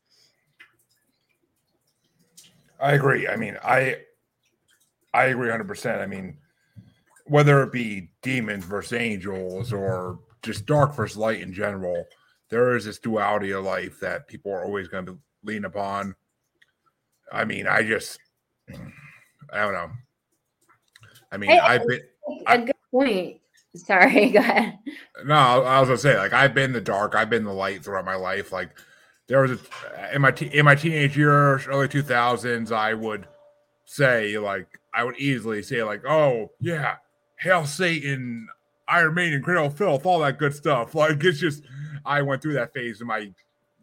I 2.80 2.94
agree. 2.94 3.28
I 3.28 3.36
mean 3.36 3.58
i 3.64 3.98
i 5.14 5.26
agree 5.26 5.50
100% 5.50 6.02
i 6.02 6.06
mean 6.06 6.38
whether 7.26 7.64
it 7.64 7.72
be 7.72 8.10
demons 8.22 8.66
versus 8.66 8.94
angels 8.94 9.74
or 9.74 10.20
just 10.46 10.66
dark 10.66 10.96
versus 10.96 11.18
light 11.18 11.42
in 11.42 11.54
general, 11.54 12.06
there 12.50 12.76
is 12.76 12.86
this 12.86 13.00
duality 13.00 13.52
of 13.52 13.64
life 13.64 14.00
that 14.00 14.28
people 14.28 14.52
are 14.52 14.64
always 14.64 14.88
going 14.88 15.06
to 15.08 15.18
lean 15.44 15.66
upon. 15.66 16.16
I 17.32 17.46
mean, 17.46 17.68
I 17.68 17.84
just, 17.84 18.20
I 18.70 19.62
don't 19.62 19.74
know. 19.74 19.90
I 21.32 21.38
mean, 21.38 21.52
I, 21.52 21.74
have 21.74 21.88
been 21.88 22.02
a 22.48 22.58
good 22.60 22.76
point. 22.92 23.42
Sorry, 23.76 24.30
go 24.32 24.40
ahead. 24.40 24.80
No, 25.26 25.36
I 25.36 25.80
was 25.80 25.90
gonna 25.90 25.98
say, 25.98 26.18
like, 26.18 26.34
I've 26.34 26.54
been 26.54 26.72
the 26.72 26.82
dark, 26.82 27.16
I've 27.16 27.30
been 27.30 27.44
the 27.44 27.54
light 27.54 27.84
throughout 27.84 28.06
my 28.06 28.16
life. 28.16 28.52
Like, 28.52 28.70
there 29.28 29.42
was 29.42 29.52
a 29.52 30.16
in 30.16 30.22
my 30.22 30.32
in 30.32 30.66
my 30.66 30.76
teenage 30.76 31.18
years, 31.18 31.68
early 31.68 31.88
two 31.88 32.04
thousands, 32.04 32.72
I 32.72 32.94
would 32.94 33.28
say, 33.86 34.38
like, 34.38 34.68
I 34.94 35.04
would 35.04 35.18
easily 35.18 35.62
say, 35.62 35.84
like, 35.84 36.06
oh 36.08 36.52
yeah, 36.62 36.96
hail 37.38 37.66
Satan, 37.66 38.48
Iron 38.88 39.14
Maiden, 39.14 39.42
Cradle 39.42 39.70
Filth, 39.70 40.06
all 40.06 40.20
that 40.20 40.38
good 40.38 40.54
stuff. 40.54 40.96
Like 40.96 41.24
it's 41.24 41.40
just, 41.40 41.64
I 42.06 42.22
went 42.22 42.42
through 42.42 42.54
that 42.54 42.74
phase 42.74 43.02
in 43.02 43.08
my 43.08 43.32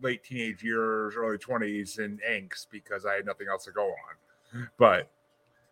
late 0.00 0.24
teenage 0.24 0.62
years, 0.62 1.14
early 1.16 1.38
twenties, 1.38 1.98
and 1.98 2.20
angst 2.28 2.66
because 2.70 3.04
I 3.06 3.14
had 3.14 3.26
nothing 3.26 3.48
else 3.50 3.64
to 3.64 3.72
go 3.72 3.86
on. 3.86 4.68
But 4.78 5.10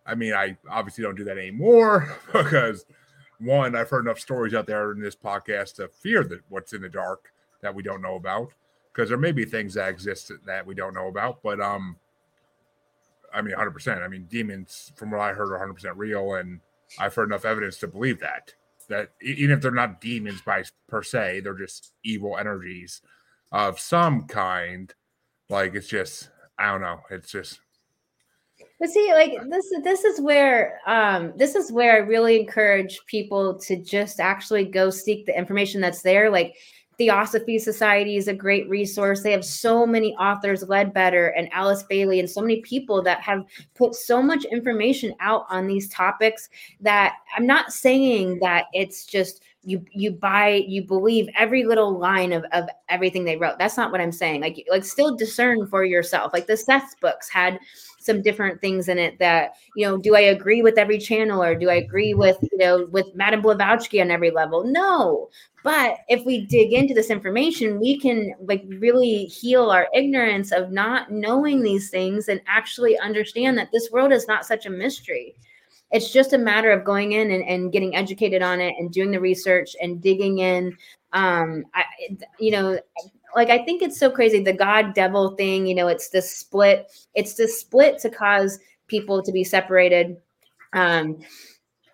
I 0.06 0.14
mean, 0.14 0.32
I 0.32 0.56
obviously 0.68 1.02
don't 1.02 1.16
do 1.16 1.24
that 1.24 1.38
anymore 1.38 2.16
because 2.32 2.86
one, 3.38 3.74
I've 3.74 3.88
heard 3.88 4.04
enough 4.04 4.18
stories 4.18 4.54
out 4.54 4.66
there 4.66 4.92
in 4.92 5.00
this 5.00 5.16
podcast 5.16 5.76
to 5.76 5.88
fear 5.88 6.24
that 6.24 6.40
what's 6.48 6.72
in 6.72 6.82
the 6.82 6.88
dark 6.88 7.32
that 7.62 7.74
we 7.74 7.82
don't 7.82 8.02
know 8.02 8.16
about 8.16 8.52
because 8.92 9.08
there 9.08 9.18
may 9.18 9.32
be 9.32 9.44
things 9.44 9.74
that 9.74 9.88
exist 9.88 10.32
that 10.46 10.66
we 10.66 10.74
don't 10.74 10.94
know 10.94 11.08
about. 11.08 11.42
But 11.42 11.60
um, 11.60 11.96
I 13.32 13.40
mean, 13.42 13.52
100. 13.52 13.70
percent 13.70 14.02
I 14.02 14.08
mean, 14.08 14.26
demons, 14.28 14.92
from 14.96 15.10
what 15.10 15.20
I 15.20 15.32
heard, 15.32 15.48
are 15.48 15.52
100 15.52 15.74
percent 15.74 15.96
real, 15.96 16.34
and 16.34 16.60
I've 16.98 17.14
heard 17.14 17.28
enough 17.28 17.44
evidence 17.44 17.78
to 17.78 17.88
believe 17.88 18.20
that. 18.20 18.54
That 18.90 19.12
even 19.22 19.50
if 19.52 19.62
they're 19.62 19.70
not 19.70 20.02
demons 20.02 20.42
by 20.42 20.64
per 20.88 21.02
se, 21.02 21.40
they're 21.40 21.54
just 21.54 21.94
evil 22.04 22.36
energies 22.36 23.00
of 23.50 23.80
some 23.80 24.26
kind. 24.26 24.92
Like 25.48 25.74
it's 25.74 25.88
just, 25.88 26.28
I 26.58 26.70
don't 26.70 26.82
know. 26.82 27.00
It's 27.10 27.30
just 27.30 27.60
but 28.80 28.88
see, 28.88 29.12
like 29.12 29.32
this, 29.50 29.70
this 29.84 30.04
is 30.04 30.20
where, 30.22 30.80
um, 30.86 31.34
this 31.36 31.54
is 31.54 31.70
where 31.70 31.92
I 31.92 31.98
really 31.98 32.40
encourage 32.40 32.98
people 33.06 33.58
to 33.60 33.76
just 33.76 34.20
actually 34.20 34.64
go 34.64 34.88
seek 34.88 35.26
the 35.26 35.36
information 35.36 35.82
that's 35.82 36.00
there. 36.00 36.30
Like 36.30 36.56
Theosophy 37.00 37.58
Society 37.58 38.18
is 38.18 38.28
a 38.28 38.34
great 38.34 38.68
resource. 38.68 39.22
They 39.22 39.32
have 39.32 39.42
so 39.42 39.86
many 39.86 40.14
authors, 40.16 40.68
Leadbeater 40.68 41.28
and 41.28 41.50
Alice 41.50 41.82
Bailey, 41.82 42.20
and 42.20 42.28
so 42.28 42.42
many 42.42 42.60
people 42.60 43.00
that 43.04 43.22
have 43.22 43.46
put 43.74 43.94
so 43.94 44.22
much 44.22 44.44
information 44.44 45.14
out 45.18 45.46
on 45.48 45.66
these 45.66 45.88
topics 45.88 46.50
that 46.82 47.14
I'm 47.34 47.46
not 47.46 47.72
saying 47.72 48.40
that 48.40 48.66
it's 48.74 49.06
just 49.06 49.42
you 49.62 49.82
you 49.92 50.10
buy 50.10 50.62
you 50.68 50.82
believe 50.82 51.26
every 51.38 51.64
little 51.64 51.98
line 51.98 52.34
of, 52.34 52.44
of 52.52 52.68
everything 52.90 53.24
they 53.24 53.38
wrote. 53.38 53.58
That's 53.58 53.78
not 53.78 53.92
what 53.92 54.00
i'm 54.02 54.12
saying. 54.12 54.42
Like 54.42 54.66
like 54.70 54.84
still 54.84 55.16
discern 55.16 55.66
for 55.68 55.84
yourself. 55.84 56.34
Like 56.34 56.46
the 56.46 56.56
seth's 56.56 56.94
books 57.00 57.30
had 57.30 57.58
some 58.00 58.22
different 58.22 58.60
things 58.60 58.88
in 58.88 58.98
it 58.98 59.18
that 59.18 59.52
you 59.76 59.86
know 59.86 59.96
do 59.96 60.16
i 60.16 60.20
agree 60.20 60.62
with 60.62 60.78
every 60.78 60.98
channel 60.98 61.42
or 61.42 61.54
do 61.54 61.68
i 61.68 61.74
agree 61.74 62.14
with 62.14 62.38
you 62.50 62.58
know 62.58 62.86
with 62.90 63.14
madame 63.14 63.42
blavatsky 63.42 64.00
on 64.00 64.10
every 64.10 64.30
level? 64.30 64.64
No. 64.64 65.28
But 65.62 65.98
if 66.08 66.24
we 66.24 66.46
dig 66.46 66.72
into 66.72 66.94
this 66.94 67.10
information 67.10 67.78
we 67.78 67.98
can 67.98 68.34
like 68.40 68.64
really 68.66 69.26
heal 69.26 69.70
our 69.70 69.88
ignorance 69.94 70.50
of 70.50 70.72
not 70.72 71.10
knowing 71.10 71.62
these 71.62 71.90
things 71.90 72.28
and 72.28 72.40
actually 72.46 72.98
understand 72.98 73.58
that 73.58 73.68
this 73.70 73.90
world 73.90 74.12
is 74.12 74.26
not 74.26 74.46
such 74.46 74.64
a 74.64 74.70
mystery. 74.70 75.34
It's 75.92 76.12
just 76.12 76.32
a 76.32 76.38
matter 76.38 76.70
of 76.70 76.84
going 76.84 77.12
in 77.12 77.30
and, 77.30 77.44
and 77.44 77.72
getting 77.72 77.94
educated 77.94 78.40
on 78.40 78.60
it 78.60 78.74
and 78.78 78.90
doing 78.90 79.10
the 79.10 79.20
research 79.20 79.76
and 79.82 80.00
digging 80.00 80.38
in. 80.38 80.74
Um 81.12 81.64
I, 81.74 81.84
you 82.38 82.52
know 82.52 82.80
like 83.34 83.50
I 83.50 83.64
think 83.64 83.82
it's 83.82 83.98
so 83.98 84.10
crazy 84.10 84.42
the 84.42 84.52
God 84.52 84.94
devil 84.94 85.36
thing, 85.36 85.66
you 85.66 85.74
know, 85.74 85.88
it's 85.88 86.10
the 86.10 86.22
split, 86.22 86.90
it's 87.14 87.34
the 87.34 87.48
split 87.48 87.98
to 88.00 88.10
cause 88.10 88.58
people 88.88 89.22
to 89.22 89.32
be 89.32 89.44
separated. 89.44 90.16
Um 90.72 91.18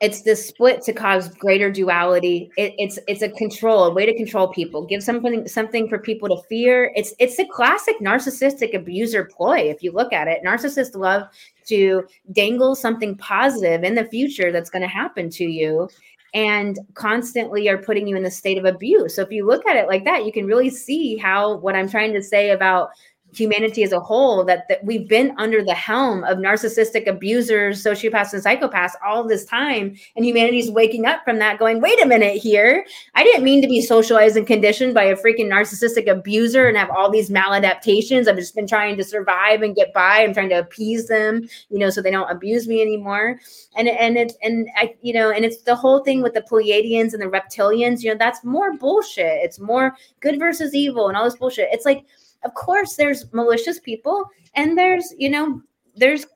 it's 0.00 0.22
the 0.22 0.36
split 0.36 0.82
to 0.82 0.92
cause 0.92 1.28
greater 1.28 1.70
duality. 1.70 2.50
It, 2.56 2.74
it's 2.78 2.98
it's 3.08 3.22
a 3.22 3.30
control, 3.30 3.84
a 3.84 3.94
way 3.94 4.04
to 4.04 4.14
control 4.14 4.48
people. 4.48 4.84
Give 4.84 5.02
something 5.02 5.48
something 5.48 5.88
for 5.88 5.98
people 5.98 6.28
to 6.28 6.42
fear. 6.48 6.92
It's 6.94 7.14
it's 7.18 7.38
a 7.38 7.46
classic 7.46 7.96
narcissistic 8.00 8.74
abuser 8.74 9.24
ploy. 9.24 9.70
If 9.70 9.82
you 9.82 9.92
look 9.92 10.12
at 10.12 10.28
it, 10.28 10.42
narcissists 10.44 10.94
love 10.94 11.28
to 11.68 12.04
dangle 12.32 12.74
something 12.74 13.16
positive 13.16 13.84
in 13.84 13.94
the 13.94 14.04
future 14.04 14.52
that's 14.52 14.70
going 14.70 14.82
to 14.82 14.88
happen 14.88 15.30
to 15.30 15.44
you, 15.44 15.88
and 16.36 16.78
constantly 16.92 17.66
are 17.66 17.78
putting 17.78 18.06
you 18.06 18.14
in 18.14 18.22
the 18.22 18.30
state 18.30 18.58
of 18.58 18.66
abuse. 18.66 19.16
So 19.16 19.22
if 19.22 19.30
you 19.30 19.46
look 19.46 19.66
at 19.66 19.76
it 19.76 19.88
like 19.88 20.04
that, 20.04 20.26
you 20.26 20.32
can 20.32 20.44
really 20.44 20.68
see 20.68 21.16
how 21.16 21.56
what 21.56 21.74
I'm 21.74 21.88
trying 21.88 22.12
to 22.12 22.22
say 22.22 22.50
about 22.50 22.90
humanity 23.32 23.82
as 23.82 23.92
a 23.92 24.00
whole 24.00 24.44
that, 24.44 24.66
that 24.68 24.82
we've 24.84 25.08
been 25.08 25.34
under 25.38 25.62
the 25.62 25.74
helm 25.74 26.24
of 26.24 26.38
narcissistic 26.38 27.06
abusers 27.06 27.82
sociopaths 27.82 28.32
and 28.32 28.42
psychopaths 28.42 28.92
all 29.04 29.26
this 29.26 29.44
time 29.44 29.96
and 30.16 30.24
humanity's 30.24 30.70
waking 30.70 31.06
up 31.06 31.22
from 31.24 31.38
that 31.38 31.58
going 31.58 31.80
wait 31.80 32.02
a 32.02 32.06
minute 32.06 32.36
here. 32.36 32.86
I 33.14 33.24
didn't 33.24 33.44
mean 33.44 33.62
to 33.62 33.68
be 33.68 33.82
socialized 33.82 34.36
and 34.36 34.46
conditioned 34.46 34.94
by 34.94 35.04
a 35.04 35.16
freaking 35.16 35.48
narcissistic 35.48 36.08
abuser 36.08 36.68
and 36.68 36.76
have 36.76 36.90
all 36.90 37.10
these 37.10 37.30
maladaptations. 37.30 38.28
I've 38.28 38.36
just 38.36 38.54
been 38.54 38.66
trying 38.66 38.96
to 38.96 39.04
survive 39.04 39.62
and 39.62 39.76
get 39.76 39.92
by. 39.92 40.20
I'm 40.22 40.34
trying 40.34 40.50
to 40.50 40.60
appease 40.60 41.08
them 41.08 41.46
you 41.68 41.78
know 41.78 41.90
so 41.90 42.00
they 42.00 42.10
don't 42.10 42.30
abuse 42.30 42.66
me 42.66 42.80
anymore. 42.80 43.38
And 43.76 43.88
and 43.88 44.16
it's 44.16 44.34
and 44.42 44.68
i 44.76 44.94
you 45.02 45.12
know 45.12 45.30
and 45.30 45.44
it's 45.44 45.62
the 45.62 45.76
whole 45.76 46.02
thing 46.02 46.22
with 46.22 46.34
the 46.34 46.42
pleiadians 46.42 47.12
and 47.12 47.20
the 47.20 47.26
reptilians 47.26 48.02
you 48.02 48.10
know 48.10 48.18
that's 48.18 48.44
more 48.44 48.76
bullshit. 48.76 49.42
It's 49.42 49.58
more 49.58 49.96
good 50.20 50.38
versus 50.38 50.74
evil 50.74 51.08
and 51.08 51.16
all 51.16 51.24
this 51.24 51.36
bullshit. 51.36 51.68
It's 51.72 51.84
like 51.84 52.06
of 52.46 52.54
course 52.54 52.96
there's 52.96 53.30
malicious 53.32 53.78
people 53.80 54.24
and 54.54 54.78
there's 54.78 55.12
you 55.18 55.28
know 55.28 55.60
there's 55.96 56.26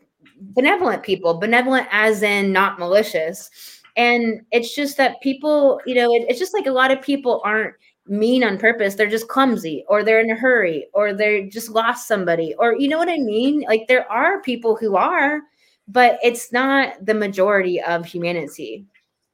benevolent 0.41 1.03
people 1.03 1.35
benevolent 1.35 1.87
as 1.91 2.23
in 2.23 2.53
not 2.53 2.79
malicious. 2.79 3.51
And 3.97 4.41
it's 4.51 4.75
just 4.75 4.97
that 4.97 5.21
people 5.21 5.81
you 5.87 5.95
know 5.95 6.13
it, 6.15 6.27
it's 6.29 6.39
just 6.39 6.55
like 6.55 6.67
a 6.67 6.73
lot 6.73 6.91
of 6.91 7.03
people 7.03 7.41
aren't 7.45 7.75
mean 8.07 8.43
on 8.43 8.59
purpose. 8.59 8.95
They're 8.95 9.07
just 9.07 9.29
clumsy 9.29 9.85
or 9.89 10.03
they're 10.03 10.21
in 10.21 10.31
a 10.31 10.35
hurry 10.35 10.89
or 10.95 11.13
they're 11.13 11.47
just 11.49 11.71
lost 11.71 12.09
somebody 12.09 12.55
or 12.59 12.75
you 12.77 12.89
know 12.89 12.99
what 12.99 13.09
i 13.09 13.19
mean? 13.19 13.65
Like 13.69 13.87
there 13.89 14.11
are 14.11 14.43
people 14.43 14.77
who 14.77 14.97
are 14.97 15.43
but 15.87 16.19
it's 16.23 16.53
not 16.53 17.05
the 17.05 17.15
majority 17.15 17.81
of 17.83 18.07
humanity. 18.07 18.87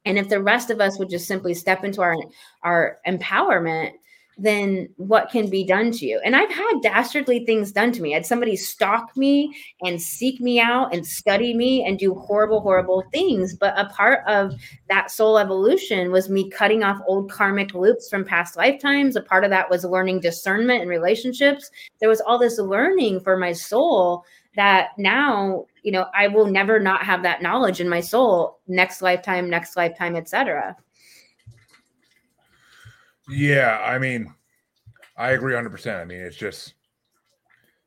And 0.06 0.18
if 0.18 0.28
the 0.30 0.42
rest 0.42 0.70
of 0.70 0.80
us 0.80 0.98
would 0.98 1.10
just 1.10 1.28
simply 1.28 1.54
step 1.54 1.84
into 1.84 2.00
our 2.00 2.16
our 2.62 2.98
empowerment 3.06 3.92
then 4.38 4.88
what 4.96 5.30
can 5.30 5.48
be 5.48 5.64
done 5.64 5.90
to 5.92 6.06
you? 6.06 6.20
And 6.24 6.36
I've 6.36 6.50
had 6.50 6.80
dastardly 6.82 7.44
things 7.46 7.72
done 7.72 7.92
to 7.92 8.02
me. 8.02 8.12
I 8.12 8.18
had 8.18 8.26
somebody 8.26 8.54
stalk 8.56 9.16
me 9.16 9.56
and 9.82 10.00
seek 10.00 10.40
me 10.40 10.60
out 10.60 10.94
and 10.94 11.06
study 11.06 11.54
me 11.54 11.84
and 11.84 11.98
do 11.98 12.14
horrible, 12.14 12.60
horrible 12.60 13.04
things. 13.12 13.54
But 13.54 13.78
a 13.78 13.86
part 13.86 14.20
of 14.26 14.52
that 14.88 15.10
soul 15.10 15.38
evolution 15.38 16.12
was 16.12 16.28
me 16.28 16.50
cutting 16.50 16.82
off 16.82 17.00
old 17.06 17.30
karmic 17.30 17.72
loops 17.72 18.10
from 18.10 18.24
past 18.24 18.56
lifetimes. 18.56 19.16
A 19.16 19.22
part 19.22 19.44
of 19.44 19.50
that 19.50 19.70
was 19.70 19.84
learning 19.84 20.20
discernment 20.20 20.82
and 20.82 20.90
relationships. 20.90 21.70
There 22.00 22.08
was 22.08 22.20
all 22.20 22.38
this 22.38 22.58
learning 22.58 23.20
for 23.20 23.38
my 23.38 23.52
soul 23.52 24.24
that 24.56 24.88
now, 24.98 25.66
you 25.82 25.92
know, 25.92 26.06
I 26.14 26.28
will 26.28 26.46
never 26.46 26.78
not 26.80 27.04
have 27.04 27.22
that 27.22 27.42
knowledge 27.42 27.80
in 27.80 27.88
my 27.88 28.00
soul 28.00 28.58
next 28.66 29.02
lifetime, 29.02 29.48
next 29.48 29.76
lifetime, 29.76 30.16
etc. 30.16 30.76
Yeah, 33.28 33.80
I 33.84 33.98
mean, 33.98 34.32
I 35.16 35.30
agree 35.30 35.54
100%. 35.54 36.00
I 36.00 36.04
mean, 36.04 36.20
it's 36.20 36.36
just, 36.36 36.74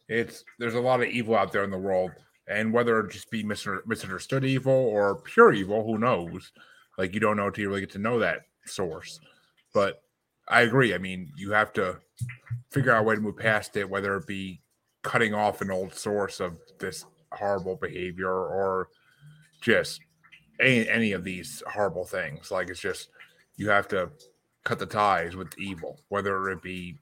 it's, 0.07 0.43
there's 0.57 0.75
a 0.75 0.79
lot 0.79 1.01
of 1.01 1.07
evil 1.07 1.35
out 1.35 1.51
there 1.51 1.63
in 1.63 1.71
the 1.71 1.77
world. 1.77 2.11
And 2.47 2.73
whether 2.73 2.99
it 2.99 3.11
just 3.11 3.29
be 3.29 3.43
misunderstood 3.43 4.43
evil 4.43 4.73
or 4.73 5.21
pure 5.21 5.53
evil, 5.53 5.85
who 5.85 5.99
knows? 5.99 6.51
Like, 6.97 7.13
you 7.13 7.19
don't 7.19 7.37
know 7.37 7.47
until 7.47 7.61
you 7.61 7.69
really 7.69 7.81
get 7.81 7.91
to 7.91 7.99
know 7.99 8.19
that 8.19 8.41
source. 8.65 9.19
But 9.73 10.01
I 10.47 10.61
agree. 10.61 10.95
I 10.95 10.97
mean, 10.97 11.31
you 11.35 11.51
have 11.51 11.71
to 11.73 11.99
figure 12.71 12.91
out 12.91 13.01
a 13.01 13.03
way 13.03 13.15
to 13.15 13.21
move 13.21 13.37
past 13.37 13.77
it, 13.77 13.87
whether 13.87 14.17
it 14.17 14.25
be 14.25 14.61
cutting 15.03 15.35
off 15.35 15.61
an 15.61 15.69
old 15.69 15.93
source 15.93 16.39
of 16.39 16.57
this 16.79 17.05
horrible 17.31 17.75
behavior 17.75 18.33
or 18.33 18.89
just 19.61 20.01
any, 20.59 20.89
any 20.89 21.11
of 21.11 21.23
these 21.23 21.61
horrible 21.67 22.05
things. 22.05 22.49
Like, 22.49 22.71
it's 22.71 22.79
just, 22.79 23.09
you 23.57 23.69
have 23.69 23.87
to 23.89 24.09
cut 24.69 24.77
the 24.77 24.85
ties 24.85 25.35
with 25.35 25.57
evil, 25.57 25.99
whether 26.09 26.51
it 26.51 26.61
be, 26.61 26.95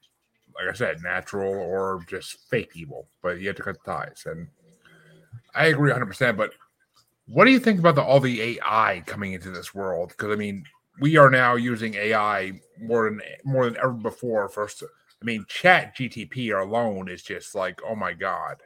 like 0.56 0.74
I 0.74 0.74
said, 0.74 1.04
natural 1.04 1.54
or 1.54 2.00
just 2.08 2.50
fake 2.50 2.72
evil. 2.76 3.10
But 3.22 3.42
you 3.42 3.48
have 3.48 3.58
to 3.58 3.64
cut 3.64 3.76
the 3.84 3.92
ties, 3.92 4.24
and 4.26 4.48
I 5.54 5.66
agree 5.66 5.92
100. 5.92 6.06
percent 6.06 6.38
But 6.38 6.54
what 7.28 7.44
do 7.44 7.52
you 7.52 7.60
think 7.60 7.80
about 7.80 7.96
the 7.96 8.02
all 8.02 8.22
the 8.22 8.42
AI 8.42 9.04
coming 9.06 9.34
into 9.34 9.52
this 9.52 9.76
world? 9.76 10.10
Because 10.10 10.32
I 10.32 10.36
mean, 10.36 10.64
we 11.02 11.18
are 11.18 11.30
now 11.30 11.56
using 11.56 11.96
AI 11.96 12.54
more 12.80 13.10
than 13.10 13.22
more 13.44 13.66
than 13.66 13.78
ever 13.78 13.92
before. 13.92 14.48
First, 14.48 14.82
I 15.22 15.26
mean, 15.26 15.46
Chat 15.50 15.98
GTP 15.98 16.58
alone 16.58 17.10
is 17.10 17.22
just 17.22 17.54
like, 17.54 17.82
oh 17.86 17.96
my 17.96 18.14
god. 18.14 18.58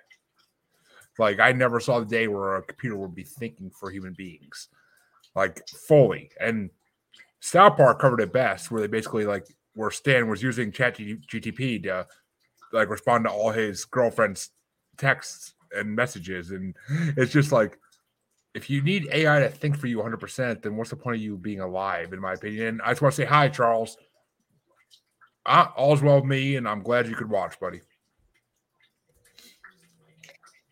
Like 1.17 1.39
I 1.39 1.53
never 1.53 1.79
saw 1.79 1.99
the 1.99 2.05
day 2.05 2.27
where 2.27 2.57
a 2.57 2.61
computer 2.61 2.97
would 2.97 3.15
be 3.15 3.23
thinking 3.23 3.71
for 3.71 3.89
human 3.89 4.13
beings, 4.13 4.67
like 5.35 5.67
fully. 5.67 6.29
And 6.39 6.69
South 7.41 7.75
Park 7.75 7.99
covered 7.99 8.21
it 8.21 8.31
best, 8.31 8.71
where 8.71 8.81
they 8.81 8.87
basically 8.87 9.25
like 9.25 9.45
where 9.73 9.91
Stan 9.91 10.29
was 10.29 10.41
using 10.41 10.71
Chat 10.71 10.97
GTP 10.97 11.83
to 11.83 12.07
like 12.71 12.89
respond 12.89 13.25
to 13.25 13.31
all 13.31 13.51
his 13.51 13.83
girlfriend's 13.83 14.51
texts 14.97 15.55
and 15.75 15.95
messages, 15.95 16.51
and 16.51 16.75
it's 17.17 17.33
just 17.33 17.51
like 17.51 17.77
if 18.53 18.69
you 18.69 18.81
need 18.81 19.07
AI 19.11 19.39
to 19.39 19.49
think 19.49 19.77
for 19.77 19.87
you 19.87 19.97
100%, 19.97 20.61
then 20.61 20.75
what's 20.75 20.89
the 20.89 20.95
point 20.95 21.15
of 21.15 21.21
you 21.21 21.37
being 21.37 21.61
alive, 21.61 22.11
in 22.13 22.19
my 22.19 22.33
opinion? 22.33 22.81
I 22.83 22.91
just 22.91 23.01
want 23.01 23.15
to 23.15 23.21
say 23.21 23.25
hi, 23.25 23.47
Charles. 23.47 23.97
Uh, 25.45 25.67
all's 25.75 26.01
well 26.01 26.17
with 26.17 26.25
me, 26.25 26.57
and 26.57 26.67
I'm 26.67 26.83
glad 26.83 27.07
you 27.07 27.15
could 27.15 27.29
watch, 27.29 27.59
buddy. 27.59 27.81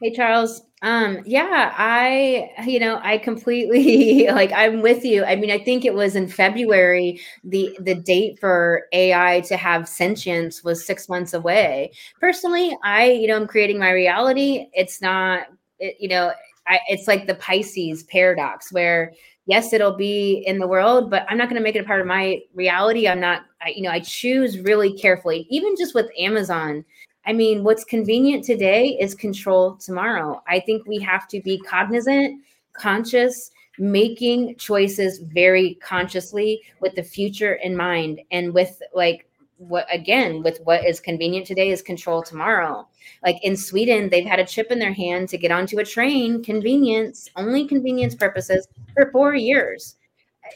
Hey 0.02 0.14
Charles. 0.14 0.62
Um 0.82 1.20
yeah, 1.26 1.74
I 1.78 2.52
you 2.66 2.80
know, 2.80 3.00
I 3.04 3.18
completely 3.18 4.28
like 4.32 4.52
I'm 4.54 4.82
with 4.82 5.04
you. 5.04 5.26
I 5.26 5.36
mean, 5.36 5.52
I 5.52 5.60
think 5.60 5.84
it 5.84 5.94
was 5.94 6.16
in 6.16 6.28
February 6.30 7.20
the 7.44 7.78
the 7.82 7.96
date 7.96 8.40
for 8.40 8.84
AI 8.94 9.42
to 9.42 9.58
have 9.58 9.90
sentience 9.90 10.64
was 10.64 10.86
6 10.86 11.10
months 11.10 11.34
away. 11.34 11.92
Personally, 12.22 12.78
I 12.84 13.12
you 13.12 13.28
know, 13.28 13.36
I'm 13.36 13.48
creating 13.48 13.78
my 13.80 13.92
reality. 13.92 14.68
It's 14.74 15.02
not 15.02 15.48
it, 15.80 15.96
you 16.00 16.08
know, 16.10 16.32
I, 16.68 16.80
it's 16.88 17.08
like 17.08 17.28
the 17.28 17.36
Pisces 17.36 18.04
paradox 18.04 18.72
where 18.72 19.14
yes, 19.48 19.74
it'll 19.74 19.96
be 19.98 20.44
in 20.46 20.60
the 20.60 20.68
world, 20.68 21.10
but 21.10 21.26
I'm 21.28 21.38
not 21.38 21.50
going 21.50 21.60
to 21.60 21.64
make 21.64 21.76
it 21.76 21.80
a 21.80 21.84
part 21.88 22.02
of 22.02 22.08
my 22.08 22.40
reality. 22.54 23.08
I'm 23.08 23.20
not 23.20 23.42
I, 23.62 23.70
you 23.70 23.82
know, 23.82 23.90
I 23.92 24.00
choose 24.00 24.60
really 24.60 24.94
carefully. 24.98 25.46
Even 25.50 25.76
just 25.78 25.94
with 25.94 26.08
Amazon, 26.18 26.86
I 27.30 27.34
mean, 27.34 27.64
what's 27.64 27.84
convenient 27.84 28.44
today 28.44 28.98
is 29.00 29.14
control 29.14 29.76
tomorrow. 29.76 30.42
I 30.48 30.62
think 30.62 30.88
we 30.88 30.98
have 30.98 31.28
to 31.28 31.40
be 31.40 31.60
cognizant, 31.60 32.42
conscious, 32.74 33.52
making 33.78 34.56
choices 34.56 35.20
very 35.20 35.76
consciously 35.76 36.60
with 36.82 36.96
the 36.96 37.04
future 37.04 37.54
in 37.54 37.78
mind 37.78 38.20
and 38.32 38.52
with 38.52 38.82
like 38.96 39.30
what 39.58 39.86
again 39.94 40.42
with 40.42 40.60
what 40.64 40.84
is 40.84 41.00
convenient 41.00 41.46
today 41.46 41.70
is 41.70 41.82
control 41.82 42.24
tomorrow 42.24 42.88
like 43.24 43.36
in 43.44 43.58
sweden 43.58 44.10
they've 44.10 44.26
had 44.26 44.40
a 44.40 44.46
chip 44.46 44.72
in 44.72 44.80
their 44.80 44.94
hand 44.94 45.28
to 45.28 45.38
get 45.38 45.52
onto 45.52 45.80
a 45.80 45.86
train 45.86 46.42
convenience 46.42 47.30
only 47.36 47.68
convenience 47.68 48.16
purposes 48.16 48.68
for 48.94 49.12
four 49.12 49.36
years 49.36 49.96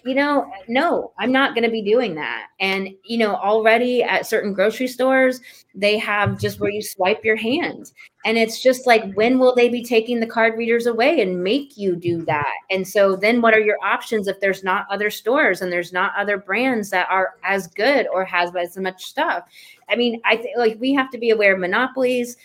you 0.04 0.16
know, 0.16 0.52
no, 0.68 1.12
I'm 1.18 1.32
not 1.32 1.56
going 1.56 1.64
to 1.64 1.72
be 1.72 1.82
doing 1.82 2.16
that. 2.16 2.48
And, 2.60 2.90
you 3.06 3.18
know, 3.18 3.36
already 3.36 4.04
at 4.04 4.26
certain 4.26 4.54
grocery 4.54 4.88
stores, 4.88 5.42
they 5.76 5.98
have 5.98 6.40
just 6.40 6.60
where 6.60 6.70
you 6.70 6.82
swipe 6.82 7.24
your 7.24 7.36
hand. 7.36 7.92
And 8.26 8.38
it's 8.38 8.62
just 8.62 8.88
like, 8.88 9.14
when 9.14 9.40
will 9.40 9.56
they 9.56 9.70
be 9.70 9.84
taking 9.84 10.20
the 10.20 10.28
card 10.28 10.58
readers 10.58 10.86
away 10.86 11.22
and 11.22 11.44
make 11.44 11.78
you 11.78 11.96
do 11.96 12.24
that? 12.26 12.54
And 12.70 12.88
so 12.88 13.16
then 13.16 13.42
what 13.42 13.54
are 13.54 13.60
your 13.60 13.78
options 13.84 14.28
if 14.28 14.40
there's 14.40 14.64
not 14.64 14.86
other 14.90 15.10
stores 15.10 15.62
and 15.62 15.72
there's 15.72 15.94
not 15.94 16.14
other 16.18 16.38
brands 16.38 16.90
that 16.92 17.08
are 17.10 17.36
as 17.44 17.68
good 17.68 18.08
or 18.08 18.24
has 18.26 18.56
as 18.56 18.78
much 18.78 19.06
stuff? 19.06 19.44
I 19.90 19.96
mean, 19.96 20.22
I 20.26 20.38
think 20.38 20.58
like 20.58 20.78
we 20.80 20.94
have 20.94 21.10
to 21.12 21.18
be 21.18 21.32
aware 21.32 21.54
of 21.54 21.60
monopolies 21.60 22.38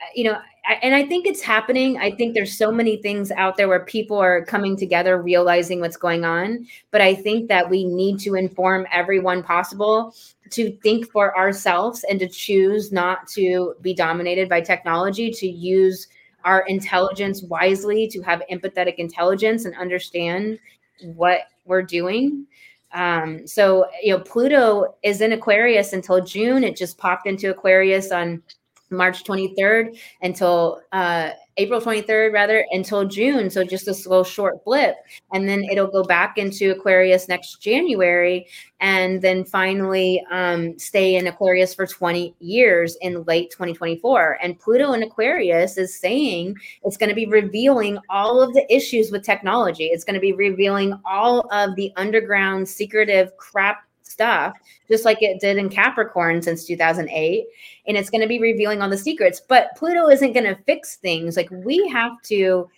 uh, 0.00 0.04
you 0.14 0.24
know, 0.24 0.38
and 0.82 0.94
I 0.94 1.04
think 1.04 1.26
it's 1.26 1.42
happening. 1.42 1.96
I 1.98 2.10
think 2.10 2.34
there's 2.34 2.56
so 2.56 2.72
many 2.72 2.96
things 2.96 3.30
out 3.30 3.56
there 3.56 3.68
where 3.68 3.84
people 3.84 4.18
are 4.18 4.44
coming 4.44 4.76
together, 4.76 5.20
realizing 5.22 5.80
what's 5.80 5.96
going 5.96 6.24
on. 6.24 6.66
But 6.90 7.00
I 7.00 7.14
think 7.14 7.48
that 7.48 7.70
we 7.70 7.84
need 7.84 8.18
to 8.20 8.34
inform 8.34 8.86
everyone 8.90 9.42
possible 9.42 10.14
to 10.50 10.72
think 10.82 11.10
for 11.10 11.36
ourselves 11.36 12.04
and 12.10 12.18
to 12.18 12.28
choose 12.28 12.90
not 12.90 13.28
to 13.28 13.74
be 13.80 13.94
dominated 13.94 14.48
by 14.48 14.60
technology, 14.60 15.30
to 15.30 15.46
use 15.46 16.08
our 16.44 16.64
intelligence 16.66 17.42
wisely, 17.42 18.08
to 18.08 18.20
have 18.22 18.42
empathetic 18.50 18.96
intelligence 18.96 19.64
and 19.64 19.76
understand 19.76 20.58
what 21.02 21.40
we're 21.64 21.82
doing. 21.82 22.46
Um, 22.92 23.46
so, 23.46 23.86
you 24.02 24.14
know, 24.14 24.20
Pluto 24.20 24.94
is 25.02 25.20
in 25.20 25.32
Aquarius 25.32 25.92
until 25.92 26.24
June. 26.24 26.64
It 26.64 26.76
just 26.76 26.98
popped 26.98 27.26
into 27.26 27.50
Aquarius 27.50 28.10
on 28.10 28.42
March 28.90 29.24
23rd 29.24 29.98
until 30.22 30.80
uh, 30.92 31.30
April 31.58 31.80
23rd, 31.80 32.32
rather, 32.32 32.66
until 32.70 33.06
June. 33.06 33.48
So 33.48 33.64
just 33.64 33.86
this 33.86 34.06
little 34.06 34.24
short 34.24 34.62
blip. 34.64 34.96
And 35.32 35.48
then 35.48 35.64
it'll 35.64 35.86
go 35.86 36.04
back 36.04 36.36
into 36.36 36.70
Aquarius 36.70 37.28
next 37.28 37.62
January 37.62 38.46
and 38.80 39.22
then 39.22 39.44
finally 39.44 40.22
um, 40.30 40.78
stay 40.78 41.16
in 41.16 41.26
Aquarius 41.26 41.74
for 41.74 41.86
20 41.86 42.34
years 42.40 42.96
in 43.00 43.24
late 43.24 43.50
2024. 43.50 44.38
And 44.42 44.58
Pluto 44.58 44.92
in 44.92 45.02
Aquarius 45.02 45.78
is 45.78 45.98
saying 45.98 46.56
it's 46.84 46.98
going 46.98 47.08
to 47.08 47.14
be 47.14 47.26
revealing 47.26 47.98
all 48.10 48.42
of 48.42 48.52
the 48.52 48.70
issues 48.72 49.10
with 49.10 49.24
technology. 49.24 49.86
It's 49.86 50.04
going 50.04 50.14
to 50.14 50.20
be 50.20 50.34
revealing 50.34 50.92
all 51.06 51.48
of 51.52 51.74
the 51.76 51.90
underground, 51.96 52.68
secretive 52.68 53.34
crap 53.38 53.86
stuff, 54.02 54.56
just 54.88 55.04
like 55.04 55.22
it 55.22 55.40
did 55.40 55.56
in 55.58 55.68
Capricorn 55.68 56.40
since 56.40 56.64
2008. 56.64 57.46
And 57.86 57.96
it's 57.96 58.10
going 58.10 58.20
to 58.20 58.28
be 58.28 58.40
revealing 58.40 58.82
all 58.82 58.90
the 58.90 58.98
secrets. 58.98 59.40
But 59.40 59.70
Pluto 59.76 60.08
isn't 60.08 60.32
going 60.32 60.44
to 60.44 60.62
fix 60.64 60.96
things. 60.96 61.36
Like 61.36 61.50
we 61.50 61.86
have 61.88 62.20
to 62.24 62.68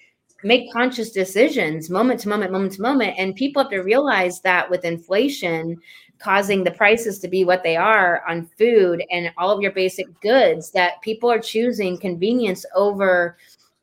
make 0.44 0.72
conscious 0.72 1.10
decisions 1.10 1.90
moment 1.90 2.20
to 2.20 2.28
moment, 2.28 2.52
moment 2.52 2.74
to 2.74 2.82
moment. 2.82 3.14
And 3.18 3.34
people 3.34 3.62
have 3.62 3.70
to 3.70 3.80
realize 3.80 4.40
that 4.42 4.70
with 4.70 4.84
inflation 4.84 5.76
causing 6.18 6.64
the 6.64 6.70
prices 6.72 7.18
to 7.20 7.28
be 7.28 7.44
what 7.44 7.62
they 7.62 7.76
are 7.76 8.22
on 8.28 8.50
food 8.58 9.04
and 9.10 9.32
all 9.36 9.50
of 9.50 9.60
your 9.60 9.72
basic 9.72 10.06
goods, 10.20 10.70
that 10.72 11.00
people 11.02 11.30
are 11.30 11.40
choosing 11.40 11.98
convenience 11.98 12.64
over 12.74 13.36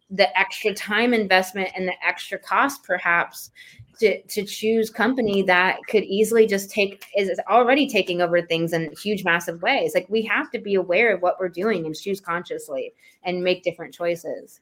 the 0.09 0.37
extra 0.37 0.73
time 0.73 1.13
investment 1.13 1.69
and 1.75 1.87
the 1.87 2.05
extra 2.05 2.37
cost 2.37 2.83
perhaps 2.83 3.51
to, 3.99 4.21
to 4.21 4.43
choose 4.43 4.89
company 4.89 5.41
that 5.43 5.77
could 5.89 6.03
easily 6.03 6.45
just 6.47 6.69
take 6.69 7.05
is 7.15 7.39
already 7.49 7.87
taking 7.87 8.21
over 8.21 8.41
things 8.41 8.73
in 8.73 8.93
huge 9.01 9.23
massive 9.23 9.61
ways. 9.61 9.93
Like 9.93 10.07
we 10.09 10.21
have 10.23 10.51
to 10.51 10.59
be 10.59 10.75
aware 10.75 11.13
of 11.13 11.21
what 11.21 11.39
we're 11.39 11.49
doing 11.49 11.85
and 11.85 11.95
choose 11.95 12.19
consciously 12.19 12.93
and 13.23 13.43
make 13.43 13.63
different 13.63 13.93
choices. 13.93 14.59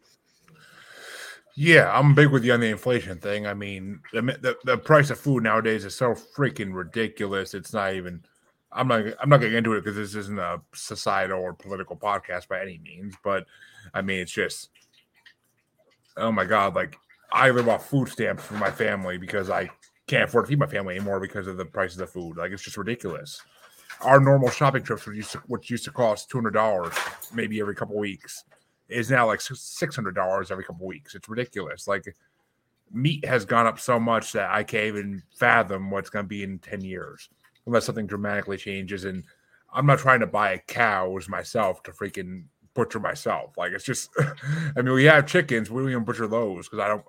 Yeah 1.55 1.91
i'm 1.95 2.15
big 2.15 2.29
with 2.29 2.43
you 2.43 2.53
on 2.53 2.61
the 2.61 2.69
inflation 2.69 3.19
thing. 3.19 3.45
I 3.45 3.53
mean 3.53 3.99
the, 4.11 4.21
the, 4.21 4.57
the 4.63 4.77
price 4.77 5.11
of 5.11 5.19
food 5.19 5.43
nowadays 5.43 5.85
is 5.85 5.95
so 5.95 6.13
freaking 6.13 6.73
ridiculous 6.73 7.53
it's 7.53 7.73
not 7.73 7.93
even 7.93 8.23
i'm 8.71 8.87
not 8.87 9.05
i'm 9.19 9.29
not 9.29 9.39
getting 9.39 9.57
into 9.57 9.73
it 9.73 9.81
because 9.81 9.95
this 9.95 10.15
isn't 10.15 10.39
a 10.39 10.59
societal 10.73 11.39
or 11.39 11.53
political 11.53 11.95
podcast 11.95 12.47
by 12.47 12.59
any 12.59 12.79
means 12.83 13.13
but 13.23 13.45
i 13.93 14.01
mean 14.01 14.19
it's 14.19 14.31
just 14.31 14.69
oh 16.17 16.31
my 16.31 16.43
god 16.43 16.75
like 16.75 16.97
I 17.33 17.49
live 17.49 17.67
off 17.67 17.89
food 17.89 18.09
stamps 18.09 18.43
for 18.43 18.53
my 18.53 18.69
family 18.69 19.17
because 19.17 19.49
I 19.49 19.69
can't 20.07 20.25
afford 20.25 20.45
to 20.45 20.49
feed 20.49 20.59
my 20.59 20.67
family 20.67 20.95
anymore 20.95 21.19
because 21.19 21.47
of 21.47 21.57
the 21.57 21.65
prices 21.65 21.99
of 21.99 22.11
food. 22.11 22.37
Like 22.37 22.51
it's 22.51 22.61
just 22.61 22.77
ridiculous. 22.77 23.41
Our 24.01 24.19
normal 24.19 24.51
shopping 24.51 24.83
trips, 24.83 25.07
which 25.07 25.17
used 25.17 25.31
to, 25.31 25.37
which 25.47 25.69
used 25.71 25.85
to 25.85 25.91
cost 25.91 26.29
two 26.29 26.37
hundred 26.37 26.53
dollars 26.53 26.93
maybe 27.33 27.59
every 27.59 27.75
couple 27.75 27.97
weeks, 27.97 28.43
is 28.87 29.09
now 29.09 29.25
like 29.25 29.41
six 29.41 29.95
hundred 29.95 30.13
dollars 30.13 30.51
every 30.51 30.63
couple 30.63 30.85
weeks. 30.85 31.15
It's 31.15 31.27
ridiculous. 31.27 31.87
Like 31.87 32.15
meat 32.91 33.25
has 33.25 33.45
gone 33.45 33.65
up 33.65 33.79
so 33.79 33.99
much 33.99 34.33
that 34.33 34.51
I 34.51 34.63
can't 34.63 34.85
even 34.85 35.23
fathom 35.35 35.89
what's 35.89 36.11
going 36.11 36.25
to 36.25 36.29
be 36.29 36.43
in 36.43 36.59
ten 36.59 36.81
years 36.81 37.29
unless 37.65 37.85
something 37.85 38.05
dramatically 38.05 38.57
changes. 38.57 39.05
And 39.05 39.23
I'm 39.73 39.87
not 39.87 39.99
trying 39.99 40.19
to 40.19 40.27
buy 40.27 40.61
cows 40.67 41.27
myself 41.27 41.81
to 41.83 41.91
freaking 41.91 42.43
butcher 42.75 42.99
myself. 42.99 43.57
Like 43.57 43.71
it's 43.71 43.85
just, 43.85 44.11
I 44.77 44.81
mean, 44.81 44.93
we 44.93 45.05
have 45.05 45.25
chickens. 45.25 45.71
We 45.71 45.81
don't 45.81 45.91
even 45.91 46.03
butcher 46.03 46.27
those 46.27 46.67
because 46.67 46.79
I 46.79 46.87
don't. 46.89 47.03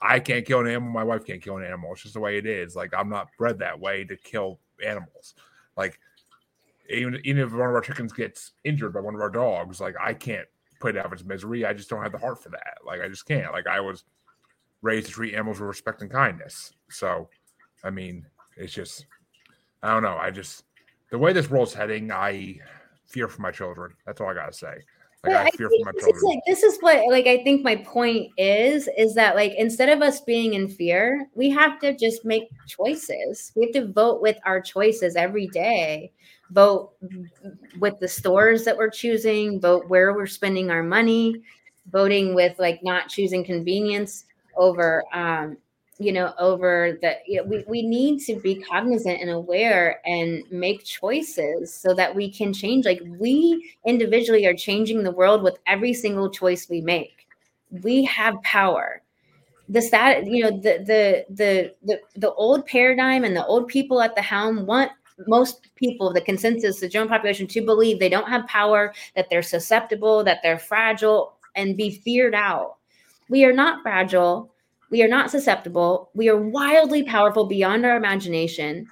I 0.00 0.20
can't 0.20 0.44
kill 0.44 0.60
an 0.60 0.66
animal. 0.66 0.90
My 0.90 1.04
wife 1.04 1.24
can't 1.24 1.42
kill 1.42 1.56
an 1.56 1.64
animal. 1.64 1.92
It's 1.92 2.02
just 2.02 2.14
the 2.14 2.20
way 2.20 2.38
it 2.38 2.46
is. 2.46 2.76
Like 2.76 2.92
I'm 2.96 3.08
not 3.08 3.28
bred 3.38 3.58
that 3.60 3.78
way 3.78 4.04
to 4.04 4.16
kill 4.16 4.60
animals. 4.84 5.34
Like 5.76 5.98
even 6.90 7.18
even 7.24 7.42
if 7.42 7.52
one 7.52 7.68
of 7.68 7.74
our 7.74 7.80
chickens 7.80 8.12
gets 8.12 8.52
injured 8.64 8.92
by 8.92 9.00
one 9.00 9.14
of 9.14 9.20
our 9.20 9.30
dogs, 9.30 9.80
like 9.80 9.94
I 10.00 10.14
can't 10.14 10.46
put 10.80 10.94
it 10.94 10.98
out 10.98 11.06
of 11.06 11.12
its 11.12 11.24
misery. 11.24 11.64
I 11.64 11.72
just 11.72 11.88
don't 11.88 12.02
have 12.02 12.12
the 12.12 12.18
heart 12.18 12.42
for 12.42 12.50
that. 12.50 12.78
Like 12.84 13.00
I 13.00 13.08
just 13.08 13.26
can't. 13.26 13.52
Like 13.52 13.66
I 13.66 13.80
was 13.80 14.04
raised 14.82 15.06
to 15.06 15.12
treat 15.12 15.34
animals 15.34 15.60
with 15.60 15.68
respect 15.68 16.02
and 16.02 16.10
kindness. 16.10 16.72
So, 16.90 17.28
I 17.82 17.90
mean, 17.90 18.26
it's 18.56 18.72
just 18.72 19.06
I 19.82 19.92
don't 19.92 20.02
know. 20.02 20.16
I 20.16 20.30
just 20.30 20.64
the 21.10 21.18
way 21.18 21.32
this 21.32 21.50
world's 21.50 21.74
heading, 21.74 22.10
I 22.12 22.58
fear 23.06 23.28
for 23.28 23.40
my 23.40 23.50
children. 23.50 23.92
That's 24.04 24.20
all 24.20 24.28
I 24.28 24.34
gotta 24.34 24.52
say. 24.52 24.76
Like 25.26 25.36
I, 25.36 25.44
I 25.44 25.50
fear 25.50 25.70
for 25.70 25.84
my 25.84 25.92
children. 25.92 26.24
Like, 26.24 26.40
this 26.46 26.62
is 26.62 26.78
what 26.80 27.06
like 27.10 27.26
I 27.26 27.42
think 27.42 27.64
my 27.64 27.76
point 27.76 28.32
is 28.36 28.88
is 28.96 29.14
that 29.14 29.34
like 29.34 29.52
instead 29.56 29.88
of 29.88 30.02
us 30.02 30.20
being 30.20 30.54
in 30.54 30.68
fear, 30.68 31.28
we 31.34 31.50
have 31.50 31.80
to 31.80 31.96
just 31.96 32.24
make 32.24 32.44
choices. 32.66 33.52
We 33.54 33.64
have 33.64 33.72
to 33.84 33.92
vote 33.92 34.22
with 34.22 34.36
our 34.44 34.60
choices 34.60 35.16
every 35.16 35.48
day. 35.48 36.12
Vote 36.50 36.92
with 37.78 37.98
the 38.00 38.08
stores 38.08 38.64
that 38.64 38.76
we're 38.76 38.90
choosing, 38.90 39.60
vote 39.60 39.88
where 39.88 40.14
we're 40.14 40.26
spending 40.26 40.70
our 40.70 40.82
money, 40.82 41.42
voting 41.90 42.34
with 42.34 42.58
like 42.58 42.80
not 42.82 43.08
choosing 43.08 43.44
convenience 43.44 44.24
over 44.56 45.04
um 45.12 45.56
you 45.98 46.12
know 46.12 46.34
over 46.38 46.98
that 47.02 47.18
you 47.26 47.36
know, 47.36 47.44
we, 47.44 47.64
we 47.66 47.82
need 47.82 48.20
to 48.20 48.38
be 48.40 48.56
cognizant 48.56 49.20
and 49.20 49.30
aware 49.30 50.00
and 50.04 50.42
make 50.50 50.84
choices 50.84 51.72
so 51.74 51.94
that 51.94 52.14
we 52.14 52.30
can 52.30 52.52
change 52.52 52.84
like 52.84 53.00
we 53.18 53.72
individually 53.86 54.46
are 54.46 54.54
changing 54.54 55.02
the 55.02 55.10
world 55.10 55.42
with 55.42 55.58
every 55.66 55.94
single 55.94 56.30
choice 56.30 56.68
we 56.68 56.80
make 56.80 57.26
we 57.82 58.04
have 58.04 58.40
power 58.42 59.02
the 59.68 59.80
stat 59.80 60.26
you 60.26 60.42
know 60.42 60.50
the 60.50 60.84
the 60.86 61.24
the 61.30 61.74
the, 61.82 62.00
the 62.16 62.32
old 62.34 62.66
paradigm 62.66 63.24
and 63.24 63.36
the 63.36 63.46
old 63.46 63.66
people 63.68 64.00
at 64.00 64.14
the 64.14 64.22
helm 64.22 64.66
want 64.66 64.90
most 65.26 65.68
people, 65.76 66.12
the 66.12 66.20
consensus, 66.20 66.80
the 66.80 66.88
general 66.88 67.08
population, 67.08 67.46
to 67.46 67.64
believe 67.64 67.98
they 67.98 68.08
don't 68.08 68.28
have 68.28 68.46
power, 68.46 68.92
that 69.14 69.28
they're 69.30 69.42
susceptible, 69.42 70.22
that 70.24 70.40
they're 70.42 70.58
fragile, 70.58 71.36
and 71.54 71.76
be 71.76 71.90
feared 71.90 72.34
out. 72.34 72.76
We 73.28 73.44
are 73.44 73.52
not 73.52 73.82
fragile. 73.82 74.52
We 74.90 75.02
are 75.02 75.08
not 75.08 75.30
susceptible. 75.30 76.10
We 76.14 76.28
are 76.28 76.36
wildly 76.36 77.02
powerful 77.02 77.46
beyond 77.46 77.84
our 77.84 77.96
imagination. 77.96 78.86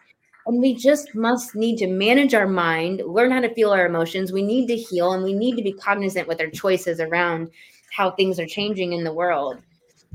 And 0.46 0.60
we 0.60 0.74
just 0.74 1.14
must 1.14 1.54
need 1.54 1.78
to 1.78 1.86
manage 1.86 2.34
our 2.34 2.46
mind, 2.46 3.02
learn 3.06 3.30
how 3.30 3.40
to 3.40 3.54
feel 3.54 3.70
our 3.70 3.86
emotions. 3.86 4.32
We 4.32 4.42
need 4.42 4.66
to 4.68 4.76
heal 4.76 5.12
and 5.12 5.22
we 5.22 5.32
need 5.32 5.56
to 5.56 5.62
be 5.62 5.72
cognizant 5.72 6.28
with 6.28 6.40
our 6.40 6.50
choices 6.50 7.00
around 7.00 7.50
how 7.92 8.10
things 8.10 8.38
are 8.38 8.46
changing 8.46 8.92
in 8.92 9.04
the 9.04 9.14
world. 9.14 9.62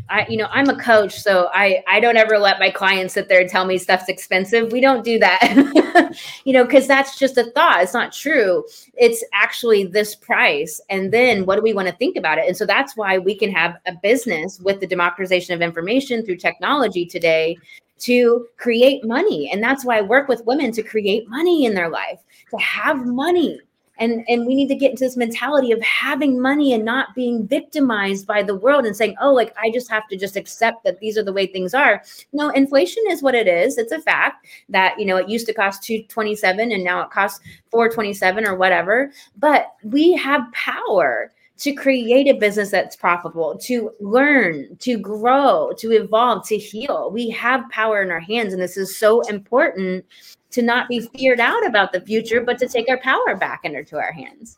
I, 0.09 0.25
you 0.27 0.37
know, 0.37 0.47
I'm 0.51 0.69
a 0.69 0.75
coach, 0.75 1.19
so 1.19 1.49
I, 1.53 1.83
I 1.87 1.99
don't 1.99 2.17
ever 2.17 2.39
let 2.39 2.59
my 2.59 2.69
clients 2.69 3.13
sit 3.13 3.29
there 3.29 3.41
and 3.41 3.49
tell 3.49 3.65
me 3.65 3.77
stuff's 3.77 4.09
expensive. 4.09 4.71
We 4.71 4.81
don't 4.81 5.03
do 5.03 5.19
that, 5.19 6.15
you 6.45 6.53
know, 6.53 6.65
because 6.65 6.87
that's 6.87 7.17
just 7.17 7.37
a 7.37 7.51
thought. 7.51 7.83
It's 7.83 7.93
not 7.93 8.11
true. 8.11 8.65
It's 8.95 9.23
actually 9.33 9.85
this 9.85 10.15
price. 10.15 10.81
And 10.89 11.11
then 11.11 11.45
what 11.45 11.55
do 11.55 11.61
we 11.61 11.73
want 11.73 11.87
to 11.87 11.95
think 11.95 12.17
about 12.17 12.39
it? 12.39 12.47
And 12.47 12.57
so 12.57 12.65
that's 12.65 12.97
why 12.97 13.17
we 13.17 13.35
can 13.35 13.51
have 13.51 13.77
a 13.85 13.93
business 14.01 14.59
with 14.59 14.79
the 14.79 14.87
democratization 14.87 15.53
of 15.53 15.61
information 15.61 16.25
through 16.25 16.37
technology 16.37 17.05
today 17.05 17.57
to 17.99 18.47
create 18.57 19.05
money. 19.05 19.49
And 19.51 19.61
that's 19.61 19.85
why 19.85 19.97
I 19.97 20.01
work 20.01 20.27
with 20.27 20.45
women 20.45 20.71
to 20.71 20.83
create 20.83 21.29
money 21.29 21.65
in 21.65 21.73
their 21.73 21.89
life, 21.89 22.19
to 22.51 22.57
have 22.57 23.05
money 23.05 23.59
and 23.99 24.23
and 24.27 24.45
we 24.45 24.55
need 24.55 24.67
to 24.67 24.75
get 24.75 24.91
into 24.91 25.03
this 25.03 25.17
mentality 25.17 25.71
of 25.71 25.81
having 25.81 26.41
money 26.41 26.73
and 26.73 26.85
not 26.85 27.13
being 27.15 27.47
victimized 27.47 28.25
by 28.25 28.41
the 28.41 28.55
world 28.55 28.85
and 28.85 28.95
saying 28.95 29.15
oh 29.21 29.33
like 29.33 29.53
i 29.61 29.69
just 29.69 29.89
have 29.89 30.07
to 30.07 30.17
just 30.17 30.35
accept 30.35 30.83
that 30.83 30.99
these 30.99 31.17
are 31.17 31.23
the 31.23 31.33
way 31.33 31.45
things 31.45 31.73
are. 31.73 32.01
No 32.33 32.49
inflation 32.49 33.03
is 33.09 33.21
what 33.21 33.35
it 33.35 33.47
is. 33.47 33.77
It's 33.77 33.91
a 33.91 34.01
fact 34.01 34.47
that 34.69 34.99
you 34.99 35.05
know 35.05 35.17
it 35.17 35.29
used 35.29 35.45
to 35.47 35.53
cost 35.53 35.83
227 35.83 36.71
and 36.71 36.83
now 36.83 37.01
it 37.01 37.11
costs 37.11 37.39
427 37.71 38.47
or 38.47 38.55
whatever. 38.55 39.11
But 39.37 39.73
we 39.83 40.13
have 40.13 40.51
power 40.53 41.31
to 41.59 41.73
create 41.73 42.27
a 42.27 42.39
business 42.39 42.71
that's 42.71 42.95
profitable, 42.95 43.57
to 43.57 43.91
learn, 43.99 44.77
to 44.77 44.97
grow, 44.97 45.71
to 45.77 45.91
evolve, 45.91 46.47
to 46.47 46.57
heal. 46.57 47.11
We 47.11 47.29
have 47.31 47.69
power 47.69 48.01
in 48.01 48.11
our 48.11 48.19
hands. 48.21 48.53
And 48.53 48.61
this 48.61 48.77
is 48.77 48.97
so 48.97 49.21
important 49.21 50.05
to 50.51 50.61
not 50.61 50.87
be 50.87 51.01
feared 51.01 51.41
out 51.41 51.65
about 51.65 51.91
the 51.91 52.01
future, 52.01 52.41
but 52.41 52.57
to 52.59 52.67
take 52.67 52.89
our 52.89 52.99
power 52.99 53.35
back 53.35 53.61
into 53.65 53.97
our 53.97 54.11
hands. 54.11 54.57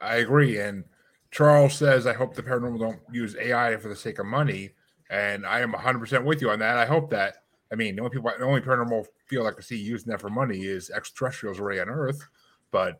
I 0.00 0.16
agree. 0.16 0.58
And 0.58 0.84
Charles 1.30 1.74
says, 1.74 2.06
I 2.06 2.14
hope 2.14 2.34
the 2.34 2.42
paranormal 2.42 2.78
don't 2.78 3.00
use 3.12 3.36
AI 3.36 3.76
for 3.76 3.88
the 3.88 3.96
sake 3.96 4.18
of 4.18 4.26
money. 4.26 4.70
And 5.10 5.44
I 5.44 5.60
am 5.60 5.72
100% 5.74 6.24
with 6.24 6.40
you 6.40 6.50
on 6.50 6.58
that. 6.60 6.78
I 6.78 6.86
hope 6.86 7.10
that, 7.10 7.44
I 7.70 7.74
mean, 7.74 7.96
the 7.96 8.02
only 8.02 8.14
people, 8.14 8.32
the 8.38 8.44
only 8.44 8.62
paranormal 8.62 9.04
feel 9.26 9.44
like 9.44 9.56
I 9.58 9.60
see 9.60 9.76
using 9.76 10.10
that 10.10 10.22
for 10.22 10.30
money 10.30 10.62
is 10.62 10.90
extraterrestrials 10.90 11.60
already 11.60 11.80
on 11.80 11.90
Earth. 11.90 12.26
But 12.70 12.98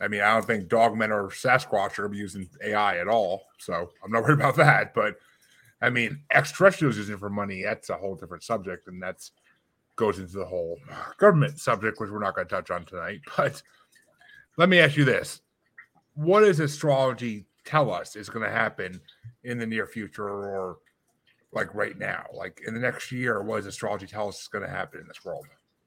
I 0.00 0.08
mean, 0.08 0.20
I 0.20 0.34
don't 0.34 0.44
think 0.44 0.68
dogmen 0.68 1.10
or 1.10 1.28
Sasquatch 1.28 1.98
are 1.98 2.12
using 2.12 2.48
AI 2.62 2.98
at 2.98 3.08
all. 3.08 3.44
So 3.58 3.90
I'm 4.04 4.10
not 4.10 4.22
worried 4.24 4.34
about 4.34 4.56
that. 4.56 4.94
But 4.94 5.16
I 5.80 5.90
mean, 5.90 6.22
extraterrestrials 6.30 6.96
using 6.96 7.14
it 7.14 7.20
for 7.20 7.30
money, 7.30 7.62
that's 7.62 7.90
a 7.90 7.96
whole 7.96 8.14
different 8.14 8.42
subject. 8.42 8.88
And 8.88 9.02
that's, 9.02 9.32
goes 9.96 10.18
into 10.18 10.38
the 10.38 10.44
whole 10.44 10.78
uh, 10.90 11.12
government 11.18 11.58
subject, 11.58 12.00
which 12.00 12.10
we're 12.10 12.18
not 12.18 12.34
going 12.34 12.48
to 12.48 12.54
touch 12.54 12.70
on 12.70 12.84
tonight. 12.84 13.20
But 13.36 13.62
let 14.56 14.68
me 14.68 14.78
ask 14.78 14.96
you 14.96 15.04
this 15.04 15.40
What 16.14 16.40
does 16.40 16.60
astrology 16.60 17.46
tell 17.64 17.92
us 17.92 18.16
is 18.16 18.28
going 18.28 18.44
to 18.44 18.52
happen 18.52 19.00
in 19.42 19.58
the 19.58 19.66
near 19.66 19.86
future 19.86 20.28
or 20.28 20.78
like 21.52 21.74
right 21.74 21.98
now? 21.98 22.24
Like 22.32 22.62
in 22.66 22.74
the 22.74 22.80
next 22.80 23.12
year, 23.12 23.42
what 23.42 23.56
does 23.56 23.66
astrology 23.66 24.06
tell 24.06 24.28
us 24.28 24.42
is 24.42 24.48
going 24.48 24.64
to 24.64 24.70
happen 24.70 25.00
in 25.00 25.08
this 25.08 25.24
world? 25.24 25.46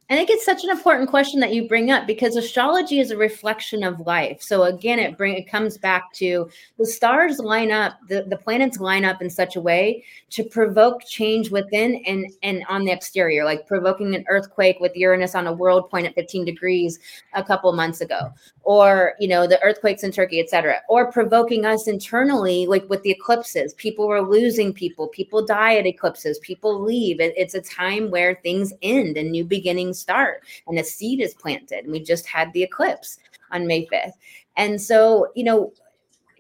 I 0.09 0.15
think 0.15 0.29
it's 0.29 0.45
such 0.45 0.63
an 0.63 0.69
important 0.69 1.09
question 1.09 1.41
that 1.41 1.53
you 1.53 1.67
bring 1.67 1.91
up 1.91 2.07
because 2.07 2.37
astrology 2.37 3.01
is 3.01 3.11
a 3.11 3.17
reflection 3.17 3.83
of 3.83 3.99
life. 3.99 4.41
So 4.41 4.63
again, 4.63 4.99
it 4.99 5.17
bring 5.17 5.35
it 5.35 5.51
comes 5.51 5.77
back 5.77 6.13
to 6.13 6.49
the 6.77 6.85
stars 6.85 7.39
line 7.39 7.73
up, 7.73 7.99
the, 8.07 8.23
the 8.23 8.37
planets 8.37 8.79
line 8.79 9.03
up 9.03 9.21
in 9.21 9.29
such 9.29 9.57
a 9.57 9.61
way 9.61 10.05
to 10.29 10.45
provoke 10.45 11.03
change 11.05 11.51
within 11.51 12.01
and 12.07 12.31
and 12.41 12.63
on 12.69 12.85
the 12.85 12.91
exterior, 12.91 13.43
like 13.43 13.67
provoking 13.67 14.15
an 14.15 14.23
earthquake 14.29 14.79
with 14.79 14.95
Uranus 14.95 15.35
on 15.35 15.45
a 15.45 15.51
world 15.51 15.89
point 15.89 16.07
at 16.07 16.15
15 16.15 16.45
degrees 16.45 16.99
a 17.33 17.43
couple 17.43 17.73
months 17.73 17.99
ago, 17.99 18.31
or 18.63 19.13
you 19.19 19.27
know, 19.27 19.45
the 19.45 19.61
earthquakes 19.61 20.03
in 20.03 20.11
Turkey, 20.13 20.39
etc., 20.39 20.77
or 20.87 21.11
provoking 21.11 21.65
us 21.65 21.85
internally, 21.85 22.65
like 22.65 22.89
with 22.89 23.03
the 23.03 23.11
eclipses. 23.11 23.73
People 23.73 24.07
were 24.07 24.21
losing 24.21 24.71
people, 24.71 25.09
people 25.09 25.45
die 25.45 25.75
at 25.75 25.85
eclipses, 25.85 26.39
people 26.39 26.81
leave. 26.81 27.19
It, 27.19 27.33
it's 27.35 27.55
a 27.55 27.61
time 27.61 28.09
where 28.09 28.39
things 28.41 28.71
end 28.81 29.17
and 29.17 29.31
new 29.31 29.43
beginnings 29.43 29.96
start 29.97 30.43
and 30.67 30.79
a 30.79 30.83
seed 30.83 31.21
is 31.21 31.33
planted. 31.33 31.83
And 31.83 31.91
we 31.91 31.99
just 32.01 32.25
had 32.25 32.51
the 32.53 32.63
eclipse 32.63 33.17
on 33.51 33.67
May 33.67 33.85
5th. 33.87 34.13
And 34.55 34.81
so, 34.81 35.27
you 35.35 35.43
know, 35.43 35.73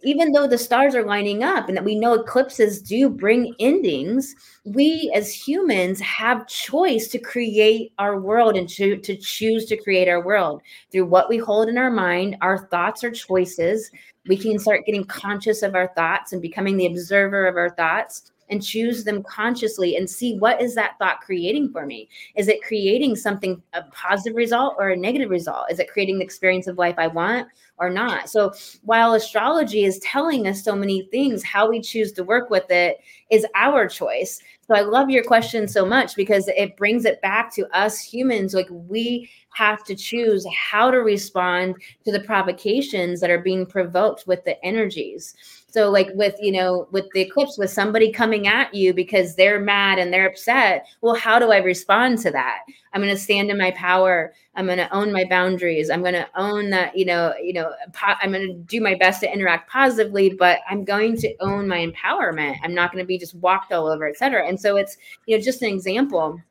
even 0.03 0.31
though 0.31 0.47
the 0.47 0.57
stars 0.57 0.93
are 0.95 1.05
lining 1.05 1.43
up 1.43 1.67
and 1.67 1.75
that 1.75 1.83
we 1.83 1.95
know 1.95 2.13
eclipses 2.13 2.81
do 2.81 3.09
bring 3.09 3.55
endings, 3.59 4.35
we 4.63 5.11
as 5.13 5.33
humans 5.33 5.99
have 5.99 6.47
choice 6.47 7.07
to 7.07 7.17
create 7.17 7.93
our 7.97 8.19
world 8.19 8.55
and 8.55 8.69
to, 8.69 8.97
to 8.97 9.15
choose 9.15 9.65
to 9.65 9.77
create 9.77 10.07
our 10.07 10.23
world 10.23 10.61
through 10.91 11.05
what 11.05 11.29
we 11.29 11.37
hold 11.37 11.67
in 11.67 11.77
our 11.77 11.89
mind, 11.89 12.37
our 12.41 12.67
thoughts 12.67 13.03
or 13.03 13.11
choices. 13.11 13.89
We 14.27 14.37
can 14.37 14.59
start 14.59 14.85
getting 14.85 15.03
conscious 15.05 15.63
of 15.63 15.73
our 15.73 15.91
thoughts 15.95 16.31
and 16.31 16.41
becoming 16.41 16.77
the 16.77 16.87
observer 16.87 17.47
of 17.47 17.57
our 17.57 17.71
thoughts 17.71 18.31
and 18.49 18.63
choose 18.63 19.03
them 19.03 19.23
consciously 19.23 19.95
and 19.95 20.09
see 20.09 20.37
what 20.37 20.61
is 20.61 20.75
that 20.75 20.97
thought 20.99 21.21
creating 21.21 21.71
for 21.71 21.85
me. 21.85 22.09
Is 22.35 22.47
it 22.47 22.63
creating 22.63 23.15
something 23.15 23.61
a 23.73 23.83
positive 23.91 24.35
result 24.35 24.75
or 24.77 24.89
a 24.89 24.97
negative 24.97 25.29
result? 25.29 25.71
Is 25.71 25.79
it 25.79 25.91
creating 25.91 26.19
the 26.19 26.25
experience 26.25 26.67
of 26.67 26.77
life 26.77 26.95
i 26.97 27.07
want 27.07 27.47
or 27.77 27.89
not? 27.89 28.29
So 28.29 28.53
while 28.83 29.13
astrology 29.13 29.83
is 29.83 29.99
telling 29.99 30.47
us 30.47 30.63
so 30.63 30.75
many 30.75 31.07
things 31.11 31.43
how 31.43 31.69
we 31.69 31.81
choose 31.81 32.11
to 32.13 32.23
work 32.23 32.49
with 32.49 32.69
it 32.69 32.97
is 33.29 33.45
our 33.55 33.87
choice. 33.87 34.41
So 34.67 34.75
i 34.75 34.81
love 34.81 35.09
your 35.09 35.23
question 35.23 35.67
so 35.67 35.85
much 35.85 36.15
because 36.15 36.47
it 36.47 36.77
brings 36.77 37.05
it 37.05 37.21
back 37.21 37.53
to 37.55 37.67
us 37.77 37.99
humans. 37.99 38.53
Like 38.53 38.67
we 38.69 39.29
have 39.49 39.83
to 39.83 39.95
choose 39.95 40.45
how 40.55 40.91
to 40.91 40.97
respond 40.97 41.75
to 42.05 42.11
the 42.11 42.19
provocations 42.19 43.19
that 43.19 43.29
are 43.29 43.41
being 43.41 43.65
provoked 43.65 44.27
with 44.27 44.43
the 44.45 44.63
energies 44.63 45.35
so, 45.69 45.91
like 45.91 46.09
with 46.13 46.35
you 46.39 46.53
know, 46.53 46.87
with 46.91 47.09
the 47.13 47.19
eclipse, 47.21 47.57
with 47.57 47.69
somebody 47.69 48.09
coming 48.11 48.47
at 48.47 48.73
you 48.73 48.93
because 48.93 49.35
they're 49.35 49.59
mad 49.59 49.99
and 49.99 50.13
they're 50.13 50.27
upset. 50.27 50.87
Well, 51.01 51.13
how 51.13 51.39
do 51.39 51.51
I 51.51 51.57
respond 51.57 52.19
to 52.19 52.31
that? 52.31 52.59
I'm 52.93 53.01
going 53.01 53.13
to 53.13 53.21
stand 53.21 53.51
in 53.51 53.57
my 53.57 53.71
power. 53.71 54.33
I'm 54.55 54.65
going 54.65 54.77
to 54.77 54.93
own 54.95 55.11
my 55.11 55.25
boundaries. 55.25 55.89
I'm 55.89 56.01
going 56.01 56.13
to 56.13 56.27
own 56.35 56.69
that. 56.69 56.97
You 56.97 57.05
know, 57.05 57.33
you 57.41 57.51
know, 57.51 57.73
po- 57.91 58.15
I'm 58.21 58.31
going 58.31 58.47
to 58.47 58.53
do 58.53 58.79
my 58.79 58.95
best 58.95 59.19
to 59.21 59.31
interact 59.31 59.69
positively, 59.69 60.29
but 60.29 60.59
I'm 60.69 60.85
going 60.85 61.17
to 61.17 61.35
own 61.41 61.67
my 61.67 61.85
empowerment. 61.85 62.55
I'm 62.63 62.73
not 62.73 62.93
going 62.93 63.03
to 63.03 63.07
be 63.07 63.17
just 63.17 63.35
walked 63.35 63.73
all 63.73 63.87
over, 63.87 64.07
etc. 64.07 64.47
And 64.47 64.59
so 64.59 64.77
it's 64.77 64.97
you 65.25 65.37
know 65.37 65.43
just 65.43 65.61
an 65.61 65.69
example. 65.69 66.41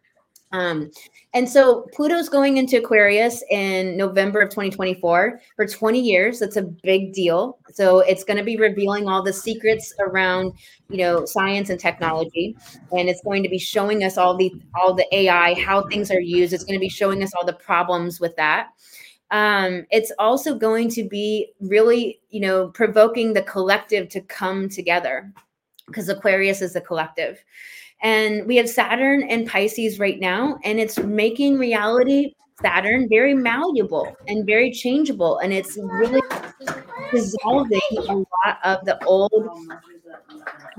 Um, 0.57 0.91
and 1.35 1.47
so 1.47 1.87
Pluto's 1.93 2.31
going 2.31 2.57
into 2.57 2.79
Aquarius 2.79 3.45
in 3.51 3.95
November 3.95 4.41
of 4.41 4.49
2024 4.49 5.41
for 5.55 5.67
20 5.67 6.01
years. 6.01 6.39
That's 6.39 6.57
a 6.57 6.63
big 6.63 7.13
deal. 7.13 7.59
So 7.75 7.99
it's 7.99 8.25
going 8.25 8.39
to 8.39 8.45
be 8.45 8.57
revealing 8.57 9.07
all 9.07 9.23
the 9.23 9.35
secrets 9.35 9.93
around, 10.01 10.55
you 10.89 10.97
know, 10.97 11.27
science 11.27 11.69
and 11.69 11.79
technology, 11.79 12.57
and 12.93 13.09
it's 13.09 13.21
going 13.23 13.43
to 13.43 13.51
be 13.51 13.59
showing 13.59 14.03
us 14.03 14.17
all 14.17 14.35
the 14.35 14.51
all 14.75 14.95
the 14.95 15.07
AI, 15.15 15.53
how 15.55 15.87
things 15.89 16.11
are 16.11 16.21
used. 16.21 16.55
It's 16.55 16.65
going 16.65 16.79
to 16.79 16.81
be 16.81 16.89
showing 16.89 17.23
us 17.23 17.33
all 17.35 17.45
the 17.45 17.53
problems 17.53 18.19
with 18.19 18.35
that. 18.37 18.69
Um, 19.31 19.85
it's 19.91 20.13
also 20.19 20.55
going 20.55 20.89
to 20.91 21.07
be 21.07 21.53
really, 21.61 22.21
you 22.31 22.41
know, 22.41 22.69
provoking 22.69 23.35
the 23.35 23.43
collective 23.43 24.09
to 24.11 24.23
come 24.23 24.71
together 24.71 25.31
because 25.87 26.09
Aquarius 26.09 26.63
is 26.63 26.77
a 26.77 26.81
collective. 26.81 27.45
And 28.03 28.47
we 28.47 28.57
have 28.57 28.69
Saturn 28.69 29.23
and 29.23 29.47
Pisces 29.47 29.99
right 29.99 30.21
now, 30.21 30.59
and 30.65 30.79
it's 30.79 30.99
making 30.99 31.59
reality 31.59 32.35
Saturn 32.63 33.09
very 33.09 33.35
malleable 33.35 34.17
and 34.29 34.47
very 34.47 34.71
changeable. 34.71 35.39
And 35.39 35.53
it's 35.53 35.77
really 35.77 36.23
dissolving 37.13 37.81
a 38.09 38.15
lot 38.15 38.59
of 38.65 38.85
the 38.85 39.03
old 39.05 39.33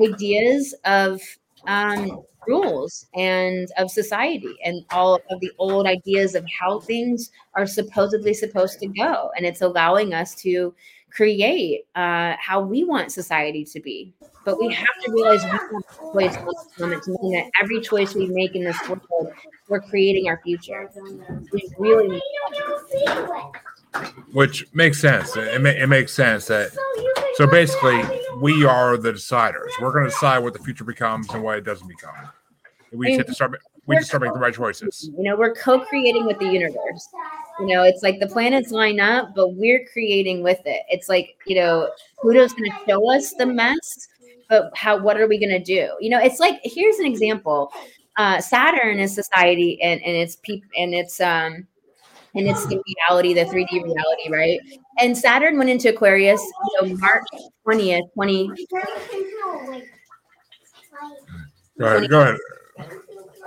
ideas 0.02 0.74
of 0.86 1.22
um, 1.68 2.24
rules 2.48 3.08
and 3.14 3.68
of 3.78 3.92
society 3.92 4.56
and 4.64 4.84
all 4.92 5.20
of 5.30 5.40
the 5.42 5.52
old 5.60 5.86
ideas 5.86 6.34
of 6.34 6.46
how 6.60 6.80
things 6.80 7.32
are 7.54 7.68
supposedly 7.68 8.34
supposed 8.34 8.80
to 8.80 8.88
go. 8.88 9.30
And 9.36 9.46
it's 9.46 9.62
allowing 9.62 10.14
us 10.14 10.34
to 10.42 10.74
create 11.12 11.86
uh, 11.96 12.36
how 12.40 12.62
we 12.62 12.84
want 12.84 13.12
society 13.12 13.64
to 13.66 13.80
be. 13.80 14.14
But 14.46 14.60
we 14.60 14.74
have 14.74 14.86
to 15.04 15.12
realize 15.12 15.44
we 15.44 15.50
have 15.50 15.62
a 15.62 16.12
choice 16.14 16.38
in 16.38 16.46
this 16.46 16.80
moment 16.80 17.04
to 17.04 17.12
that 17.12 17.50
every 17.62 17.82
choice 17.82 18.16
we 18.16 18.28
make 18.28 18.56
in 18.56 18.64
this 18.64 18.78
world, 18.88 19.32
we're 19.68 19.82
creating 19.82 20.30
our 20.30 20.40
future. 20.44 20.90
We 21.52 21.70
really 21.78 22.22
which 24.34 24.68
makes 24.74 25.00
sense. 25.00 25.36
It, 25.36 25.62
ma- 25.62 25.70
it 25.70 25.88
makes 25.88 26.14
sense 26.14 26.46
that 26.48 26.72
so 27.36 27.48
basically 27.48 28.04
we 28.40 28.66
are 28.66 28.98
the 28.98 29.14
deciders. 29.14 29.70
We're 29.82 29.92
going 29.92 30.06
to 30.06 30.12
decide 30.12 30.40
what 30.40 30.54
the 30.54 30.60
future 30.60 30.84
becomes 30.84 31.30
and 31.34 31.44
what 31.44 31.58
it 31.58 31.64
doesn't 31.64 31.88
become. 31.88 32.14
We 32.94 33.08
just 33.08 33.18
have 33.18 33.28
to 33.28 33.34
start. 33.34 33.60
We 33.86 33.96
just 33.96 34.08
start 34.08 34.22
making 34.22 34.36
the 34.36 34.40
right 34.40 34.54
choices. 34.54 35.10
You 35.18 35.24
know, 35.24 35.36
we're 35.36 35.56
co-creating 35.56 36.26
with 36.26 36.40
the 36.40 36.48
universe. 36.48 37.10
You 37.60 37.66
know, 37.68 37.84
it's 37.84 38.04
like 38.04 38.20
the 38.20 38.28
planets 38.28 38.72
line 38.72 39.00
up, 39.00 39.34
but 39.36 39.56
we're 39.56 39.86
creating 39.92 40.44
with 40.44 40.60
it. 40.66 40.84
It's 40.90 41.10
like 41.10 41.38
you 41.46 41.56
know, 41.56 41.90
Pluto's 42.22 42.54
going 42.54 42.72
to 42.72 42.78
show 42.88 43.12
us 43.16 43.34
the 43.34 43.46
mess, 43.46 44.08
but 44.50 44.72
how? 44.76 44.98
What 44.98 45.20
are 45.20 45.28
we 45.28 45.40
going 45.40 45.50
to 45.50 45.64
do? 45.64 45.90
You 46.00 46.10
know, 46.10 46.20
it's 46.20 46.40
like 46.40 46.60
here's 46.64 47.00
an 47.00 47.06
example. 47.06 47.72
Uh, 48.18 48.42
Saturn 48.42 49.00
is 49.00 49.14
society, 49.14 49.82
and 49.82 50.02
and 50.02 50.16
it's 50.16 50.38
people, 50.38 50.70
and 50.78 50.94
it's 50.94 51.20
um 51.20 51.68
and 52.36 52.48
it's 52.48 52.66
the 52.68 52.82
reality, 53.10 53.34
the 53.34 53.46
3D 53.46 53.84
reality, 53.84 54.30
right? 54.30 54.60
and 55.00 55.18
Saturn 55.18 55.58
went 55.58 55.70
into 55.70 55.90
Aquarius, 55.90 56.42
you 56.42 56.90
know, 56.90 56.96
March 56.98 57.28
20th, 57.68 58.14
20. 58.14 58.52
Go 61.80 61.86
ahead. 61.86 62.10
Go 62.10 62.22
ahead. 62.22 62.38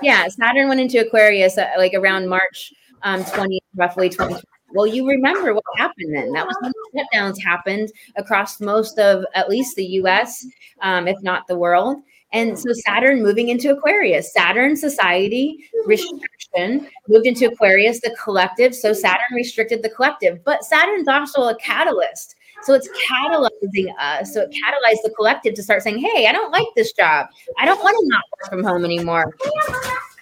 Yeah, 0.03 0.29
Saturn 0.29 0.69
went 0.69 0.81
into 0.81 1.01
Aquarius 1.01 1.59
uh, 1.59 1.69
like 1.77 1.93
around 1.95 2.29
March 2.29 2.73
um, 3.03 3.25
20, 3.25 3.60
roughly 3.75 4.09
20. 4.09 4.43
Well, 4.73 4.87
you 4.87 5.07
remember 5.09 5.53
what 5.53 5.65
happened 5.77 6.15
then. 6.15 6.33
That 6.33 6.47
was 6.47 6.57
when 6.61 6.73
the 6.73 7.05
shutdowns 7.15 7.43
happened 7.43 7.91
across 8.17 8.61
most 8.61 8.99
of 8.99 9.25
at 9.35 9.49
least 9.49 9.77
the 9.77 9.85
US, 9.85 10.47
um, 10.81 11.09
if 11.09 11.21
not 11.23 11.47
the 11.49 11.59
world. 11.59 12.03
And 12.33 12.57
so 12.57 12.73
Saturn 12.73 13.23
moving 13.23 13.49
into 13.49 13.73
Aquarius, 13.73 14.33
Saturn 14.33 14.77
society 14.77 15.69
restriction 15.85 16.89
moved 17.09 17.27
into 17.27 17.49
Aquarius, 17.49 18.01
the 18.01 18.17
collective. 18.23 18.75
So 18.75 18.93
Saturn 18.93 19.35
restricted 19.35 19.83
the 19.83 19.91
collective, 19.91 20.45
but 20.45 20.65
Saturn's 20.65 21.09
also 21.09 21.49
a 21.49 21.57
catalyst. 21.57 22.37
So 22.63 22.75
it's 22.75 22.89
catalyzing 22.89 23.89
us. 23.99 24.33
So 24.33 24.43
it 24.43 24.51
catalyzed 24.51 25.03
the 25.03 25.13
collective 25.17 25.55
to 25.55 25.63
start 25.63 25.83
saying, 25.83 25.99
hey, 25.99 26.29
I 26.29 26.33
don't 26.33 26.53
like 26.53 26.67
this 26.77 26.93
job. 26.93 27.27
I 27.59 27.65
don't 27.65 27.83
want 27.83 27.97
to 27.99 28.07
not 28.09 28.23
work 28.31 28.51
from 28.51 28.63
home 28.63 28.85
anymore. 28.85 29.35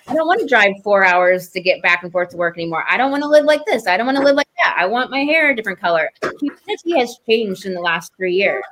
I 0.09 0.15
don't 0.15 0.27
want 0.27 0.41
to 0.41 0.47
drive 0.47 0.73
four 0.83 1.05
hours 1.05 1.49
to 1.51 1.61
get 1.61 1.83
back 1.83 2.03
and 2.03 2.11
forth 2.11 2.31
to 2.31 2.39
work 2.39 2.57
anymore. 2.57 2.83
I 2.89 2.97
don't 2.97 3.11
want 3.11 3.23
to 3.23 3.29
live 3.29 3.45
like 3.45 3.65
this. 3.67 3.87
I 3.87 3.99
don't 3.99 4.07
want 4.07 4.17
to 4.17 4.25
live 4.25 4.37
like 4.37 4.49
that. 4.65 4.75
I 4.79 4.87
want 4.87 5.11
my 5.11 5.21
hair 5.21 5.51
a 5.51 5.57
different 5.57 5.79
color. 5.81 6.11
Humanity 6.41 6.99
has 6.99 7.19
changed 7.29 7.67
in 7.67 7.75
the 7.75 7.81
last 7.81 8.13
three 8.17 8.35
years. 8.35 8.65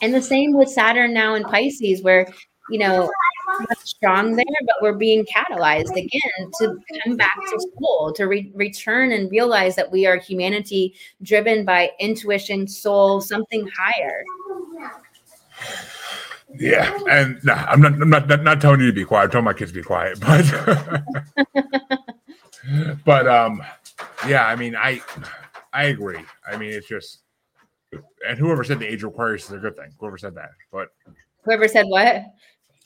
And 0.00 0.14
the 0.14 0.22
same 0.22 0.54
with 0.54 0.70
Saturn 0.70 1.12
now 1.12 1.34
in 1.34 1.42
Pisces, 1.44 2.02
where, 2.02 2.26
you 2.70 2.78
know, 2.78 3.10
strong 3.84 4.34
there, 4.34 4.44
but 4.62 4.76
we're 4.80 4.94
being 4.94 5.26
catalyzed 5.26 5.90
again 5.90 6.50
to 6.60 6.78
come 7.04 7.16
back 7.16 7.36
to 7.50 7.60
school, 7.60 8.12
to 8.14 8.24
re- 8.24 8.52
return 8.54 9.12
and 9.12 9.30
realize 9.30 9.76
that 9.76 9.90
we 9.90 10.06
are 10.06 10.16
humanity 10.16 10.94
driven 11.22 11.64
by 11.64 11.90
intuition, 11.98 12.66
soul, 12.66 13.20
something 13.20 13.68
higher. 13.76 14.22
Yeah, 16.54 16.98
and 17.10 17.38
no, 17.44 17.52
I'm 17.52 17.80
not, 17.80 17.92
I'm 17.92 18.10
not, 18.10 18.28
not, 18.28 18.42
not 18.42 18.60
telling 18.60 18.80
you 18.80 18.86
to 18.86 18.92
be 18.92 19.04
quiet. 19.04 19.24
I'm 19.24 19.30
telling 19.30 19.44
my 19.44 19.52
kids 19.52 19.70
to 19.72 19.78
be 19.78 19.82
quiet, 19.82 20.18
but, 21.54 21.64
but, 23.04 23.28
um, 23.28 23.62
yeah, 24.26 24.46
I 24.46 24.56
mean, 24.56 24.74
I, 24.74 25.02
I 25.72 25.84
agree. 25.84 26.20
I 26.50 26.56
mean, 26.56 26.72
it's 26.72 26.88
just, 26.88 27.20
and 28.26 28.38
whoever 28.38 28.64
said 28.64 28.78
the 28.78 28.86
age 28.86 29.02
of 29.02 29.12
Aquarius 29.12 29.44
is 29.44 29.52
a 29.52 29.58
good 29.58 29.76
thing. 29.76 29.92
Whoever 29.98 30.16
said 30.16 30.34
that, 30.36 30.50
but 30.72 30.88
whoever 31.42 31.68
said 31.68 31.86
what 31.86 32.24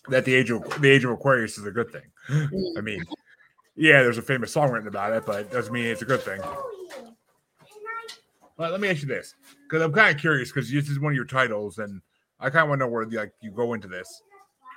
that 0.09 0.25
the 0.25 0.35
age 0.35 0.51
of 0.51 0.81
the 0.81 0.91
age 0.91 1.05
of 1.05 1.11
Aquarius 1.11 1.59
is 1.59 1.67
a 1.67 1.71
good 1.71 1.91
thing. 1.91 2.03
I 2.77 2.81
mean, 2.81 3.05
yeah, 3.77 4.03
there's 4.03 4.19
a 4.19 4.23
famous 4.23 4.53
song 4.53 4.71
written 4.71 4.89
about 4.89 5.13
it, 5.13 5.25
but 5.27 5.41
it 5.41 5.53
doesn't 5.53 5.73
mean 5.73 5.87
it's 5.87 6.03
a 6.03 6.07
good 6.07 6.23
thing. 6.23 6.41
But 8.57 8.71
let 8.71 8.81
me 8.81 8.89
ask 8.89 9.03
you 9.03 9.09
this, 9.09 9.35
because 9.65 9.83
I'm 9.83 9.93
kind 9.93 10.15
of 10.15 10.21
curious, 10.21 10.51
because 10.53 10.71
this 10.71 10.89
is 10.89 11.01
one 11.01 11.13
of 11.13 11.17
your 11.17 11.25
titles, 11.25 11.79
and 11.79 12.01
I 12.43 12.51
kind 12.51 12.65
of 12.65 12.69
want 12.71 12.81
to 12.81 12.87
know 12.87 12.91
where 12.91 13.07
like 13.07 13.33
you 13.41 13.53
go 13.53 13.73
into 13.73 13.87
this. 13.87 14.23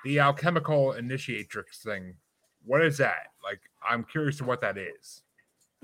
The 0.03 0.19
alchemical 0.19 0.93
initiatrix 0.93 1.79
thing, 1.79 2.13
what 2.63 2.81
is 2.83 2.99
that? 2.99 3.31
Like, 3.43 3.59
I'm 3.87 4.03
curious 4.03 4.37
to 4.37 4.43
what 4.43 4.61
that 4.61 4.77
is. 4.77 5.23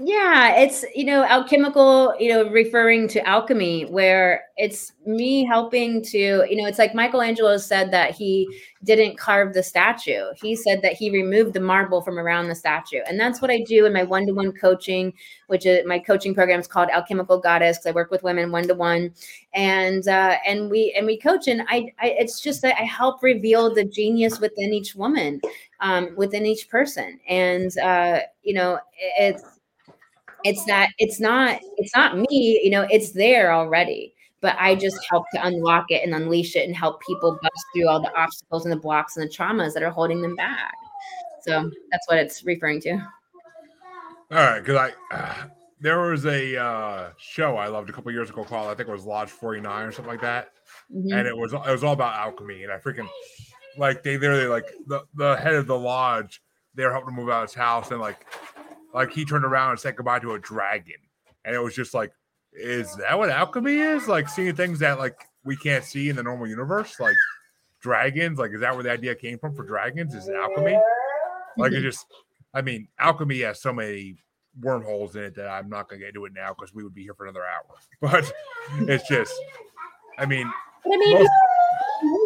Yeah, 0.03 0.55
it's 0.55 0.85
you 0.95 1.03
know 1.03 1.23
alchemical, 1.25 2.15
you 2.17 2.29
know, 2.29 2.49
referring 2.49 3.07
to 3.09 3.27
alchemy, 3.27 3.83
where 3.85 4.45
it's 4.57 4.93
me 5.05 5.43
helping 5.43 6.01
to, 6.05 6.17
you 6.49 6.55
know, 6.55 6.65
it's 6.65 6.79
like 6.79 6.95
Michelangelo 6.95 7.57
said 7.57 7.91
that 7.91 8.15
he 8.15 8.47
didn't 8.83 9.17
carve 9.17 9.53
the 9.53 9.61
statue. 9.61 10.23
He 10.41 10.55
said 10.55 10.81
that 10.81 10.93
he 10.93 11.11
removed 11.11 11.53
the 11.53 11.59
marble 11.59 12.01
from 12.01 12.17
around 12.17 12.47
the 12.47 12.55
statue, 12.55 13.01
and 13.05 13.19
that's 13.19 13.41
what 13.41 13.51
I 13.51 13.59
do 13.67 13.85
in 13.85 13.93
my 13.93 14.03
one-to-one 14.03 14.53
coaching, 14.53 15.13
which 15.47 15.65
is 15.65 15.85
my 15.85 15.99
coaching 15.99 16.33
program 16.33 16.59
is 16.61 16.67
called 16.67 16.89
Alchemical 16.89 17.37
Goddess 17.39 17.77
because 17.77 17.87
I 17.87 17.91
work 17.91 18.11
with 18.11 18.23
women 18.23 18.49
one-to-one, 18.51 19.13
and 19.53 20.07
uh, 20.07 20.37
and 20.47 20.71
we 20.71 20.93
and 20.97 21.05
we 21.05 21.19
coach, 21.19 21.47
and 21.47 21.63
I, 21.69 21.91
I 21.99 22.15
it's 22.17 22.39
just 22.39 22.61
that 22.63 22.75
I 22.79 22.85
help 22.85 23.21
reveal 23.21 23.73
the 23.73 23.83
genius 23.83 24.39
within 24.39 24.73
each 24.73 24.95
woman, 24.95 25.41
um, 25.81 26.15
within 26.15 26.45
each 26.45 26.69
person, 26.69 27.19
and 27.27 27.77
uh, 27.79 28.21
you 28.41 28.53
know, 28.53 28.79
it's 29.19 29.43
it's 30.43 30.65
that 30.65 30.89
it's 30.97 31.19
not 31.19 31.59
it's 31.77 31.95
not 31.95 32.17
me 32.17 32.59
you 32.63 32.69
know 32.69 32.85
it's 32.89 33.11
there 33.11 33.53
already 33.53 34.13
but 34.41 34.55
i 34.59 34.75
just 34.75 34.97
help 35.09 35.25
to 35.33 35.45
unlock 35.45 35.85
it 35.89 36.03
and 36.03 36.13
unleash 36.13 36.55
it 36.55 36.65
and 36.65 36.75
help 36.75 37.01
people 37.01 37.37
bust 37.41 37.65
through 37.73 37.87
all 37.87 38.01
the 38.01 38.13
obstacles 38.15 38.65
and 38.65 38.71
the 38.71 38.79
blocks 38.79 39.17
and 39.17 39.27
the 39.27 39.33
traumas 39.33 39.73
that 39.73 39.83
are 39.83 39.91
holding 39.91 40.21
them 40.21 40.35
back 40.35 40.73
so 41.41 41.69
that's 41.91 42.07
what 42.07 42.17
it's 42.17 42.43
referring 42.43 42.79
to 42.79 42.93
all 42.93 44.37
right 44.37 44.59
because 44.59 44.75
i 44.75 45.15
uh, 45.15 45.33
there 45.79 45.99
was 45.99 46.25
a 46.25 46.61
uh, 46.61 47.09
show 47.17 47.57
i 47.57 47.67
loved 47.67 47.89
a 47.89 47.93
couple 47.93 48.11
years 48.11 48.29
ago 48.29 48.43
called 48.43 48.67
i 48.67 48.75
think 48.75 48.87
it 48.87 48.91
was 48.91 49.05
lodge 49.05 49.29
49 49.29 49.87
or 49.87 49.91
something 49.91 50.11
like 50.11 50.21
that 50.21 50.51
mm-hmm. 50.93 51.11
and 51.11 51.27
it 51.27 51.35
was 51.35 51.53
it 51.53 51.71
was 51.71 51.83
all 51.83 51.93
about 51.93 52.15
alchemy 52.15 52.63
and 52.63 52.71
i 52.71 52.77
freaking 52.77 53.07
like 53.77 54.03
they 54.03 54.17
literally 54.17 54.47
like 54.47 54.65
the, 54.87 55.03
the 55.15 55.35
head 55.37 55.55
of 55.55 55.65
the 55.65 55.77
lodge 55.77 56.41
they're 56.75 56.91
helping 56.91 57.09
to 57.09 57.15
move 57.15 57.29
out 57.29 57.43
of 57.43 57.49
his 57.49 57.55
house 57.55 57.91
and 57.91 57.99
like 57.99 58.25
like 58.93 59.11
he 59.11 59.25
turned 59.25 59.45
around 59.45 59.71
and 59.71 59.79
said 59.79 59.95
goodbye 59.95 60.19
to 60.19 60.33
a 60.33 60.39
dragon, 60.39 60.95
and 61.45 61.55
it 61.55 61.59
was 61.59 61.75
just 61.75 61.93
like, 61.93 62.11
is 62.53 62.95
that 62.97 63.17
what 63.17 63.29
alchemy 63.29 63.77
is? 63.77 64.07
Like 64.07 64.29
seeing 64.29 64.55
things 64.55 64.79
that 64.79 64.99
like 64.99 65.27
we 65.43 65.55
can't 65.55 65.83
see 65.83 66.09
in 66.09 66.15
the 66.15 66.23
normal 66.23 66.47
universe, 66.47 66.99
like 66.99 67.15
dragons. 67.81 68.39
Like, 68.39 68.51
is 68.51 68.61
that 68.61 68.73
where 68.73 68.83
the 68.83 68.91
idea 68.91 69.15
came 69.15 69.39
from 69.39 69.55
for 69.55 69.63
dragons? 69.63 70.13
Is 70.13 70.29
alchemy? 70.29 70.79
Like, 71.57 71.71
it 71.71 71.75
mm-hmm. 71.75 71.83
just, 71.83 72.05
I 72.53 72.61
mean, 72.61 72.87
alchemy 72.99 73.41
has 73.41 73.61
so 73.61 73.73
many 73.73 74.15
wormholes 74.61 75.15
in 75.15 75.23
it 75.23 75.35
that 75.35 75.47
I'm 75.47 75.69
not 75.69 75.89
gonna 75.89 75.99
get 75.99 76.09
into 76.09 76.25
it 76.25 76.33
now 76.33 76.53
because 76.53 76.73
we 76.73 76.83
would 76.83 76.93
be 76.93 77.03
here 77.03 77.13
for 77.13 77.25
another 77.25 77.45
hour. 77.45 77.63
But 78.01 78.31
it's 78.87 79.07
just, 79.07 79.33
I 80.17 80.25
mean, 80.25 80.51
I 80.85 80.97
mean, 80.97 81.13
most- 81.19 81.29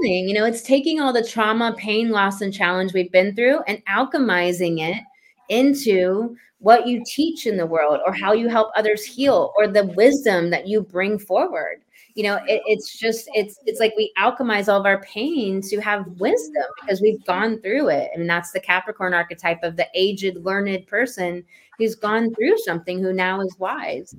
you 0.04 0.34
know, 0.34 0.46
it's 0.46 0.62
taking 0.62 1.00
all 1.00 1.12
the 1.12 1.24
trauma, 1.24 1.74
pain, 1.78 2.10
loss, 2.10 2.42
and 2.42 2.54
challenge 2.54 2.94
we've 2.94 3.12
been 3.12 3.36
through 3.36 3.60
and 3.68 3.84
alchemizing 3.86 4.80
it 4.80 5.04
into 5.50 6.36
what 6.66 6.88
you 6.88 7.04
teach 7.06 7.46
in 7.46 7.58
the 7.58 7.66
world 7.66 8.00
or 8.08 8.12
how 8.12 8.34
you 8.34 8.50
help 8.50 8.72
others 8.76 9.06
heal 9.06 9.54
or 9.56 9.68
the 9.68 9.86
wisdom 9.96 10.50
that 10.50 10.68
you 10.68 10.82
bring 10.82 11.20
forward. 11.20 11.84
You 12.16 12.24
know 12.24 12.38
it, 12.48 12.64
it's 12.66 12.98
just 12.98 13.30
it's 13.36 13.60
it's 13.68 13.80
like 13.80 13.94
we 13.96 14.12
alchemize 14.18 14.68
all 14.68 14.80
of 14.80 14.86
our 14.88 15.00
pain 15.04 15.62
to 15.62 15.80
have 15.82 16.08
wisdom 16.18 16.64
because 16.82 17.04
we've 17.04 17.24
gone 17.26 17.62
through 17.62 17.90
it. 17.90 18.10
And 18.16 18.28
that's 18.28 18.52
the 18.52 18.60
capricorn 18.60 19.14
archetype 19.14 19.62
of 19.62 19.76
the 19.76 19.86
aged 19.94 20.38
learned 20.38 20.88
person 20.88 21.44
who's 21.78 21.94
gone 21.94 22.34
through 22.34 22.58
something 22.58 23.00
who 23.00 23.14
now 23.14 23.42
is 23.42 23.56
wise. 23.60 24.16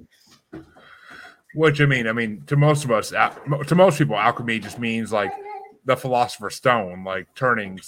Which 1.57 1.81
i 1.81 1.87
mean 1.87 2.07
i 2.07 2.13
mean 2.13 2.45
to 2.47 2.57
most 2.57 2.85
of 2.85 2.93
us 2.93 3.09
to 3.11 3.75
most 3.75 3.99
people 3.99 4.17
alchemy 4.17 4.61
just 4.61 4.79
means 4.79 5.11
like 5.11 5.33
the 5.85 5.97
philosopher's 5.97 6.55
stone 6.55 7.03
like 7.03 7.27
turning 7.35 7.81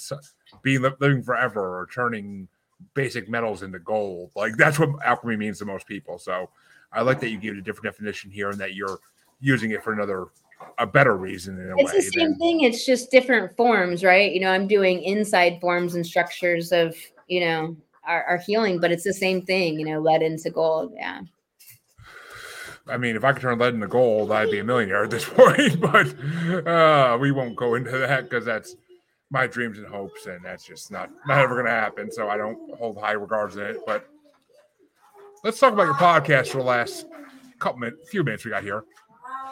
being 0.63 0.81
living 0.81 1.23
forever 1.23 1.79
or 1.79 1.87
turning 1.93 2.49
basic 2.93 3.29
metals 3.29 3.63
into 3.63 3.79
gold. 3.79 4.31
Like 4.35 4.55
that's 4.57 4.79
what 4.79 4.89
alchemy 5.03 5.35
means 5.35 5.59
to 5.59 5.65
most 5.65 5.87
people. 5.87 6.17
So 6.19 6.49
I 6.91 7.01
like 7.01 7.19
that 7.21 7.29
you 7.29 7.37
give 7.37 7.55
it 7.55 7.59
a 7.59 7.61
different 7.61 7.93
definition 7.93 8.31
here 8.31 8.49
and 8.49 8.59
that 8.59 8.73
you're 8.73 8.99
using 9.39 9.71
it 9.71 9.83
for 9.83 9.93
another 9.93 10.27
a 10.77 10.85
better 10.85 11.15
reason 11.15 11.59
in 11.59 11.71
a 11.71 11.77
it's 11.77 11.91
way. 11.91 11.99
the 11.99 12.03
same 12.03 12.29
than, 12.31 12.37
thing. 12.37 12.61
It's 12.61 12.85
just 12.85 13.11
different 13.11 13.55
forms, 13.55 14.03
right? 14.03 14.31
You 14.31 14.41
know, 14.41 14.51
I'm 14.51 14.67
doing 14.67 15.03
inside 15.03 15.59
forms 15.61 15.95
and 15.95 16.05
structures 16.05 16.71
of, 16.71 16.95
you 17.27 17.41
know, 17.41 17.77
our, 18.05 18.23
our 18.23 18.37
healing, 18.37 18.79
but 18.79 18.91
it's 18.91 19.03
the 19.03 19.13
same 19.13 19.41
thing, 19.41 19.79
you 19.79 19.85
know, 19.85 19.99
lead 19.99 20.21
into 20.21 20.49
gold. 20.49 20.93
Yeah. 20.95 21.21
I 22.87 22.97
mean, 22.97 23.15
if 23.15 23.23
I 23.23 23.33
could 23.33 23.41
turn 23.41 23.59
lead 23.59 23.75
into 23.75 23.87
gold, 23.87 24.31
I'd 24.31 24.51
be 24.51 24.59
a 24.59 24.63
millionaire 24.63 25.03
at 25.03 25.11
this 25.11 25.25
point, 25.29 25.79
but 25.79 26.67
uh, 26.67 27.17
we 27.19 27.31
won't 27.31 27.55
go 27.55 27.75
into 27.75 27.91
that 27.91 28.23
because 28.23 28.45
that's 28.45 28.75
my 29.31 29.47
dreams 29.47 29.77
and 29.77 29.87
hopes, 29.87 30.25
and 30.25 30.43
that's 30.43 30.65
just 30.65 30.91
not 30.91 31.09
not 31.27 31.39
ever 31.39 31.55
going 31.55 31.65
to 31.65 31.71
happen. 31.71 32.11
So 32.11 32.29
I 32.29 32.37
don't 32.37 32.57
hold 32.77 32.97
high 32.97 33.13
regards 33.13 33.55
in 33.57 33.63
it. 33.63 33.77
But 33.85 34.07
let's 35.43 35.59
talk 35.59 35.73
about 35.73 35.83
your 35.83 35.95
podcast 35.95 36.47
for 36.47 36.57
the 36.57 36.63
last 36.63 37.05
couple 37.59 37.79
minutes, 37.79 38.09
few 38.09 38.23
minutes 38.23 38.45
we 38.45 38.51
got 38.51 38.63
here. 38.63 38.83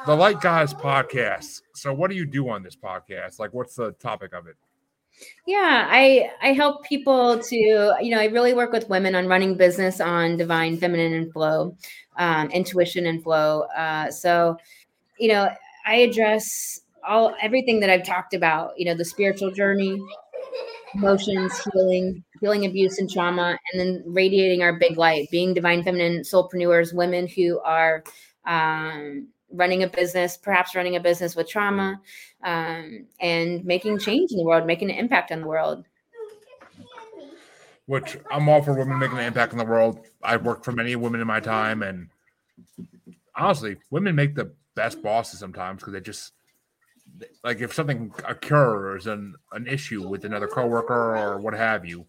The 0.06 0.16
Light 0.16 0.40
Goddess 0.42 0.74
podcast. 0.74 1.62
So 1.74 1.94
what 1.94 2.10
do 2.10 2.16
you 2.16 2.26
do 2.26 2.50
on 2.50 2.64
this 2.64 2.76
podcast? 2.76 3.40
Like, 3.40 3.54
what's 3.54 3.76
the 3.76 3.92
topic 3.94 4.34
of 4.34 4.48
it? 4.48 4.56
Yeah, 5.46 5.88
I 5.90 6.30
I 6.42 6.54
help 6.54 6.86
people 6.86 7.40
to 7.40 7.56
you 7.56 8.12
know 8.12 8.20
I 8.20 8.26
really 8.26 8.54
work 8.54 8.72
with 8.72 8.88
women 8.90 9.16
on 9.16 9.28
running 9.28 9.56
business 9.56 10.00
on 10.00 10.38
divine 10.38 10.78
feminine 10.78 11.14
and 11.14 11.34
flow, 11.34 11.76
um, 12.18 12.50
intuition 12.52 13.08
and 13.08 13.22
flow. 13.24 13.62
Uh, 13.76 14.12
so, 14.12 14.58
you 15.20 15.30
know, 15.30 15.50
I 15.86 15.96
address 15.96 16.82
all 17.06 17.36
everything 17.42 17.80
that 17.82 17.90
I've 17.90 18.06
talked 18.06 18.34
about, 18.34 18.78
you 18.78 18.86
know, 18.86 18.96
the 18.96 19.06
spiritual 19.06 19.52
journey, 19.52 20.02
emotions, 20.94 21.54
healing, 21.74 22.24
healing 22.40 22.66
abuse 22.66 23.00
and 23.00 23.10
trauma, 23.10 23.58
and 23.72 23.80
then 23.80 24.04
radiating 24.06 24.62
our 24.62 24.74
big 24.74 24.98
light, 24.98 25.30
being 25.32 25.54
divine 25.54 25.84
feminine 25.84 26.22
soulpreneurs, 26.22 26.94
women 26.94 27.28
who 27.28 27.60
are 27.60 28.04
um, 28.46 29.28
running 29.52 29.84
a 29.84 29.88
business, 29.88 30.38
perhaps 30.38 30.76
running 30.76 30.96
a 30.96 31.00
business 31.00 31.36
with 31.36 31.48
trauma, 31.48 32.00
um, 32.44 33.06
and 33.20 33.64
making 33.66 34.00
change 34.00 34.32
in 34.32 34.38
the 34.38 34.44
world, 34.44 34.66
making 34.66 34.90
an 34.90 34.98
impact 34.98 35.32
on 35.32 35.42
the 35.42 35.48
world. 35.48 35.86
Which 37.86 38.18
I'm 38.30 38.50
all 38.50 38.62
for 38.62 38.74
women 38.74 39.00
making 39.00 39.18
an 39.18 39.24
impact 39.24 39.54
in 39.54 39.60
the 39.60 39.66
world. 39.66 40.06
I've 40.22 40.44
worked 40.44 40.66
for 40.66 40.74
many 40.74 40.96
women 40.98 41.22
in 41.22 41.28
my 41.28 41.40
time, 41.40 41.84
and 41.84 42.10
honestly, 43.34 43.78
women 43.92 44.16
make 44.16 44.36
the 44.36 44.52
best 44.76 45.02
bosses 45.02 45.40
sometimes 45.40 45.80
because 45.80 45.94
they 45.94 46.02
just 46.02 46.34
like 47.44 47.62
if 47.62 47.74
something 47.74 48.12
occurs 48.28 49.08
and 49.08 49.36
an 49.52 49.68
issue 49.68 50.08
with 50.08 50.26
another 50.26 50.48
coworker 50.48 51.18
or 51.18 51.40
what 51.40 51.54
have 51.54 51.86
you, 51.86 52.06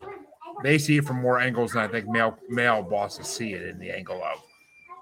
they 0.63 0.79
see 0.79 0.97
it 0.99 1.05
from 1.05 1.21
more 1.21 1.39
angles 1.39 1.73
than 1.73 1.83
I 1.83 1.89
think 1.89 2.09
male 2.09 2.37
male 2.49 2.83
bosses 2.83 3.27
see 3.27 3.53
it 3.53 3.63
in 3.63 3.79
the 3.79 3.91
angle 3.91 4.23
of. 4.23 4.43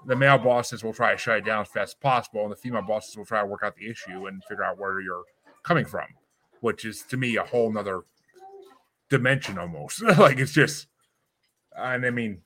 The 0.05 0.15
male 0.15 0.37
bosses 0.37 0.83
will 0.83 0.93
try 0.93 1.11
to 1.11 1.17
shut 1.17 1.39
it 1.39 1.45
down 1.45 1.61
as 1.61 1.67
fast 1.67 1.89
as 1.89 1.93
possible, 1.95 2.43
and 2.43 2.51
the 2.51 2.55
female 2.55 2.83
bosses 2.83 3.17
will 3.17 3.25
try 3.25 3.41
to 3.41 3.45
work 3.45 3.61
out 3.63 3.75
the 3.75 3.89
issue 3.89 4.27
and 4.27 4.43
figure 4.45 4.63
out 4.63 4.77
where 4.77 5.01
you're 5.01 5.23
coming 5.63 5.85
from, 5.85 6.07
which 6.61 6.85
is 6.85 7.01
to 7.03 7.17
me 7.17 7.35
a 7.35 7.43
whole 7.43 7.71
nother 7.71 8.01
dimension 9.09 9.57
almost. 9.57 10.01
like 10.17 10.37
it's 10.37 10.53
just, 10.53 10.87
and 11.75 12.05
I 12.05 12.09
mean, 12.09 12.41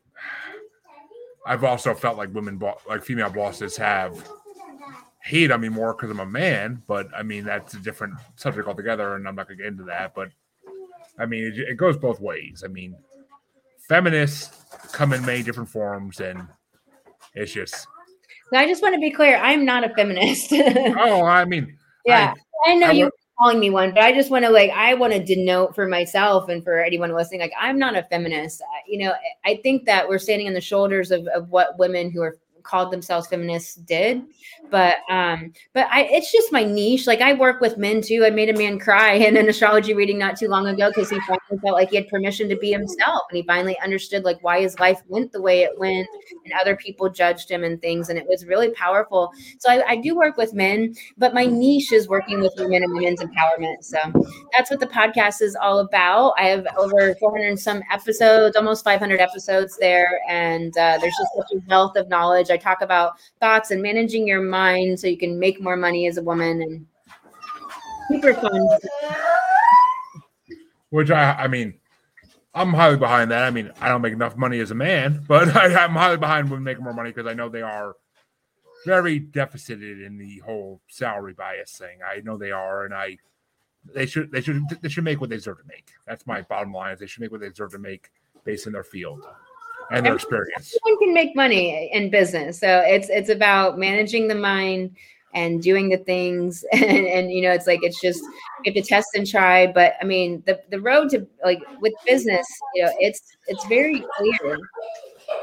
I've 1.45 1.64
also 1.64 1.93
felt 1.93 2.18
like 2.18 2.34
women, 2.34 2.57
bo- 2.57 2.80
like 2.88 3.03
female 3.03 3.30
bosses, 3.30 3.78
have 3.78 4.28
hate 5.24 5.52
on 5.52 5.62
me 5.62 5.70
more 5.70 5.94
because 5.94 6.10
I'm 6.10 6.20
a 6.20 6.26
man. 6.26 6.82
But 6.88 7.10
I 7.16 7.24
mean, 7.24 7.46
that's 7.46 7.74
a 7.74 7.80
different 7.80 8.16
subject 8.36 8.68
altogether, 8.68 9.16
and 9.16 9.28
I'm 9.28 9.36
not 9.36 9.48
going 9.48 9.58
to 9.58 9.64
get 9.64 9.72
into 9.72 9.84
that. 9.86 10.14
But 10.16 10.30
I 11.20 11.26
mean, 11.26 11.46
it, 11.46 11.60
it 11.60 11.78
goes 11.78 11.98
both 11.98 12.20
ways. 12.20 12.64
I 12.66 12.68
mean, 12.68 12.96
feminists 13.88 14.66
come 14.92 15.14
in 15.14 15.26
many 15.26 15.44
different 15.44 15.70
forms, 15.70 16.20
and 16.20 16.48
it's 17.36 17.54
just. 17.54 17.88
I 18.54 18.68
just 18.68 18.82
want 18.82 18.96
to 18.96 19.00
be 19.00 19.12
clear. 19.12 19.38
I'm 19.38 19.64
not 19.64 19.86
a 19.86 19.94
feminist. 19.96 20.52
oh, 20.54 21.24
I 21.24 21.46
mean, 21.46 21.78
yeah, 22.06 22.34
I, 22.66 22.72
I 22.72 22.76
know 22.76 22.88
I 22.88 22.92
you 22.92 23.06
wa- 23.06 23.12
calling 23.40 23.60
me 23.60 23.70
one, 23.70 23.94
but 23.94 24.04
I 24.04 24.12
just 24.12 24.30
want 24.30 24.44
to 24.44 24.52
like 24.52 24.72
I 24.72 24.94
want 24.94 25.14
to 25.14 25.24
denote 25.24 25.74
for 25.74 25.88
myself 25.88 26.50
and 26.50 26.62
for 26.62 26.84
anyone 26.84 27.14
listening, 27.14 27.40
like 27.40 27.54
I'm 27.58 27.80
not 27.80 27.96
a 27.96 28.04
feminist. 28.04 28.62
I- 28.62 28.82
You 28.88 29.06
know, 29.06 29.14
I 29.46 29.60
think 29.64 29.86
that 29.86 30.08
we're 30.08 30.20
standing 30.20 30.48
on 30.48 30.54
the 30.54 30.62
shoulders 30.62 31.12
of, 31.12 31.26
of 31.28 31.50
what 31.50 31.80
women 31.80 32.12
who 32.12 32.22
are 32.22 32.38
called 32.64 32.91
themselves 32.91 33.28
feminists 33.28 33.76
did 33.76 34.24
but 34.70 34.97
um 35.09 35.51
but 35.74 35.88
i 35.91 36.03
it's 36.03 36.32
just 36.32 36.51
my 36.51 36.64
niche. 36.64 37.07
Like 37.07 37.22
i 37.22 37.34
work 37.34 37.62
with 37.62 37.78
men 37.78 38.01
too. 38.01 38.24
I 38.26 38.30
made 38.30 38.49
a 38.49 38.57
man 38.57 38.80
cry 38.80 39.14
in 39.14 39.38
an 39.38 39.49
astrology 39.49 39.93
reading 39.93 40.18
not 40.18 40.38
too 40.38 40.47
long 40.47 40.68
ago 40.68 40.89
because 40.89 41.09
he 41.09 41.20
finally 41.22 41.62
felt 41.62 41.74
like 41.74 41.89
he 41.89 41.95
had 41.95 42.07
permission 42.07 42.49
to 42.49 42.55
be 42.55 42.72
himself 42.72 43.22
and 43.30 43.38
he 43.38 43.43
finally 43.43 43.78
understood 43.80 44.24
like 44.24 44.41
why 44.41 44.62
his 44.62 44.80
life 44.80 45.01
went 45.07 45.32
the 45.32 45.41
way 45.41 45.62
it 45.62 45.78
went 45.78 46.07
and 46.45 46.53
other 46.59 46.76
people 46.76 47.09
judged 47.09 47.49
him 47.49 47.64
and 47.64 47.82
things 47.82 48.09
and 48.09 48.18
it 48.18 48.26
was 48.28 48.45
really 48.45 48.70
powerful. 48.72 49.32
So 49.59 49.70
i, 49.70 49.84
I 49.88 49.95
do 49.97 50.16
work 50.16 50.38
with 50.38 50.53
men 50.53 50.93
but 51.18 51.34
my 51.34 51.45
niche 51.45 51.91
is 51.91 52.07
working 52.07 52.39
with 52.39 52.53
women 52.57 52.84
and 52.84 52.93
women's 52.93 53.22
empowerment. 53.22 53.84
So 53.84 53.97
that's 54.55 54.70
what 54.70 54.80
the 54.80 54.88
podcast 54.88 55.41
is 55.41 55.55
all 55.55 55.80
about. 55.80 56.34
I 56.38 56.45
have 56.45 56.66
over 56.78 57.16
400 57.16 57.45
and 57.47 57.59
some 57.59 57.82
episodes 57.91 58.55
almost 58.55 58.84
500 58.84 59.20
episodes 59.20 59.78
there 59.80 60.22
and 60.30 60.76
uh, 60.78 60.97
there's 60.99 61.16
just 61.18 61.32
such 61.36 61.57
a 61.57 61.62
wealth 61.68 61.95
of 61.95 62.07
knowledge 62.09 62.49
i 62.52 62.58
talk 62.58 62.82
about 62.82 63.14
thoughts 63.39 63.72
and 63.72 63.82
managing 63.82 64.28
your 64.28 64.41
mind 64.41 64.99
so 64.99 65.08
you 65.08 65.18
can 65.18 65.39
make 65.39 65.62
more 65.62 65.78
money 65.78 66.08
as 66.08 66.18
a 66.18 66.24
woman 66.24 66.62
and 66.62 66.86
super 68.10 68.34
fun 68.34 68.68
which 70.91 71.10
I, 71.10 71.32
I 71.32 71.47
mean, 71.47 71.74
I'm 72.54 72.74
highly 72.74 72.97
behind 72.97 73.32
that. 73.32 73.43
I 73.43 73.49
mean, 73.49 73.72
I 73.82 73.89
don't 73.89 74.02
make 74.02 74.14
enough 74.14 74.38
money 74.38 74.60
as 74.60 74.72
a 74.72 74.76
man, 74.76 75.24
but 75.28 75.47
I, 75.56 75.74
I'm 75.84 75.91
highly 75.91 76.18
behind 76.18 76.49
women 76.49 76.64
making 76.64 76.84
more 76.84 76.93
money 76.93 77.10
because 77.10 77.28
I 77.28 77.34
know 77.34 77.49
they 77.49 77.64
are 77.64 77.95
very 78.86 79.20
deficited 79.20 80.02
in 80.02 80.18
the 80.18 80.39
whole 80.39 80.82
salary 80.88 81.34
bias 81.34 81.78
thing. 81.78 81.99
I 82.06 82.20
know 82.22 82.38
they 82.38 82.52
are, 82.52 82.86
and 82.86 82.93
I 82.93 83.18
they 83.95 84.06
should 84.06 84.32
they 84.32 84.41
should 84.41 84.64
they 84.82 84.89
should 84.89 85.04
make 85.04 85.22
what 85.22 85.30
they 85.30 85.38
deserve 85.38 85.60
to 85.60 85.68
make. 85.68 85.91
That's 86.06 86.28
my 86.28 86.41
bottom 86.41 86.74
line. 86.74 86.93
Is 86.93 86.99
they 86.99 87.08
should 87.08 87.22
make 87.22 87.32
what 87.32 87.41
they 87.41 87.49
deserve 87.49 87.72
to 87.72 87.80
make 87.80 88.12
based 88.43 88.68
on 88.68 88.74
their 88.74 88.84
field 88.84 89.24
and 89.92 90.06
their 90.06 90.16
experience. 90.16 90.76
everyone 90.84 91.00
can 91.00 91.14
make 91.14 91.36
money 91.36 91.89
in 91.92 92.10
business. 92.10 92.60
So 92.60 92.84
it's 92.86 93.10
it's 93.10 93.30
about 93.30 93.78
managing 93.78 94.28
the 94.28 94.36
mind 94.36 94.96
and 95.34 95.62
doing 95.62 95.89
the 95.89 95.98
things. 95.98 96.64
And, 96.74 97.08
and 97.08 97.32
you 97.32 97.42
know 97.42 97.52
it's 97.52 97.68
like 97.68 97.82
it's 97.84 98.02
just 98.02 98.22
you 98.64 98.74
have 98.74 98.76
to 98.76 98.82
test 98.82 99.10
and 99.16 99.28
try. 99.28 99.68
But 99.68 99.94
i 100.02 100.06
mean 100.06 100.44
the 100.46 100.60
the 100.70 100.80
road 100.80 101.10
to 101.10 101.28
like 101.44 101.62
with 101.80 101.94
business 102.06 102.48
you 102.76 102.84
know 102.84 102.92
it's 103.00 103.22
it's 103.48 103.66
very 103.66 104.04
clear. 104.18 104.58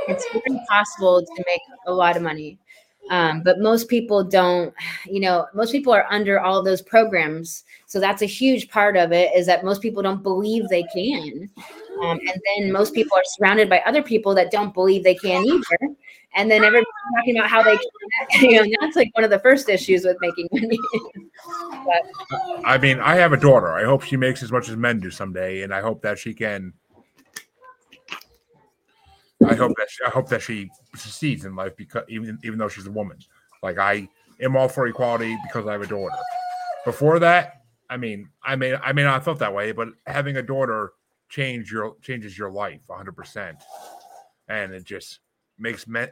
It's 0.08 0.26
very 0.32 0.60
possible 0.68 1.20
to 1.20 1.44
make 1.46 1.60
a 1.86 1.92
lot 1.92 2.16
of 2.16 2.22
money. 2.22 2.58
Um, 3.10 3.42
but 3.42 3.58
most 3.58 3.88
people 3.88 4.22
don't 4.22 4.74
you 5.06 5.20
know 5.20 5.46
most 5.54 5.72
people 5.72 5.92
are 5.92 6.06
under 6.10 6.40
all 6.40 6.62
those 6.62 6.82
programs. 6.82 7.64
So 7.86 8.00
that's 8.00 8.22
a 8.22 8.26
huge 8.26 8.68
part 8.68 8.96
of 8.96 9.12
it 9.12 9.30
is 9.34 9.46
that 9.46 9.64
most 9.64 9.80
people 9.80 10.02
don't 10.02 10.22
believe 10.22 10.68
they 10.68 10.84
can 10.94 11.48
um, 12.02 12.18
and 12.20 12.40
then 12.56 12.72
most 12.72 12.94
people 12.94 13.16
are 13.16 13.22
surrounded 13.36 13.68
by 13.68 13.80
other 13.80 14.02
people 14.02 14.34
that 14.34 14.50
don't 14.50 14.74
believe 14.74 15.04
they 15.04 15.14
can 15.14 15.44
either 15.44 15.94
and 16.34 16.50
then 16.50 16.62
everybody's 16.62 16.86
talking 17.16 17.38
about 17.38 17.50
how 17.50 17.62
they 17.62 17.76
can 18.30 18.50
you 18.50 18.62
know 18.62 18.76
that's 18.80 18.96
like 18.96 19.10
one 19.14 19.24
of 19.24 19.30
the 19.30 19.38
first 19.40 19.68
issues 19.68 20.04
with 20.04 20.16
making 20.20 20.48
money 20.52 20.78
but 21.84 22.02
I 22.64 22.78
mean, 22.78 23.00
I 23.00 23.16
have 23.16 23.32
a 23.32 23.36
daughter. 23.36 23.72
I 23.72 23.84
hope 23.84 24.02
she 24.02 24.16
makes 24.16 24.42
as 24.42 24.52
much 24.52 24.68
as 24.68 24.76
men 24.76 25.00
do 25.00 25.10
someday, 25.10 25.62
and 25.62 25.72
I 25.72 25.80
hope 25.80 26.02
that 26.02 26.18
she 26.18 26.34
can. 26.34 26.72
I 29.46 29.54
hope 29.54 29.76
that 29.76 29.88
she, 29.88 30.04
I 30.04 30.10
hope 30.10 30.28
that 30.28 30.42
she 30.42 30.68
succeeds 30.94 31.44
in 31.44 31.54
life 31.54 31.76
because 31.76 32.04
even 32.08 32.38
even 32.42 32.58
though 32.58 32.68
she's 32.68 32.86
a 32.86 32.90
woman, 32.90 33.18
like 33.62 33.78
I 33.78 34.08
am 34.40 34.56
all 34.56 34.68
for 34.68 34.86
equality 34.86 35.36
because 35.46 35.66
I 35.66 35.72
have 35.72 35.82
a 35.82 35.86
daughter. 35.86 36.14
Before 36.84 37.18
that, 37.20 37.62
I 37.88 37.96
mean, 37.96 38.28
I 38.42 38.56
may 38.56 38.74
I 38.74 38.92
may 38.92 39.04
not 39.04 39.14
have 39.14 39.24
felt 39.24 39.38
that 39.38 39.54
way, 39.54 39.72
but 39.72 39.88
having 40.06 40.36
a 40.36 40.42
daughter 40.42 40.92
change 41.28 41.70
your 41.70 41.94
changes 42.02 42.38
your 42.38 42.50
life 42.50 42.80
100 42.86 43.12
percent, 43.12 43.58
and 44.48 44.72
it 44.72 44.84
just 44.84 45.20
makes 45.58 45.86
men. 45.86 46.08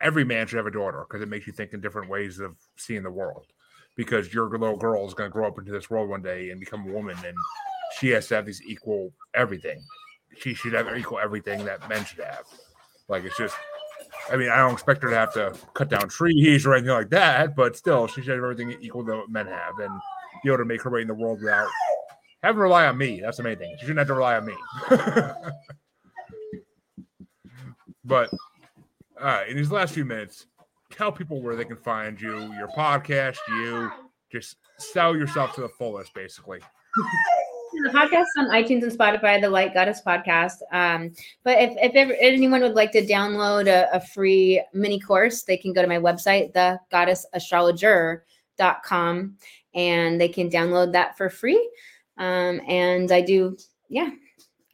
Every 0.00 0.24
man 0.24 0.46
should 0.46 0.58
have 0.58 0.66
a 0.66 0.70
daughter 0.70 1.06
because 1.08 1.22
it 1.22 1.28
makes 1.28 1.46
you 1.46 1.52
think 1.52 1.72
in 1.72 1.80
different 1.80 2.10
ways 2.10 2.38
of 2.38 2.56
seeing 2.76 3.02
the 3.02 3.10
world. 3.10 3.46
Because 3.96 4.32
your 4.32 4.46
little 4.50 4.76
girl 4.76 5.06
is 5.06 5.14
going 5.14 5.30
to 5.30 5.32
grow 5.32 5.48
up 5.48 5.58
into 5.58 5.72
this 5.72 5.88
world 5.88 6.10
one 6.10 6.20
day 6.20 6.50
and 6.50 6.60
become 6.60 6.86
a 6.86 6.92
woman 6.92 7.16
and 7.24 7.34
she 7.98 8.08
has 8.10 8.28
to 8.28 8.34
have 8.34 8.44
these 8.44 8.60
equal 8.66 9.12
everything. 9.34 9.82
She 10.38 10.52
should 10.52 10.74
have 10.74 10.94
equal 10.98 11.18
everything 11.18 11.64
that 11.64 11.88
men 11.88 12.04
should 12.04 12.22
have. 12.22 12.44
Like 13.08 13.24
it's 13.24 13.38
just 13.38 13.56
i 14.30 14.36
mean 14.36 14.48
i 14.48 14.56
don't 14.56 14.72
expect 14.72 15.02
her 15.02 15.10
to 15.10 15.16
have 15.16 15.32
to 15.32 15.54
cut 15.74 15.88
down 15.88 16.08
trees 16.08 16.66
or 16.66 16.74
anything 16.74 16.90
like 16.90 17.10
that 17.10 17.54
but 17.54 17.76
still 17.76 18.06
she 18.06 18.20
should 18.20 18.34
have 18.34 18.42
everything 18.42 18.74
equal 18.80 19.04
to 19.04 19.16
what 19.16 19.30
men 19.30 19.46
have 19.46 19.78
and 19.78 19.92
be 20.42 20.50
able 20.50 20.58
to 20.58 20.64
make 20.64 20.82
her 20.82 20.90
way 20.90 21.00
in 21.00 21.08
the 21.08 21.14
world 21.14 21.40
without 21.40 21.68
having 22.42 22.56
to 22.56 22.62
rely 22.62 22.86
on 22.86 22.96
me 22.96 23.20
that's 23.20 23.36
the 23.36 23.42
main 23.42 23.56
thing 23.56 23.70
You 23.70 23.78
shouldn't 23.80 23.98
have 23.98 24.08
to 24.08 24.14
rely 24.14 24.36
on 24.36 24.46
me 24.46 24.54
but 28.04 28.30
in 29.48 29.56
these 29.56 29.70
last 29.70 29.94
few 29.94 30.04
minutes 30.04 30.46
tell 30.90 31.12
people 31.12 31.40
where 31.42 31.54
they 31.56 31.64
can 31.64 31.76
find 31.76 32.20
you, 32.20 32.52
your 32.54 32.68
podcast, 32.68 33.38
you 33.48 33.90
just 34.30 34.56
sell 34.78 35.16
yourself 35.16 35.54
to 35.54 35.62
the 35.62 35.68
fullest, 35.68 36.14
basically. 36.14 36.60
the 37.84 37.90
podcast 37.90 38.26
on 38.38 38.48
iTunes 38.48 38.82
and 38.82 38.92
Spotify, 38.92 39.38
the 39.40 39.50
Light 39.50 39.74
Goddess 39.74 40.00
podcast. 40.06 40.54
Um, 40.72 41.12
but 41.44 41.60
if, 41.60 41.74
if 41.78 41.94
ever, 41.94 42.14
anyone 42.14 42.62
would 42.62 42.74
like 42.74 42.92
to 42.92 43.04
download 43.04 43.66
a, 43.66 43.94
a 43.94 44.00
free 44.00 44.64
mini 44.72 44.98
course, 44.98 45.42
they 45.42 45.58
can 45.58 45.72
go 45.72 45.82
to 45.82 45.88
my 45.88 45.98
website, 45.98 46.52
the 46.54 46.80
goddessastrologer.com, 46.92 49.36
and 49.74 50.20
they 50.20 50.28
can 50.28 50.50
download 50.50 50.92
that 50.92 51.16
for 51.16 51.28
free. 51.28 51.68
Um, 52.18 52.60
and 52.66 53.10
I 53.12 53.20
do, 53.20 53.56
yeah. 53.88 54.10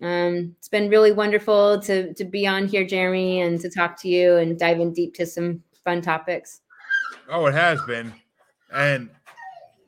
Um, 0.02 0.56
it's 0.58 0.68
been 0.68 0.90
really 0.90 1.12
wonderful 1.12 1.80
to 1.82 2.12
to 2.14 2.24
be 2.24 2.44
on 2.44 2.66
here, 2.66 2.84
Jeremy, 2.84 3.42
and 3.42 3.60
to 3.60 3.70
talk 3.70 4.00
to 4.02 4.08
you 4.08 4.36
and 4.36 4.58
dive 4.58 4.80
in 4.80 4.92
deep 4.92 5.14
to 5.14 5.26
some 5.26 5.62
fun 5.84 6.02
topics. 6.02 6.60
Oh, 7.28 7.46
it 7.46 7.54
has 7.54 7.80
been. 7.82 8.12
And 8.72 9.10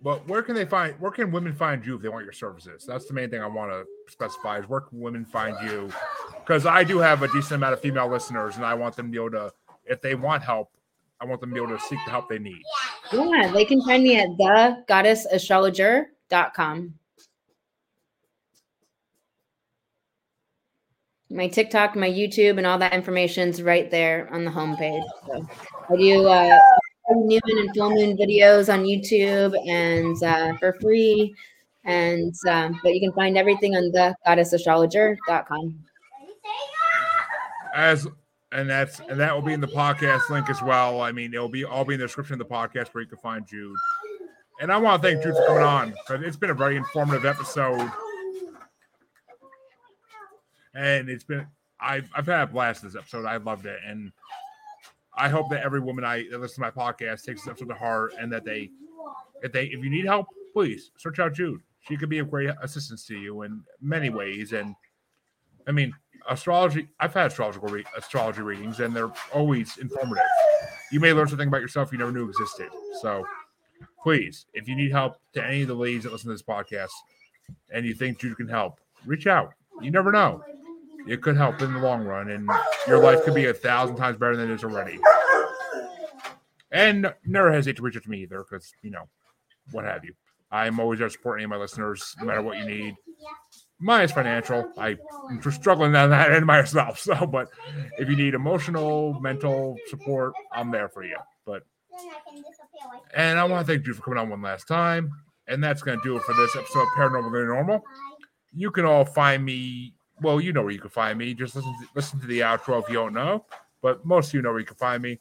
but 0.02 0.26
where 0.28 0.42
can 0.42 0.54
they 0.54 0.66
find 0.66 0.94
where 1.00 1.10
can 1.10 1.32
women 1.32 1.52
find 1.52 1.84
you 1.84 1.96
if 1.96 2.02
they 2.02 2.08
want 2.08 2.24
your 2.24 2.32
services? 2.32 2.84
That's 2.86 3.06
the 3.06 3.14
main 3.14 3.28
thing 3.28 3.40
I 3.40 3.48
want 3.48 3.72
to 3.72 3.84
specify 4.12 4.60
is 4.60 4.68
where 4.68 4.82
can 4.82 5.00
women 5.00 5.24
find 5.24 5.56
you? 5.68 5.90
Because 6.38 6.64
I 6.64 6.84
do 6.84 6.98
have 6.98 7.22
a 7.22 7.28
decent 7.28 7.52
amount 7.52 7.72
of 7.72 7.80
female 7.80 8.08
listeners 8.08 8.56
and 8.56 8.64
I 8.64 8.74
want 8.74 8.94
them 8.94 9.06
to 9.06 9.12
be 9.12 9.18
able 9.18 9.30
to 9.32 9.52
if 9.86 10.00
they 10.00 10.14
want 10.14 10.42
help, 10.42 10.70
I 11.20 11.24
want 11.24 11.40
them 11.40 11.50
to 11.50 11.54
be 11.54 11.60
able 11.60 11.76
to 11.76 11.82
seek 11.82 11.98
the 12.04 12.10
help 12.10 12.28
they 12.28 12.38
need. 12.38 12.62
Yeah, 13.12 13.50
they 13.52 13.64
can 13.64 13.82
find 13.82 14.02
me 14.02 14.16
at 14.16 14.28
the 14.36 14.84
goddessastrologer.com. 14.88 16.94
My 21.34 21.48
TikTok, 21.48 21.96
my 21.96 22.08
YouTube, 22.08 22.58
and 22.58 22.66
all 22.66 22.78
that 22.78 22.92
information's 22.92 23.60
right 23.60 23.90
there 23.90 24.28
on 24.32 24.44
the 24.44 24.50
homepage. 24.50 25.02
So 25.26 25.46
I 25.90 25.96
do 25.96 26.26
uh, 26.28 26.58
new 27.10 27.40
moon 27.46 27.58
and 27.58 27.74
full 27.74 27.90
moon 27.90 28.16
videos 28.16 28.72
on 28.72 28.84
YouTube 28.84 29.54
and 29.68 30.22
uh, 30.22 30.56
for 30.58 30.76
free. 30.80 31.34
And 31.84 32.34
um, 32.48 32.80
but 32.82 32.94
you 32.94 33.00
can 33.00 33.12
find 33.12 33.36
everything 33.36 33.76
on 33.76 33.90
the 33.90 34.14
goddessastrologer.com. 34.26 35.78
As 37.74 38.06
and 38.52 38.70
that's 38.70 39.00
and 39.00 39.18
that 39.18 39.34
will 39.34 39.42
be 39.42 39.52
in 39.52 39.60
the 39.60 39.66
podcast 39.66 40.30
link 40.30 40.48
as 40.48 40.62
well. 40.62 41.02
I 41.02 41.12
mean, 41.12 41.34
it'll 41.34 41.48
be 41.48 41.64
all 41.64 41.84
be 41.84 41.94
in 41.94 42.00
the 42.00 42.06
description 42.06 42.40
of 42.40 42.48
the 42.48 42.54
podcast 42.54 42.94
where 42.94 43.02
you 43.02 43.08
can 43.08 43.18
find 43.18 43.46
Jude. 43.46 43.76
And 44.60 44.72
I 44.72 44.78
want 44.78 45.02
to 45.02 45.08
thank 45.08 45.22
Jude 45.22 45.34
for 45.34 45.46
coming 45.46 45.64
on 45.64 45.94
it's 46.24 46.36
been 46.36 46.50
a 46.50 46.54
very 46.54 46.76
informative 46.76 47.26
episode. 47.26 47.90
And 50.74 51.08
it's 51.08 51.24
been 51.24 51.46
I've 51.80 52.08
I've 52.14 52.26
had 52.26 52.42
a 52.42 52.46
blast 52.46 52.82
this 52.82 52.96
episode. 52.96 53.26
I 53.26 53.36
loved 53.36 53.66
it. 53.66 53.80
And 53.86 54.12
I 55.16 55.28
hope 55.28 55.50
that 55.50 55.62
every 55.62 55.80
woman 55.80 56.04
I 56.04 56.24
that 56.30 56.40
listens 56.40 56.54
to 56.54 56.60
my 56.60 56.70
podcast 56.70 57.24
takes 57.24 57.42
this 57.42 57.48
episode 57.48 57.68
to 57.68 57.74
heart 57.74 58.14
and 58.18 58.32
that 58.32 58.44
they, 58.44 58.70
if 59.42 59.52
they, 59.52 59.66
if 59.66 59.84
you 59.84 59.90
need 59.90 60.06
help, 60.06 60.26
please 60.52 60.90
search 60.96 61.18
out 61.18 61.34
Jude. 61.34 61.60
She 61.80 61.96
could 61.96 62.08
be 62.08 62.18
of 62.18 62.30
great 62.30 62.50
assistance 62.62 63.06
to 63.06 63.16
you 63.16 63.42
in 63.42 63.62
many 63.80 64.08
ways. 64.08 64.52
And 64.52 64.74
I 65.68 65.72
mean, 65.72 65.92
astrology. 66.28 66.88
I've 67.00 67.14
had 67.14 67.26
astrological 67.26 67.68
re- 67.68 67.84
astrology 67.96 68.42
readings, 68.42 68.80
and 68.80 68.94
they're 68.94 69.12
always 69.32 69.76
informative. 69.78 70.24
You 70.90 71.00
may 71.00 71.12
learn 71.12 71.28
something 71.28 71.48
about 71.48 71.60
yourself 71.60 71.92
you 71.92 71.98
never 71.98 72.12
knew 72.12 72.28
existed. 72.28 72.68
So, 73.02 73.24
please, 74.02 74.46
if 74.54 74.68
you 74.68 74.74
need 74.74 74.92
help 74.92 75.16
to 75.34 75.44
any 75.44 75.62
of 75.62 75.68
the 75.68 75.74
ladies 75.74 76.04
that 76.04 76.12
listen 76.12 76.28
to 76.28 76.34
this 76.34 76.42
podcast, 76.42 76.90
and 77.72 77.84
you 77.84 77.94
think 77.94 78.18
Jude 78.18 78.36
can 78.36 78.48
help, 78.48 78.80
reach 79.04 79.26
out. 79.26 79.52
You 79.80 79.90
never 79.90 80.12
know. 80.12 80.42
It 81.06 81.22
could 81.22 81.36
help 81.36 81.60
in 81.60 81.72
the 81.72 81.80
long 81.80 82.04
run, 82.04 82.30
and 82.30 82.48
your 82.86 82.98
life 82.98 83.24
could 83.24 83.34
be 83.34 83.46
a 83.46 83.54
thousand 83.54 83.96
times 83.96 84.16
better 84.16 84.36
than 84.36 84.50
it 84.50 84.54
is 84.54 84.64
already. 84.64 84.98
And 86.70 87.12
never 87.24 87.52
hesitate 87.52 87.76
to 87.76 87.82
reach 87.82 87.96
out 87.96 88.02
to 88.04 88.10
me 88.10 88.22
either, 88.22 88.42
because 88.42 88.72
you 88.82 88.90
know, 88.90 89.08
what 89.70 89.84
have 89.84 90.04
you. 90.04 90.14
I'm 90.50 90.78
always 90.78 90.98
there 90.98 91.08
to 91.08 91.12
support 91.12 91.38
any 91.38 91.44
of 91.44 91.50
my 91.50 91.56
listeners, 91.56 92.14
no 92.20 92.26
matter 92.26 92.42
what 92.42 92.58
you 92.58 92.64
need. 92.64 92.94
Mine 93.80 94.04
is 94.04 94.12
financial. 94.12 94.70
I'm 94.78 94.98
struggling 95.50 95.94
on 95.96 96.10
that 96.10 96.32
end 96.32 96.46
myself. 96.46 97.00
So, 97.00 97.26
but 97.26 97.48
if 97.98 98.08
you 98.08 98.16
need 98.16 98.34
emotional, 98.34 99.18
mental 99.20 99.76
support, 99.88 100.32
I'm 100.52 100.70
there 100.70 100.88
for 100.88 101.04
you. 101.04 101.16
But 101.44 101.64
and 103.14 103.38
I 103.38 103.44
want 103.44 103.66
to 103.66 103.72
thank 103.72 103.86
you 103.86 103.94
for 103.94 104.02
coming 104.02 104.18
on 104.18 104.30
one 104.30 104.42
last 104.42 104.66
time. 104.66 105.10
And 105.46 105.62
that's 105.62 105.82
going 105.82 105.98
to 105.98 106.04
do 106.04 106.16
it 106.16 106.22
for 106.22 106.34
this 106.34 106.56
episode 106.56 106.82
of 106.82 106.88
Paranormal 106.96 107.32
Than 107.32 107.48
Normal. 107.48 107.82
You 108.52 108.70
can 108.70 108.84
all 108.84 109.04
find 109.04 109.44
me. 109.44 109.94
Well, 110.20 110.40
you 110.40 110.52
know 110.52 110.62
where 110.62 110.72
you 110.72 110.80
can 110.80 110.90
find 110.90 111.18
me. 111.18 111.34
Just 111.34 111.56
listen 111.56 111.74
to, 111.80 111.88
listen 111.94 112.20
to 112.20 112.26
the 112.26 112.40
outro 112.40 112.82
if 112.82 112.88
you 112.88 112.94
don't 112.94 113.14
know. 113.14 113.44
But 113.82 114.04
most 114.04 114.28
of 114.28 114.34
you 114.34 114.42
know 114.42 114.50
where 114.50 114.60
you 114.60 114.66
can 114.66 114.76
find 114.76 115.02
me. 115.02 115.18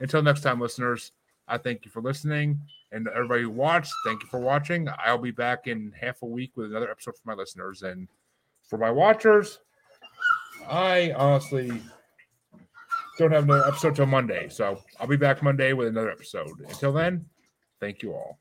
Until 0.00 0.22
next 0.22 0.40
time, 0.42 0.60
listeners, 0.60 1.12
I 1.46 1.58
thank 1.58 1.84
you 1.84 1.90
for 1.90 2.00
listening. 2.00 2.60
And 2.92 3.06
everybody 3.08 3.42
who 3.42 3.50
watched, 3.50 3.92
thank 4.04 4.22
you 4.22 4.28
for 4.28 4.40
watching. 4.40 4.88
I'll 5.04 5.18
be 5.18 5.30
back 5.30 5.66
in 5.66 5.92
half 5.98 6.22
a 6.22 6.26
week 6.26 6.52
with 6.56 6.70
another 6.70 6.90
episode 6.90 7.14
for 7.16 7.22
my 7.24 7.34
listeners. 7.34 7.82
And 7.82 8.08
for 8.68 8.78
my 8.78 8.90
watchers, 8.90 9.60
I 10.68 11.12
honestly 11.12 11.80
don't 13.18 13.32
have 13.32 13.44
another 13.44 13.66
episode 13.66 13.94
till 13.94 14.06
Monday. 14.06 14.48
So 14.48 14.80
I'll 14.98 15.06
be 15.06 15.16
back 15.16 15.42
Monday 15.42 15.72
with 15.72 15.88
another 15.88 16.10
episode. 16.10 16.50
Until 16.68 16.92
then, 16.92 17.26
thank 17.78 18.02
you 18.02 18.12
all. 18.12 18.38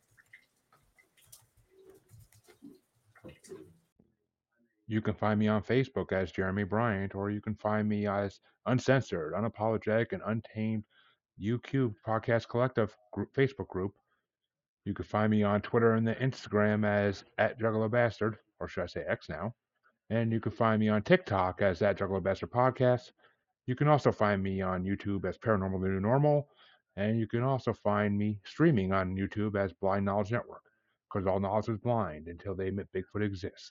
You 4.92 5.02
can 5.02 5.14
find 5.14 5.40
me 5.40 5.48
on 5.48 5.62
Facebook 5.62 6.12
as 6.12 6.32
Jeremy 6.32 6.64
Bryant, 6.64 7.14
or 7.14 7.30
you 7.30 7.42
can 7.42 7.54
find 7.54 7.88
me 7.88 8.08
as 8.08 8.40
Uncensored, 8.66 9.36
Unapologetic, 9.36 10.14
and 10.14 10.24
Untamed 10.26 10.84
UQ 11.40 11.94
Podcast 12.04 12.50
Collective 12.50 12.98
group, 13.14 13.32
Facebook 13.36 13.68
group. 13.68 13.94
You 14.86 14.96
can 14.96 15.06
find 15.06 15.30
me 15.30 15.44
on 15.44 15.62
Twitter 15.62 15.94
and 15.94 16.08
the 16.08 16.16
Instagram 16.16 16.88
as 16.88 17.24
at 17.38 17.60
Juggalo 17.60 17.92
Bastard, 17.92 18.38
or 18.60 18.68
should 18.68 18.82
I 18.82 18.88
say 18.88 19.04
X 19.08 19.30
now. 19.30 19.54
And 20.10 20.32
you 20.32 20.40
can 20.40 20.52
find 20.52 20.80
me 20.80 20.90
on 20.90 21.04
TikTok 21.04 21.62
as 21.62 21.84
at 21.84 22.00
Juggalo 22.00 22.24
Bastard 22.24 22.50
Podcast. 22.50 23.12
You 23.68 23.76
can 23.76 23.88
also 23.88 24.12
find 24.12 24.42
me 24.42 24.60
on 24.64 24.84
YouTube 24.84 25.24
as 25.26 25.38
Paranormal 25.38 25.82
New 25.82 26.00
Normal. 26.00 26.48
And 26.98 27.20
you 27.20 27.28
can 27.28 27.44
also 27.44 27.74
find 27.74 28.18
me 28.18 28.40
streaming 28.44 28.92
on 28.92 29.16
YouTube 29.16 29.56
as 29.56 29.72
Blind 29.72 30.06
Knowledge 30.06 30.32
Network, 30.32 30.64
because 31.08 31.28
all 31.28 31.40
knowledge 31.40 31.70
is 31.70 31.78
blind 31.78 32.28
until 32.28 32.56
they 32.56 32.70
admit 32.70 32.88
Bigfoot 32.92 33.24
exists. 33.24 33.68